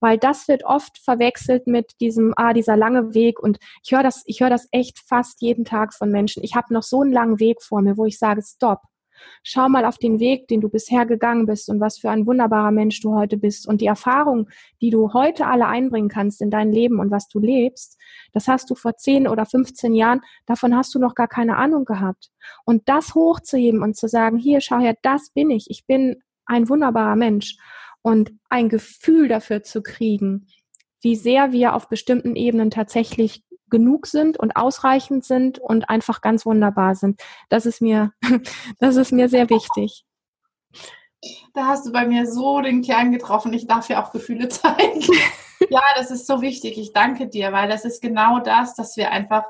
Weil 0.00 0.18
das 0.18 0.48
wird 0.48 0.64
oft 0.64 0.98
verwechselt 0.98 1.66
mit 1.66 2.00
diesem, 2.00 2.34
ah, 2.36 2.52
dieser 2.52 2.76
lange 2.76 3.14
Weg 3.14 3.40
und 3.40 3.58
ich 3.84 3.92
höre 3.92 4.02
das, 4.02 4.22
ich 4.26 4.40
höre 4.40 4.50
das 4.50 4.68
echt 4.72 4.98
fast 4.98 5.40
jeden 5.42 5.64
Tag 5.64 5.94
von 5.94 6.10
Menschen. 6.10 6.42
Ich 6.42 6.54
habe 6.54 6.72
noch 6.72 6.82
so 6.82 7.02
einen 7.02 7.12
langen 7.12 7.40
Weg 7.40 7.62
vor 7.62 7.82
mir, 7.82 7.96
wo 7.96 8.04
ich 8.06 8.18
sage, 8.18 8.42
stopp. 8.42 8.80
Schau 9.42 9.68
mal 9.68 9.84
auf 9.84 9.98
den 9.98 10.20
Weg, 10.20 10.48
den 10.48 10.60
du 10.60 10.68
bisher 10.68 11.06
gegangen 11.06 11.46
bist 11.46 11.68
und 11.68 11.80
was 11.80 11.98
für 11.98 12.10
ein 12.10 12.26
wunderbarer 12.26 12.70
Mensch 12.70 13.00
du 13.00 13.14
heute 13.14 13.36
bist. 13.36 13.66
Und 13.66 13.80
die 13.80 13.86
Erfahrung, 13.86 14.48
die 14.80 14.90
du 14.90 15.12
heute 15.12 15.46
alle 15.46 15.66
einbringen 15.66 16.08
kannst 16.08 16.40
in 16.40 16.50
dein 16.50 16.72
Leben 16.72 17.00
und 17.00 17.10
was 17.10 17.28
du 17.28 17.38
lebst, 17.38 17.98
das 18.32 18.48
hast 18.48 18.70
du 18.70 18.74
vor 18.74 18.96
10 18.96 19.28
oder 19.28 19.46
15 19.46 19.94
Jahren, 19.94 20.20
davon 20.46 20.76
hast 20.76 20.94
du 20.94 20.98
noch 20.98 21.14
gar 21.14 21.28
keine 21.28 21.56
Ahnung 21.56 21.84
gehabt. 21.84 22.30
Und 22.64 22.88
das 22.88 23.14
hochzuheben 23.14 23.82
und 23.82 23.96
zu 23.96 24.08
sagen, 24.08 24.38
hier, 24.38 24.60
schau 24.60 24.78
her, 24.78 24.96
das 25.02 25.30
bin 25.30 25.50
ich. 25.50 25.70
Ich 25.70 25.86
bin 25.86 26.22
ein 26.44 26.68
wunderbarer 26.68 27.16
Mensch. 27.16 27.56
Und 28.02 28.30
ein 28.48 28.68
Gefühl 28.68 29.26
dafür 29.26 29.64
zu 29.64 29.82
kriegen, 29.82 30.46
wie 31.02 31.16
sehr 31.16 31.52
wir 31.52 31.74
auf 31.74 31.88
bestimmten 31.88 32.36
Ebenen 32.36 32.70
tatsächlich 32.70 33.44
genug 33.70 34.06
sind 34.06 34.38
und 34.38 34.56
ausreichend 34.56 35.24
sind 35.24 35.58
und 35.58 35.88
einfach 35.88 36.20
ganz 36.20 36.46
wunderbar 36.46 36.94
sind. 36.94 37.20
Das 37.48 37.66
ist 37.66 37.80
mir, 37.80 38.12
das 38.78 38.96
ist 38.96 39.12
mir 39.12 39.28
sehr 39.28 39.50
wichtig. 39.50 40.04
Da 41.54 41.66
hast 41.66 41.86
du 41.86 41.92
bei 41.92 42.06
mir 42.06 42.30
so 42.30 42.60
den 42.60 42.82
Kern 42.82 43.10
getroffen. 43.10 43.52
Ich 43.52 43.66
darf 43.66 43.88
ja 43.88 44.04
auch 44.04 44.12
Gefühle 44.12 44.48
zeigen. 44.48 45.02
ja, 45.70 45.82
das 45.96 46.10
ist 46.10 46.26
so 46.26 46.42
wichtig. 46.42 46.78
Ich 46.78 46.92
danke 46.92 47.28
dir, 47.28 47.52
weil 47.52 47.68
das 47.68 47.84
ist 47.84 48.02
genau 48.02 48.40
das, 48.40 48.74
dass 48.74 48.96
wir 48.96 49.10
einfach 49.10 49.44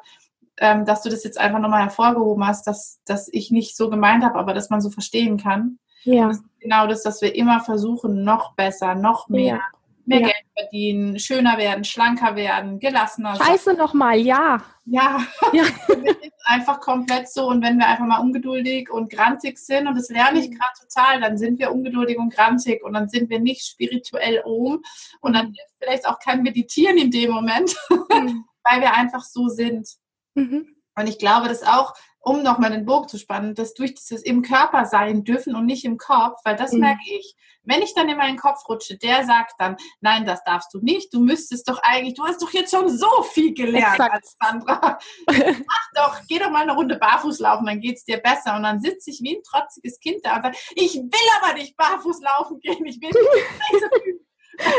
ähm, 0.59 0.85
dass 0.85 1.02
du 1.02 1.11
das 1.11 1.24
jetzt 1.24 1.38
einfach 1.38 1.59
nochmal 1.59 1.83
hervorgehoben 1.83 2.46
hast, 2.46 2.66
dass, 2.66 3.00
dass 3.05 3.29
ich 3.31 3.50
nicht 3.50 3.76
so 3.76 3.90
gemeint 3.90 4.24
habe, 4.24 4.38
aber 4.38 4.55
dass 4.55 4.70
man 4.70 4.81
so 4.81 4.90
verstehen 4.90 5.37
kann. 5.37 5.79
Ja. 6.05 6.29
Das 6.29 6.42
genau 6.61 6.87
das, 6.87 7.02
dass 7.02 7.20
wir 7.20 7.35
immer 7.35 7.61
versuchen, 7.61 8.24
noch 8.24 8.55
besser, 8.55 8.94
noch 8.94 9.29
mehr, 9.29 9.57
ja. 9.57 9.61
Mehr 10.07 10.21
ja. 10.21 10.27
Geld 10.27 10.47
verdienen, 10.57 11.19
schöner 11.19 11.59
werden, 11.59 11.85
schlanker 11.85 12.37
werden, 12.37 12.79
gelassener 12.79 13.37
sein. 13.37 13.47
Scheiße 13.47 13.75
nochmal, 13.75 14.19
ja. 14.19 14.62
Ja, 14.85 15.21
ja. 15.53 15.64
einfach 16.45 16.81
komplett 16.81 17.29
so. 17.29 17.49
Und 17.49 17.62
wenn 17.62 17.77
wir 17.79 17.88
einfach 17.88 18.07
mal 18.07 18.21
ungeduldig 18.21 18.88
und 18.90 19.11
grantig 19.11 19.59
sind, 19.59 19.88
und 19.88 19.97
das 19.97 20.09
lerne 20.09 20.38
ich 20.38 20.49
mhm. 20.49 20.55
gerade 20.55 20.73
total, 20.81 21.21
dann 21.21 21.37
sind 21.37 21.59
wir 21.59 21.73
ungeduldig 21.73 22.19
und 22.19 22.33
grantig 22.33 22.85
und 22.85 22.95
dann 22.95 23.09
sind 23.09 23.29
wir 23.29 23.40
nicht 23.40 23.66
spirituell 23.66 24.42
um 24.45 24.83
und 25.21 25.33
dann 25.33 25.47
hilft 25.47 25.75
vielleicht 25.79 26.07
auch 26.07 26.19
kein 26.21 26.42
Meditieren 26.42 26.99
in 26.99 27.11
dem 27.11 27.33
Moment, 27.33 27.77
mhm. 27.90 28.45
weil 28.62 28.81
wir 28.81 28.95
einfach 28.95 29.23
so 29.23 29.49
sind. 29.49 29.88
Mhm. 30.35 30.77
Und 30.99 31.09
ich 31.09 31.19
glaube, 31.19 31.49
dass 31.49 31.62
auch 31.62 31.95
um 32.26 32.42
nochmal 32.42 32.72
den 32.72 32.84
Bogen 32.84 33.06
zu 33.06 33.18
spannen, 33.18 33.54
dass 33.54 33.72
durch 33.74 33.94
dieses 33.94 34.22
im 34.22 34.42
Körper 34.42 34.84
sein 34.84 35.22
dürfen 35.22 35.54
und 35.54 35.64
nicht 35.64 35.84
im 35.84 35.96
Kopf, 35.96 36.40
weil 36.44 36.56
das 36.56 36.72
mhm. 36.72 36.80
merke 36.80 37.04
ich. 37.06 37.36
Wenn 37.62 37.82
ich 37.82 37.94
dann 37.94 38.08
in 38.08 38.16
meinen 38.16 38.36
Kopf 38.36 38.68
rutsche, 38.68 38.98
der 38.98 39.24
sagt 39.24 39.54
dann, 39.58 39.76
nein, 40.00 40.24
das 40.24 40.42
darfst 40.42 40.74
du 40.74 40.80
nicht, 40.80 41.14
du 41.14 41.20
müsstest 41.20 41.68
doch 41.68 41.80
eigentlich, 41.82 42.14
du 42.14 42.24
hast 42.24 42.42
doch 42.42 42.52
jetzt 42.52 42.72
schon 42.72 42.88
so 42.88 43.22
viel 43.32 43.54
gelernt, 43.54 44.00
Alexandra. 44.00 44.98
Mach 45.28 45.88
doch, 45.94 46.20
geh 46.28 46.40
doch 46.40 46.50
mal 46.50 46.62
eine 46.62 46.74
Runde 46.74 46.96
barfuß 46.96 47.38
laufen, 47.38 47.66
dann 47.66 47.80
geht 47.80 47.96
es 47.96 48.04
dir 48.04 48.18
besser. 48.18 48.56
Und 48.56 48.64
dann 48.64 48.80
sitze 48.80 49.10
ich 49.10 49.20
wie 49.22 49.36
ein 49.36 49.42
trotziges 49.42 50.00
Kind 50.00 50.24
da 50.24 50.36
und 50.36 50.42
sage, 50.42 50.58
ich 50.74 50.94
will 50.96 51.28
aber 51.40 51.54
nicht 51.54 51.76
barfuß 51.76 52.22
laufen 52.22 52.58
gehen, 52.58 52.84
ich 52.86 53.00
will 53.00 53.10
nicht 53.10 54.20
so 54.60 54.70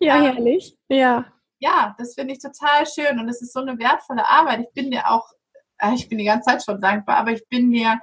ja, 0.00 0.20
herrlich, 0.20 0.76
ja. 0.88 1.26
Ja, 1.58 1.94
das 1.96 2.14
finde 2.14 2.34
ich 2.34 2.40
total 2.40 2.86
schön 2.86 3.18
und 3.18 3.28
es 3.28 3.40
ist 3.40 3.52
so 3.52 3.60
eine 3.60 3.78
wertvolle 3.78 4.28
Arbeit. 4.28 4.60
Ich 4.60 4.72
bin 4.74 4.90
dir 4.90 5.08
auch 5.10 5.26
ich 5.94 6.08
bin 6.08 6.18
die 6.18 6.24
ganze 6.24 6.50
Zeit 6.50 6.64
schon 6.64 6.80
dankbar, 6.80 7.16
aber 7.16 7.32
ich 7.32 7.46
bin 7.48 7.68
mir 7.68 8.00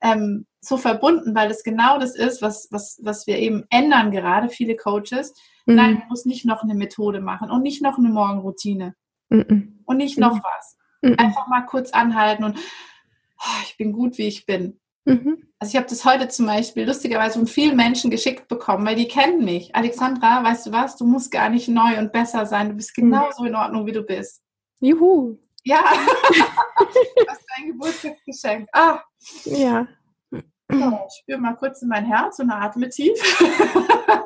ähm, 0.00 0.46
so 0.60 0.76
verbunden, 0.76 1.34
weil 1.34 1.50
es 1.50 1.62
genau 1.62 1.98
das 1.98 2.16
ist, 2.16 2.42
was, 2.42 2.68
was, 2.70 2.98
was 3.02 3.26
wir 3.26 3.38
eben 3.38 3.64
ändern 3.70 4.10
gerade, 4.10 4.48
viele 4.48 4.76
Coaches. 4.76 5.34
Mhm. 5.66 5.74
Nein, 5.74 5.94
man 5.98 6.08
muss 6.08 6.24
nicht 6.24 6.44
noch 6.44 6.62
eine 6.62 6.74
Methode 6.74 7.20
machen 7.20 7.50
und 7.50 7.62
nicht 7.62 7.82
noch 7.82 7.98
eine 7.98 8.08
Morgenroutine 8.08 8.94
mhm. 9.28 9.82
und 9.84 9.96
nicht 9.96 10.18
noch 10.18 10.34
mhm. 10.34 10.42
was. 10.42 10.76
Mhm. 11.02 11.14
Einfach 11.18 11.46
mal 11.46 11.62
kurz 11.62 11.90
anhalten 11.90 12.44
und 12.44 12.58
oh, 12.58 13.62
ich 13.64 13.76
bin 13.76 13.92
gut, 13.92 14.18
wie 14.18 14.28
ich 14.28 14.46
bin. 14.46 14.80
Mhm. 15.04 15.44
Also 15.58 15.70
ich 15.70 15.76
habe 15.76 15.88
das 15.88 16.04
heute 16.04 16.28
zum 16.28 16.46
Beispiel 16.46 16.84
lustigerweise 16.84 17.38
von 17.38 17.46
vielen 17.46 17.76
Menschen 17.76 18.10
geschickt 18.10 18.48
bekommen, 18.48 18.84
weil 18.86 18.96
die 18.96 19.08
kennen 19.08 19.44
mich. 19.44 19.74
Alexandra, 19.74 20.42
weißt 20.44 20.66
du 20.66 20.72
was, 20.72 20.96
du 20.96 21.06
musst 21.06 21.30
gar 21.30 21.48
nicht 21.48 21.68
neu 21.68 21.98
und 21.98 22.12
besser 22.12 22.44
sein. 22.44 22.70
Du 22.70 22.74
bist 22.74 22.96
mhm. 22.98 23.02
genauso 23.02 23.44
in 23.44 23.54
Ordnung, 23.54 23.86
wie 23.86 23.92
du 23.92 24.02
bist. 24.02 24.42
Juhu. 24.80 25.38
Ja, 25.66 25.82
was 27.26 27.44
dein 27.56 27.66
Geburtstagsgeschenk. 27.66 28.68
Ah. 28.72 29.02
Ja. 29.44 29.88
So, 30.30 31.00
ich 31.08 31.18
spüre 31.18 31.40
mal 31.40 31.56
kurz 31.56 31.82
in 31.82 31.88
mein 31.88 32.04
Herz 32.04 32.38
und 32.38 32.52
atme 32.52 32.88
tief. 32.88 33.18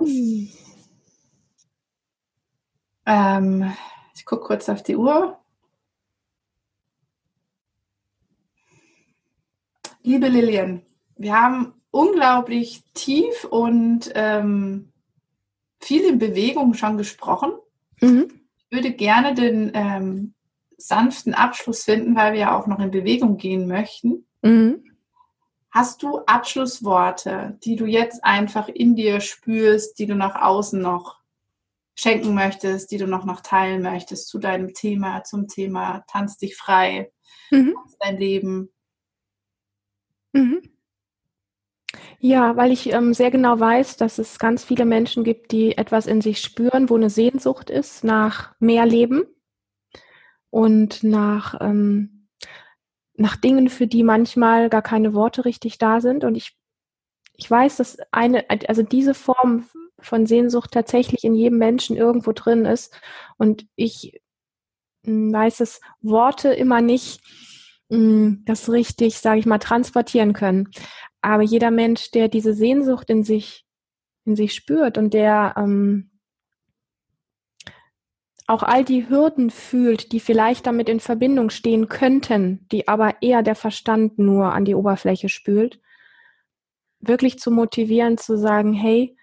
ähm, 3.07 3.75
ich 4.15 4.27
gucke 4.27 4.45
kurz 4.45 4.69
auf 4.69 4.83
die 4.83 4.97
Uhr. 4.97 5.41
Liebe 10.03 10.29
Lilian, 10.29 10.83
wir 11.17 11.41
haben 11.41 11.73
unglaublich 11.91 12.85
tief 12.93 13.45
und 13.45 14.13
ähm, 14.15 14.93
viel 15.81 16.03
in 16.03 16.19
Bewegung 16.19 16.75
schon 16.75 16.99
gesprochen. 16.99 17.53
Mhm. 18.03 18.43
Ich 18.59 18.71
würde 18.71 18.93
gerne 18.93 19.33
den 19.35 19.71
ähm, 19.73 20.35
sanften 20.81 21.35
Abschluss 21.35 21.85
finden, 21.85 22.17
weil 22.17 22.33
wir 22.33 22.41
ja 22.41 22.59
auch 22.59 22.67
noch 22.67 22.79
in 22.79 22.91
Bewegung 22.91 23.37
gehen 23.37 23.67
möchten. 23.67 24.27
Mhm. 24.43 24.85
Hast 25.71 26.03
du 26.03 26.19
Abschlussworte, 26.27 27.59
die 27.63 27.77
du 27.77 27.87
jetzt 27.87 28.25
einfach 28.25 28.69
in 28.69 28.97
dir 28.97 29.21
spürst, 29.21 29.99
die 29.99 30.07
du 30.07 30.17
nach 30.17 30.41
außen 30.41 30.81
noch 30.81 31.21
schenken 31.95 32.35
möchtest, 32.35 32.91
die 32.91 32.99
du 32.99 33.07
noch, 33.07 33.25
noch 33.25 33.41
teilen 33.41 33.83
möchtest 33.83 34.29
zu 34.29 34.39
deinem 34.39 34.75
Thema, 34.75 35.23
zum 35.23 35.47
Thema 35.47 36.03
Tanz 36.09 36.39
dich 36.39 36.57
frei, 36.57 37.13
mhm. 37.51 37.75
dein 38.01 38.17
Leben? 38.17 38.71
Mhm. 40.33 40.63
Ja, 42.19 42.57
weil 42.57 42.73
ich 42.73 42.93
ähm, 42.93 43.15
sehr 43.15 43.31
genau 43.31 43.59
weiß, 43.59 43.97
dass 43.97 44.19
es 44.19 44.39
ganz 44.39 44.65
viele 44.65 44.85
Menschen 44.85 45.25
gibt, 45.25 45.53
die 45.53 45.79
etwas 45.79 46.07
in 46.07 46.21
sich 46.21 46.41
spüren, 46.41 46.91
wo 46.91 46.97
eine 46.97 47.11
Sehnsucht 47.11 47.71
ist 47.71 48.05
nach 48.05 48.55
mehr 48.59 48.87
Leben 48.87 49.25
und 50.51 51.03
nach, 51.03 51.61
ähm, 51.61 52.29
nach 53.15 53.37
Dingen, 53.37 53.69
für 53.69 53.87
die 53.87 54.03
manchmal 54.03 54.69
gar 54.69 54.83
keine 54.83 55.15
Worte 55.15 55.45
richtig 55.45 55.79
da 55.79 56.01
sind. 56.01 56.25
Und 56.25 56.35
ich, 56.35 56.57
ich 57.37 57.51
weiß, 57.51 57.77
dass 57.77 57.99
eine, 58.11 58.45
also 58.49 58.83
diese 58.83 59.15
Form 59.15 59.67
von 60.01 60.27
Sehnsucht 60.27 60.73
tatsächlich 60.73 61.25
in 61.25 61.35
jedem 61.35 61.59
Menschen 61.59 61.97
irgendwo 61.97 62.33
drin 62.33 62.65
ist. 62.65 62.99
Und 63.37 63.67
ich 63.77 64.21
hm, 65.05 65.33
weiß, 65.33 65.59
dass 65.59 65.81
Worte 66.01 66.51
immer 66.53 66.81
nicht 66.81 67.21
mh, 67.89 67.99
hm, 67.99 68.43
das 68.47 68.71
richtig, 68.71 69.19
sage 69.19 69.41
ich 69.41 69.47
mal, 69.47 69.59
transportieren 69.59 70.33
können. 70.33 70.69
Aber 71.23 71.43
jeder 71.43 71.71
Mensch, 71.71 72.11
der 72.13 72.29
diese 72.29 72.55
Sehnsucht 72.55 73.11
in 73.11 73.25
sich, 73.25 73.67
in 74.25 74.37
sich 74.37 74.55
spürt 74.55 74.99
und 74.99 75.15
der 75.15 75.55
ähm, 75.57 76.10
auch 78.51 78.63
all 78.63 78.85
die 78.85 79.09
Hürden 79.09 79.51
fühlt, 79.51 80.13
die 80.13 80.21
vielleicht 80.21 80.67
damit 80.67 80.89
in 80.89 81.01
Verbindung 81.01 81.51
stehen 81.51 81.89
könnten, 81.89 82.67
die 82.73 82.89
aber 82.89 83.23
eher 83.23 83.43
der 83.43 83.55
Verstand 83.55 84.19
nur 84.19 84.53
an 84.53 84.65
die 84.65 84.75
Oberfläche 84.75 85.29
spült, 85.29 85.81
wirklich 86.99 87.39
zu 87.39 87.51
motivieren, 87.51 88.19
zu 88.19 88.37
sagen, 88.37 88.73
hey, 88.73 89.17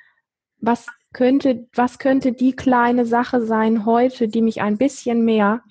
was 0.60 0.88
könnte, 1.14 1.68
was 1.76 2.00
könnte 2.00 2.32
die 2.32 2.56
kleine 2.56 3.06
Sache 3.06 3.46
sein 3.46 3.86
heute, 3.86 4.28
die 4.28 4.42
mich 4.42 4.62
ein 4.62 4.78
bisschen 4.78 5.26
mehr 5.26 5.62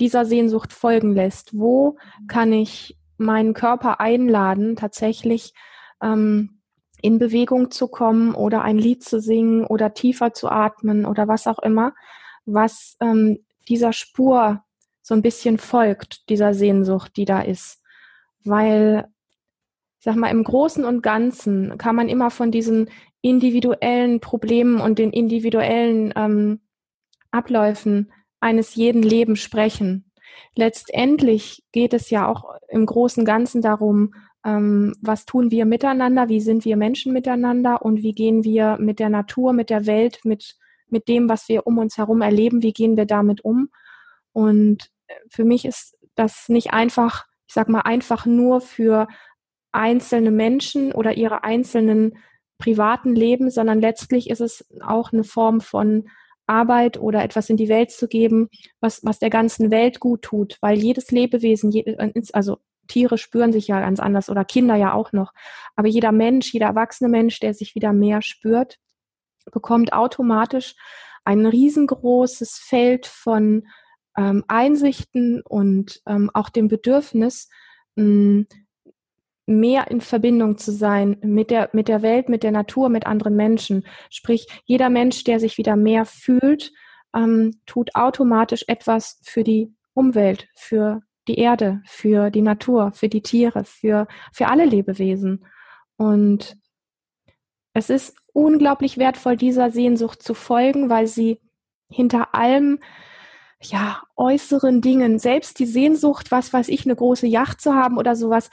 dieser 0.00 0.24
Sehnsucht 0.24 0.72
folgen 0.72 1.14
lässt? 1.14 1.56
Wo 1.56 1.98
kann 2.26 2.52
ich 2.52 2.98
meinen 3.16 3.54
Körper 3.54 4.00
einladen, 4.00 4.76
tatsächlich 4.76 5.54
ähm, 6.02 6.60
in 7.00 7.18
Bewegung 7.18 7.70
zu 7.70 7.88
kommen 7.88 8.34
oder 8.34 8.62
ein 8.62 8.78
Lied 8.78 9.04
zu 9.04 9.20
singen 9.20 9.64
oder 9.64 9.94
tiefer 9.94 10.32
zu 10.32 10.48
atmen 10.48 11.06
oder 11.06 11.28
was 11.28 11.46
auch 11.46 11.60
immer, 11.60 11.94
was 12.52 12.96
ähm, 13.00 13.38
dieser 13.68 13.92
Spur 13.92 14.64
so 15.02 15.14
ein 15.14 15.22
bisschen 15.22 15.58
folgt, 15.58 16.28
dieser 16.28 16.54
Sehnsucht, 16.54 17.16
die 17.16 17.24
da 17.24 17.40
ist. 17.40 17.80
Weil, 18.44 19.08
sag 20.00 20.16
mal, 20.16 20.30
im 20.30 20.44
Großen 20.44 20.84
und 20.84 21.02
Ganzen 21.02 21.78
kann 21.78 21.96
man 21.96 22.08
immer 22.08 22.30
von 22.30 22.50
diesen 22.50 22.90
individuellen 23.20 24.20
Problemen 24.20 24.80
und 24.80 24.98
den 24.98 25.12
individuellen 25.12 26.12
ähm, 26.16 26.60
Abläufen 27.30 28.12
eines 28.40 28.74
jeden 28.74 29.02
Lebens 29.02 29.40
sprechen. 29.40 30.10
Letztendlich 30.54 31.64
geht 31.72 31.92
es 31.94 32.10
ja 32.10 32.28
auch 32.28 32.54
im 32.68 32.86
Großen 32.86 33.22
und 33.22 33.26
Ganzen 33.26 33.60
darum, 33.60 34.14
ähm, 34.44 34.94
was 35.02 35.24
tun 35.24 35.50
wir 35.50 35.64
miteinander, 35.64 36.28
wie 36.28 36.40
sind 36.40 36.64
wir 36.64 36.76
Menschen 36.76 37.12
miteinander 37.12 37.82
und 37.82 38.02
wie 38.02 38.12
gehen 38.12 38.44
wir 38.44 38.76
mit 38.78 38.98
der 38.98 39.08
Natur, 39.08 39.52
mit 39.52 39.68
der 39.68 39.86
Welt, 39.86 40.20
mit 40.24 40.56
mit 40.90 41.08
dem, 41.08 41.28
was 41.28 41.48
wir 41.48 41.66
um 41.66 41.78
uns 41.78 41.98
herum 41.98 42.22
erleben, 42.22 42.62
wie 42.62 42.72
gehen 42.72 42.96
wir 42.96 43.06
damit 43.06 43.44
um. 43.44 43.70
Und 44.32 44.90
äh, 45.08 45.14
für 45.30 45.44
mich 45.44 45.64
ist 45.64 45.96
das 46.14 46.48
nicht 46.48 46.72
einfach, 46.72 47.26
ich 47.46 47.54
sag 47.54 47.68
mal, 47.68 47.80
einfach 47.80 48.26
nur 48.26 48.60
für 48.60 49.08
einzelne 49.72 50.30
Menschen 50.30 50.92
oder 50.92 51.16
ihre 51.16 51.44
einzelnen 51.44 52.18
privaten 52.58 53.14
Leben, 53.14 53.50
sondern 53.50 53.80
letztlich 53.80 54.30
ist 54.30 54.40
es 54.40 54.66
auch 54.80 55.12
eine 55.12 55.24
Form 55.24 55.60
von 55.60 56.08
Arbeit 56.46 56.98
oder 56.98 57.22
etwas 57.22 57.50
in 57.50 57.56
die 57.56 57.68
Welt 57.68 57.90
zu 57.90 58.08
geben, 58.08 58.48
was, 58.80 59.04
was 59.04 59.18
der 59.18 59.30
ganzen 59.30 59.70
Welt 59.70 60.00
gut 60.00 60.22
tut, 60.22 60.58
weil 60.60 60.78
jedes 60.78 61.10
Lebewesen, 61.10 61.72
also 62.32 62.58
Tiere 62.88 63.18
spüren 63.18 63.52
sich 63.52 63.68
ja 63.68 63.80
ganz 63.80 64.00
anders 64.00 64.30
oder 64.30 64.44
Kinder 64.44 64.74
ja 64.74 64.94
auch 64.94 65.12
noch, 65.12 65.32
aber 65.76 65.88
jeder 65.88 66.10
Mensch, 66.10 66.52
jeder 66.52 66.66
erwachsene 66.66 67.10
Mensch, 67.10 67.38
der 67.38 67.52
sich 67.52 67.74
wieder 67.74 67.92
mehr 67.92 68.22
spürt, 68.22 68.78
bekommt 69.52 69.92
automatisch 69.92 70.74
ein 71.24 71.46
riesengroßes 71.46 72.58
Feld 72.58 73.06
von 73.06 73.66
ähm, 74.16 74.44
Einsichten 74.48 75.42
und 75.42 76.00
ähm, 76.06 76.30
auch 76.32 76.48
dem 76.48 76.68
Bedürfnis, 76.68 77.48
hm, 77.96 78.46
mehr 79.46 79.90
in 79.90 80.02
Verbindung 80.02 80.58
zu 80.58 80.72
sein 80.72 81.16
mit 81.22 81.50
der, 81.50 81.70
mit 81.72 81.88
der 81.88 82.02
Welt, 82.02 82.28
mit 82.28 82.42
der 82.42 82.52
Natur, 82.52 82.90
mit 82.90 83.06
anderen 83.06 83.34
Menschen. 83.34 83.86
Sprich, 84.10 84.46
jeder 84.66 84.90
Mensch, 84.90 85.24
der 85.24 85.40
sich 85.40 85.56
wieder 85.56 85.74
mehr 85.74 86.04
fühlt, 86.04 86.72
ähm, 87.16 87.60
tut 87.64 87.94
automatisch 87.94 88.64
etwas 88.68 89.20
für 89.24 89.44
die 89.44 89.74
Umwelt, 89.94 90.48
für 90.54 91.00
die 91.28 91.36
Erde, 91.36 91.80
für 91.86 92.30
die 92.30 92.42
Natur, 92.42 92.92
für 92.92 93.08
die 93.08 93.22
Tiere, 93.22 93.64
für, 93.64 94.06
für 94.32 94.48
alle 94.48 94.66
Lebewesen. 94.66 95.46
Und 95.96 96.56
es 97.78 97.90
ist 97.90 98.16
unglaublich 98.32 98.98
wertvoll, 98.98 99.36
dieser 99.36 99.70
Sehnsucht 99.70 100.22
zu 100.22 100.34
folgen, 100.34 100.90
weil 100.90 101.06
sie 101.06 101.40
hinter 101.88 102.34
allem 102.34 102.80
ja, 103.60 104.02
äußeren 104.16 104.80
Dingen, 104.80 105.18
selbst 105.18 105.58
die 105.58 105.66
Sehnsucht, 105.66 106.30
was 106.30 106.52
weiß 106.52 106.68
ich, 106.68 106.84
eine 106.84 106.94
große 106.94 107.26
Yacht 107.26 107.60
zu 107.60 107.74
haben 107.74 107.98
oder 107.98 108.14
sowas. 108.14 108.50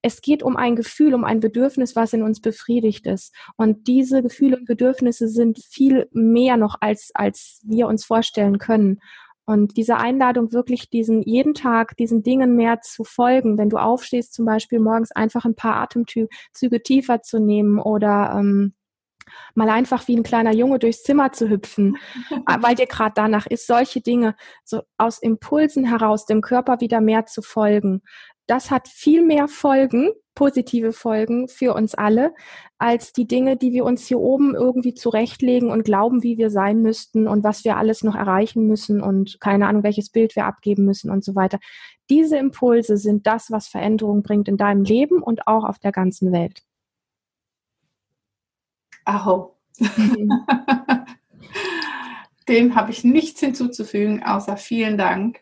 Es 0.00 0.22
geht 0.22 0.44
um 0.44 0.56
ein 0.56 0.76
Gefühl, 0.76 1.14
um 1.14 1.24
ein 1.24 1.40
Bedürfnis, 1.40 1.96
was 1.96 2.12
in 2.12 2.22
uns 2.22 2.40
befriedigt 2.40 3.06
ist. 3.06 3.34
Und 3.56 3.88
diese 3.88 4.22
Gefühle 4.22 4.58
und 4.58 4.66
Bedürfnisse 4.66 5.28
sind 5.28 5.58
viel 5.58 6.08
mehr 6.12 6.56
noch, 6.56 6.76
als, 6.80 7.10
als 7.14 7.60
wir 7.64 7.88
uns 7.88 8.04
vorstellen 8.04 8.58
können. 8.58 9.00
Und 9.46 9.76
diese 9.76 9.96
Einladung, 9.98 10.52
wirklich 10.52 10.88
diesen, 10.88 11.22
jeden 11.22 11.54
Tag 11.54 11.96
diesen 11.96 12.22
Dingen 12.22 12.56
mehr 12.56 12.80
zu 12.80 13.04
folgen, 13.04 13.58
wenn 13.58 13.68
du 13.68 13.76
aufstehst, 13.76 14.32
zum 14.32 14.46
Beispiel 14.46 14.80
morgens 14.80 15.12
einfach 15.12 15.44
ein 15.44 15.54
paar 15.54 15.76
Atemzüge 15.76 16.82
tiefer 16.82 17.20
zu 17.22 17.38
nehmen 17.40 17.78
oder 17.78 18.36
ähm, 18.38 18.74
mal 19.54 19.68
einfach 19.68 20.08
wie 20.08 20.16
ein 20.16 20.22
kleiner 20.22 20.52
Junge 20.52 20.78
durchs 20.78 21.02
Zimmer 21.02 21.32
zu 21.32 21.48
hüpfen, 21.48 21.96
äh, 22.30 22.56
weil 22.60 22.74
dir 22.74 22.86
gerade 22.86 23.12
danach 23.14 23.46
ist, 23.46 23.66
solche 23.66 24.00
Dinge, 24.00 24.34
so 24.64 24.82
aus 24.98 25.18
Impulsen 25.18 25.84
heraus 25.84 26.26
dem 26.26 26.40
Körper 26.40 26.80
wieder 26.80 27.00
mehr 27.00 27.26
zu 27.26 27.42
folgen. 27.42 28.02
Das 28.46 28.70
hat 28.70 28.88
viel 28.88 29.24
mehr 29.24 29.48
Folgen, 29.48 30.10
positive 30.34 30.92
Folgen 30.92 31.48
für 31.48 31.74
uns 31.74 31.94
alle, 31.94 32.34
als 32.78 33.12
die 33.12 33.26
Dinge, 33.26 33.56
die 33.56 33.72
wir 33.72 33.84
uns 33.84 34.06
hier 34.06 34.18
oben 34.18 34.54
irgendwie 34.54 34.92
zurechtlegen 34.94 35.70
und 35.70 35.84
glauben, 35.84 36.22
wie 36.22 36.36
wir 36.36 36.50
sein 36.50 36.82
müssten 36.82 37.26
und 37.26 37.42
was 37.44 37.64
wir 37.64 37.76
alles 37.76 38.02
noch 38.02 38.14
erreichen 38.14 38.66
müssen 38.66 39.00
und 39.00 39.40
keine 39.40 39.66
Ahnung, 39.66 39.82
welches 39.82 40.10
Bild 40.10 40.36
wir 40.36 40.44
abgeben 40.44 40.84
müssen 40.84 41.10
und 41.10 41.24
so 41.24 41.34
weiter. 41.34 41.58
Diese 42.10 42.36
Impulse 42.36 42.98
sind 42.98 43.26
das, 43.26 43.50
was 43.50 43.68
Veränderung 43.68 44.22
bringt 44.22 44.48
in 44.48 44.58
deinem 44.58 44.84
Leben 44.84 45.22
und 45.22 45.46
auch 45.46 45.64
auf 45.64 45.78
der 45.78 45.92
ganzen 45.92 46.32
Welt. 46.32 46.62
Aho. 49.04 49.56
Dem 52.48 52.74
habe 52.74 52.90
ich 52.90 53.04
nichts 53.04 53.40
hinzuzufügen, 53.40 54.22
außer 54.22 54.58
vielen 54.58 54.98
Dank. 54.98 55.40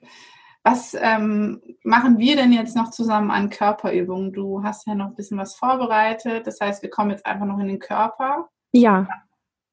Was 0.64 0.94
ähm, 0.94 1.60
machen 1.82 2.18
wir 2.18 2.36
denn 2.36 2.52
jetzt 2.52 2.76
noch 2.76 2.90
zusammen 2.90 3.30
an 3.30 3.50
Körperübungen? 3.50 4.32
Du 4.32 4.62
hast 4.62 4.86
ja 4.86 4.94
noch 4.94 5.06
ein 5.06 5.14
bisschen 5.16 5.38
was 5.38 5.56
vorbereitet. 5.56 6.46
Das 6.46 6.60
heißt, 6.60 6.82
wir 6.82 6.90
kommen 6.90 7.10
jetzt 7.10 7.26
einfach 7.26 7.46
noch 7.46 7.58
in 7.58 7.66
den 7.66 7.80
Körper. 7.80 8.48
Ja. 8.70 9.08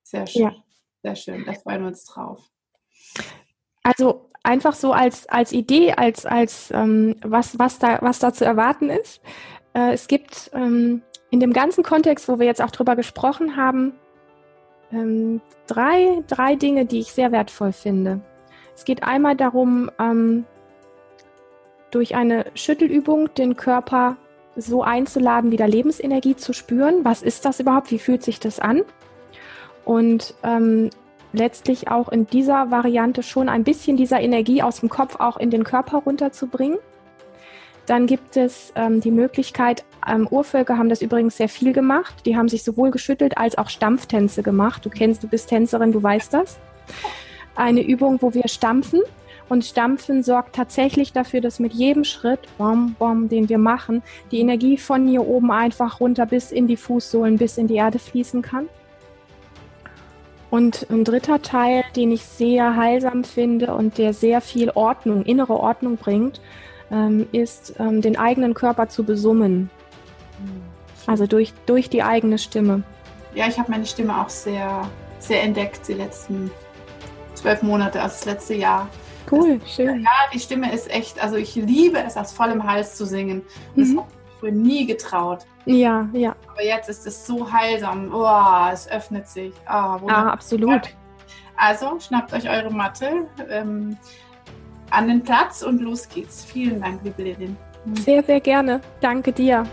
Sehr 0.03 0.25
schön. 0.25 0.41
Ja. 0.41 0.51
Sehr 1.03 1.15
schön. 1.15 1.45
Da 1.45 1.53
freuen 1.53 1.81
wir 1.81 1.87
uns 1.89 2.05
drauf. 2.05 2.41
Also 3.83 4.29
einfach 4.43 4.73
so 4.73 4.91
als, 4.91 5.27
als 5.29 5.51
Idee, 5.51 5.93
als, 5.93 6.25
als 6.25 6.71
ähm, 6.71 7.15
was, 7.21 7.59
was, 7.59 7.79
da, 7.79 7.99
was 8.01 8.19
da 8.19 8.33
zu 8.33 8.45
erwarten 8.45 8.89
ist. 8.89 9.21
Äh, 9.73 9.93
es 9.93 10.07
gibt 10.07 10.49
ähm, 10.53 11.03
in 11.29 11.39
dem 11.39 11.53
ganzen 11.53 11.83
Kontext, 11.83 12.27
wo 12.27 12.39
wir 12.39 12.47
jetzt 12.47 12.61
auch 12.61 12.71
drüber 12.71 12.95
gesprochen 12.95 13.55
haben, 13.55 13.93
ähm, 14.91 15.41
drei, 15.67 16.23
drei 16.27 16.55
Dinge, 16.55 16.85
die 16.85 16.99
ich 16.99 17.11
sehr 17.11 17.31
wertvoll 17.31 17.71
finde. 17.71 18.21
Es 18.75 18.85
geht 18.85 19.03
einmal 19.03 19.35
darum, 19.35 19.91
ähm, 19.99 20.45
durch 21.91 22.15
eine 22.15 22.45
Schüttelübung 22.55 23.33
den 23.33 23.55
Körper 23.55 24.17
so 24.55 24.83
einzuladen, 24.83 25.51
wieder 25.51 25.67
Lebensenergie 25.67 26.35
zu 26.35 26.53
spüren. 26.53 27.05
Was 27.05 27.21
ist 27.21 27.45
das 27.45 27.59
überhaupt? 27.59 27.91
Wie 27.91 27.99
fühlt 27.99 28.23
sich 28.23 28.39
das 28.39 28.59
an? 28.59 28.81
Und 29.85 30.33
ähm, 30.43 30.89
letztlich 31.33 31.89
auch 31.89 32.09
in 32.09 32.27
dieser 32.27 32.71
Variante 32.71 33.23
schon 33.23 33.49
ein 33.49 33.63
bisschen 33.63 33.97
dieser 33.97 34.19
Energie 34.19 34.61
aus 34.61 34.79
dem 34.79 34.89
Kopf 34.89 35.19
auch 35.19 35.37
in 35.37 35.49
den 35.49 35.63
Körper 35.63 35.99
runterzubringen. 35.99 36.79
Dann 37.85 38.05
gibt 38.05 38.37
es 38.37 38.71
ähm, 38.75 39.01
die 39.01 39.11
Möglichkeit, 39.11 39.83
ähm, 40.07 40.27
Urvölker 40.29 40.77
haben 40.77 40.89
das 40.89 41.01
übrigens 41.01 41.37
sehr 41.37 41.49
viel 41.49 41.73
gemacht. 41.73 42.25
Die 42.25 42.37
haben 42.37 42.47
sich 42.47 42.63
sowohl 42.63 42.91
geschüttelt 42.91 43.37
als 43.37 43.57
auch 43.57 43.69
Stampftänze 43.69 44.43
gemacht. 44.43 44.85
Du 44.85 44.89
kennst, 44.89 45.23
du 45.23 45.27
bist 45.27 45.49
Tänzerin, 45.49 45.91
du 45.91 46.01
weißt 46.01 46.33
das. 46.33 46.59
Eine 47.55 47.81
Übung, 47.81 48.21
wo 48.21 48.33
wir 48.33 48.47
stampfen. 48.47 49.01
Und 49.49 49.65
Stampfen 49.65 50.21
sorgt 50.21 50.55
tatsächlich 50.55 51.11
dafür, 51.11 51.41
dass 51.41 51.59
mit 51.59 51.73
jedem 51.73 52.03
Schritt, 52.03 52.39
bom, 52.57 52.95
bom, 52.97 53.29
den 53.29 53.49
wir 53.49 53.57
machen, 53.57 54.03
die 54.31 54.39
Energie 54.39 54.77
von 54.77 55.07
hier 55.07 55.27
oben 55.27 55.51
einfach 55.51 55.99
runter 55.99 56.27
bis 56.27 56.51
in 56.51 56.67
die 56.67 56.77
Fußsohlen, 56.77 57.37
bis 57.37 57.57
in 57.57 57.67
die 57.67 57.75
Erde 57.75 57.97
fließen 57.97 58.43
kann. 58.43 58.69
Und 60.51 60.87
ein 60.89 61.03
dritter 61.03 61.41
Teil, 61.41 61.83
den 61.95 62.11
ich 62.11 62.23
sehr 62.23 62.75
heilsam 62.75 63.23
finde 63.23 63.73
und 63.73 63.97
der 63.97 64.13
sehr 64.13 64.39
viel 64.41 64.71
Ordnung, 64.71 65.23
innere 65.23 65.59
Ordnung 65.59 65.97
bringt, 65.97 66.41
ähm, 66.91 67.27
ist, 67.31 67.75
ähm, 67.79 68.01
den 68.01 68.17
eigenen 68.17 68.53
Körper 68.53 68.87
zu 68.87 69.03
besummen. 69.03 69.69
Also 71.05 71.27
durch, 71.27 71.53
durch 71.65 71.89
die 71.89 72.03
eigene 72.03 72.37
Stimme. 72.37 72.83
Ja, 73.35 73.47
ich 73.47 73.57
habe 73.59 73.71
meine 73.71 73.85
Stimme 73.85 74.19
auch 74.19 74.29
sehr, 74.29 74.87
sehr 75.19 75.43
entdeckt 75.43 75.87
die 75.87 75.93
letzten 75.93 76.51
zwölf 77.35 77.61
Monate, 77.61 78.01
also 78.01 78.15
das 78.15 78.25
letzte 78.25 78.53
Jahr. 78.55 78.87
Cool, 79.31 79.59
das, 79.59 79.71
schön. 79.71 80.01
Ja, 80.01 80.09
die 80.33 80.39
Stimme 80.39 80.71
ist 80.73 80.89
echt, 80.89 81.21
also 81.21 81.35
ich 81.35 81.55
liebe 81.55 81.99
es, 81.99 82.17
aus 82.17 82.31
vollem 82.31 82.63
Hals 82.63 82.95
zu 82.95 83.05
singen. 83.05 83.43
Mhm. 83.75 83.81
das 83.81 83.97
habe 83.97 84.07
ich 84.09 84.39
früher 84.39 84.51
nie 84.51 84.85
getraut. 84.85 85.45
Ja, 85.65 86.09
ja. 86.13 86.35
Aber 86.51 86.63
jetzt 86.63 86.89
ist 86.89 87.05
es 87.05 87.25
so 87.25 87.51
heilsam. 87.51 88.11
Oh, 88.13 88.71
es 88.71 88.89
öffnet 88.89 89.27
sich. 89.27 89.53
Oh, 89.67 90.07
ah, 90.07 90.29
absolut. 90.31 90.81
Also 91.55 91.99
schnappt 91.99 92.33
euch 92.33 92.49
eure 92.49 92.71
Matte. 92.71 93.27
Ähm, 93.49 93.97
an 94.91 95.07
den 95.07 95.23
Platz 95.23 95.61
und 95.61 95.81
los 95.81 96.07
geht's. 96.09 96.43
Vielen 96.45 96.81
Dank, 96.81 97.01
liebe 97.03 97.23
Levin. 97.23 97.57
Sehr, 97.93 98.23
sehr 98.23 98.39
gerne. 98.39 98.81
Danke 99.01 99.31
dir. 99.31 99.63